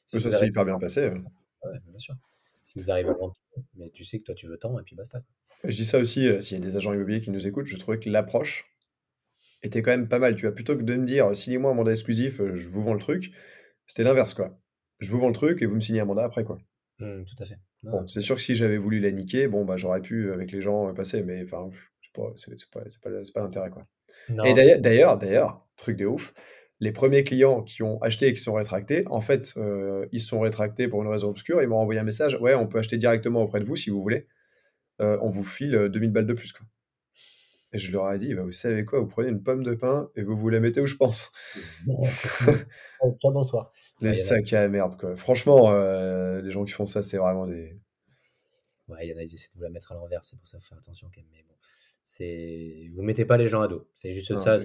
[0.07, 1.09] ça s'est hyper bien passé.
[1.09, 2.15] Ouais, bien sûr.
[2.71, 3.33] Si vous arrivez à vendre,
[3.75, 5.23] mais tu sais que toi, tu veux tant, et puis basta.
[5.63, 7.99] Je dis ça aussi, s'il y a des agents immobiliers qui nous écoutent, je trouvais
[7.99, 8.65] que l'approche
[9.61, 10.35] était quand même pas mal.
[10.35, 12.99] Tu vois, plutôt que de me dire, signez-moi un mandat exclusif, je vous vends le
[12.99, 13.31] truc
[13.91, 14.57] c'était l'inverse, quoi.
[14.99, 16.59] Je vous vends le truc et vous me signez un mandat après, quoi.
[16.99, 17.57] Mmh, tout à fait.
[17.83, 20.61] bon, c'est sûr que si j'avais voulu la niquer, bon, bah, j'aurais pu, avec les
[20.61, 21.69] gens, passer, mais enfin,
[22.37, 23.85] c'est pas, pas, pas l'intérêt, quoi.
[24.45, 26.33] et d'ailleurs, d'ailleurs, truc de ouf,
[26.81, 30.39] les premiers clients qui ont acheté et qui sont rétractés, en fait, euh, ils sont
[30.39, 31.61] rétractés pour une raison obscure.
[31.61, 34.01] Ils m'ont envoyé un message Ouais, on peut acheter directement auprès de vous si vous
[34.01, 34.27] voulez.
[34.99, 36.51] Euh, on vous file 2000 balles de plus.
[36.51, 36.65] Quoi.
[37.71, 40.09] Et je leur ai dit, bah, vous savez quoi, vous prenez une pomme de pain
[40.15, 41.31] et vous vous la mettez où je pense.
[41.85, 43.71] bonsoir.
[44.01, 45.15] Les sacs à merde, quoi.
[45.15, 47.79] Franchement, euh, les gens qui font ça, c'est vraiment des.
[48.87, 50.47] Ouais, il y en a, ils essaient de vous la mettre à l'envers, c'est pour
[50.47, 51.29] ça, faire attention quand même.
[51.31, 51.55] Mais bon,
[52.03, 52.89] c'est...
[52.95, 53.87] vous mettez pas les gens à dos.
[53.93, 54.59] C'est juste ça.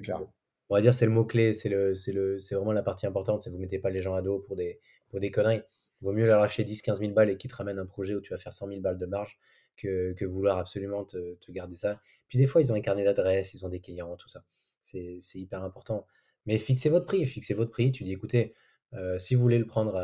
[0.69, 3.43] On va dire, c'est le mot-clé, c'est, le, c'est, le, c'est vraiment la partie importante,
[3.43, 5.63] c'est vous mettez pas les gens à dos pour des, pour des conneries.
[6.01, 8.31] Vaut mieux leur lâcher 10-15 000 balles et qu'ils te ramènent un projet où tu
[8.31, 9.39] vas faire 100 000 balles de marge
[9.77, 12.01] que, vouloir absolument te, garder ça.
[12.29, 14.45] Puis des fois, ils ont un carnet d'adresses, ils ont des clients, tout ça.
[14.81, 16.07] C'est hyper important.
[16.45, 17.93] Mais fixez votre prix, fixez votre prix.
[17.93, 18.53] Tu dis, écoutez,
[18.95, 20.01] euh, si vous voulez le prendre,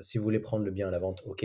[0.00, 1.44] si vous voulez prendre le bien à la vente, ok.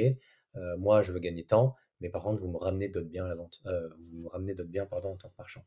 [0.58, 3.30] Euh, moi, je veux gagner temps, mais par contre, vous me ramenez d'autres biens à
[3.30, 3.62] la vente.
[3.66, 5.66] Euh, vous me ramenez d'autres biens, pardon, en tant que marchand.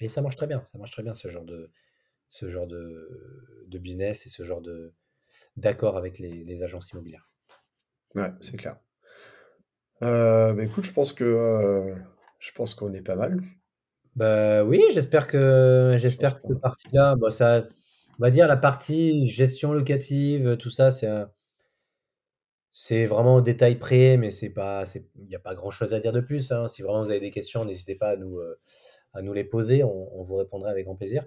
[0.00, 0.62] Et ça marche très bien.
[0.64, 1.70] Ça marche très bien ce genre de,
[2.28, 4.92] ce genre de, de business et ce genre de,
[5.56, 7.28] d'accord avec les, les agences immobilières.
[8.14, 8.78] Ouais, c'est clair.
[10.02, 11.94] Euh, bah, écoute, je pense que euh,
[12.38, 13.40] je pense qu'on est pas mal.
[14.14, 17.68] Bah oui, j'espère que j'espère que cette partie-là, bah, ça,
[18.18, 21.08] on va dire la partie gestion locative, tout ça, c'est
[22.70, 24.84] c'est vraiment au détail près, mais c'est pas,
[25.16, 26.52] il n'y a pas grand-chose à dire de plus.
[26.52, 26.66] hein.
[26.66, 28.58] Si vraiment vous avez des questions, n'hésitez pas à nous, euh,
[29.14, 31.24] à nous les poser, on, on vous répondra avec grand plaisir.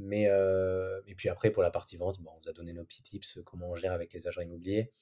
[0.00, 2.84] Mais euh, et puis après pour la partie vente, bon, on vous a donné nos
[2.84, 4.92] petits tips, comment on gère avec les agents immobiliers,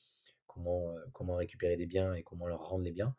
[0.47, 3.15] comment, euh, comment récupérer des biens et comment leur rendre les biens.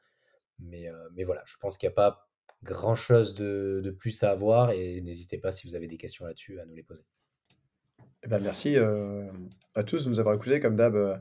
[0.59, 2.29] Mais, euh, mais voilà, je pense qu'il n'y a pas
[2.63, 6.59] grand-chose de, de plus à avoir et n'hésitez pas si vous avez des questions là-dessus
[6.59, 7.05] à nous les poser.
[8.23, 9.31] Eh ben, merci euh,
[9.75, 10.59] à tous de nous avoir écoutés.
[10.59, 11.15] Comme d'hab, euh,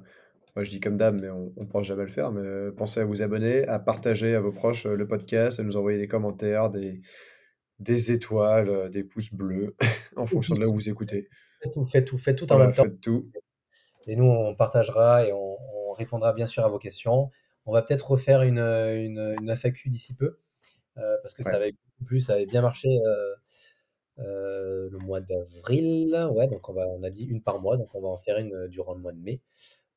[0.57, 2.33] moi je dis comme d'hab, mais on ne pense jamais le faire.
[2.33, 5.63] Mais euh, pensez à vous abonner, à partager à vos proches euh, le podcast, à
[5.63, 7.01] nous envoyer des commentaires, des,
[7.79, 9.77] des étoiles, euh, des pouces bleus,
[10.17, 11.29] en fonction de là où vous écoutez.
[11.63, 12.85] Faites tout, faites tout, faites tout en Voilà, même temps.
[12.85, 13.31] faites tout.
[14.07, 15.57] Et nous, on partagera et on,
[15.91, 17.31] on répondra bien sûr à vos questions.
[17.67, 20.39] On va peut-être refaire une, une, une FAQ d'ici peu,
[20.97, 21.75] euh, parce que ça avait
[22.07, 23.35] plus, ça avait bien marché euh,
[24.21, 26.29] euh, le mois d'avril.
[26.33, 28.39] Ouais, donc on va, on a dit une par mois, donc on va en faire
[28.39, 29.41] une durant le mois de mai.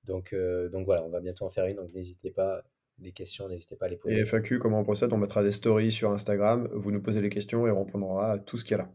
[0.04, 0.36] Donc,
[0.72, 2.64] donc voilà, on va bientôt en faire une, donc n'hésitez pas,
[3.02, 4.26] les questions, n'hésitez pas à les Et poser.
[4.26, 5.12] FAQ, comment on procède?
[5.12, 6.70] On mettra des stories sur Instagram.
[6.74, 8.92] Vous nous posez les questions et on répondra à tout ce qu'il y a là.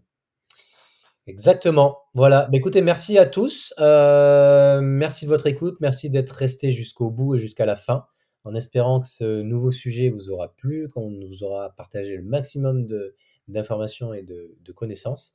[1.26, 1.98] Exactement.
[2.14, 2.44] Voilà.
[2.44, 3.74] Bah, écoutez, merci à tous.
[3.80, 5.76] Euh, merci de votre écoute.
[5.80, 8.06] Merci d'être resté jusqu'au bout et jusqu'à la fin,
[8.44, 12.86] en espérant que ce nouveau sujet vous aura plu, qu'on nous aura partagé le maximum
[12.86, 13.16] de,
[13.48, 15.34] d'informations et de, de connaissances.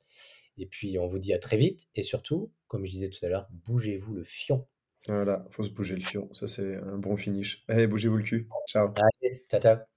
[0.56, 1.88] Et puis, on vous dit à très vite.
[1.94, 4.66] Et surtout, comme je disais tout à l'heure, bougez-vous le fion.
[5.08, 6.32] Voilà, faut se bouger le fion.
[6.32, 7.64] Ça, c'est un bon finish.
[7.68, 8.48] Allez, bougez-vous le cul.
[8.66, 8.88] Ciao.
[8.96, 9.91] Allez, ciao, ciao.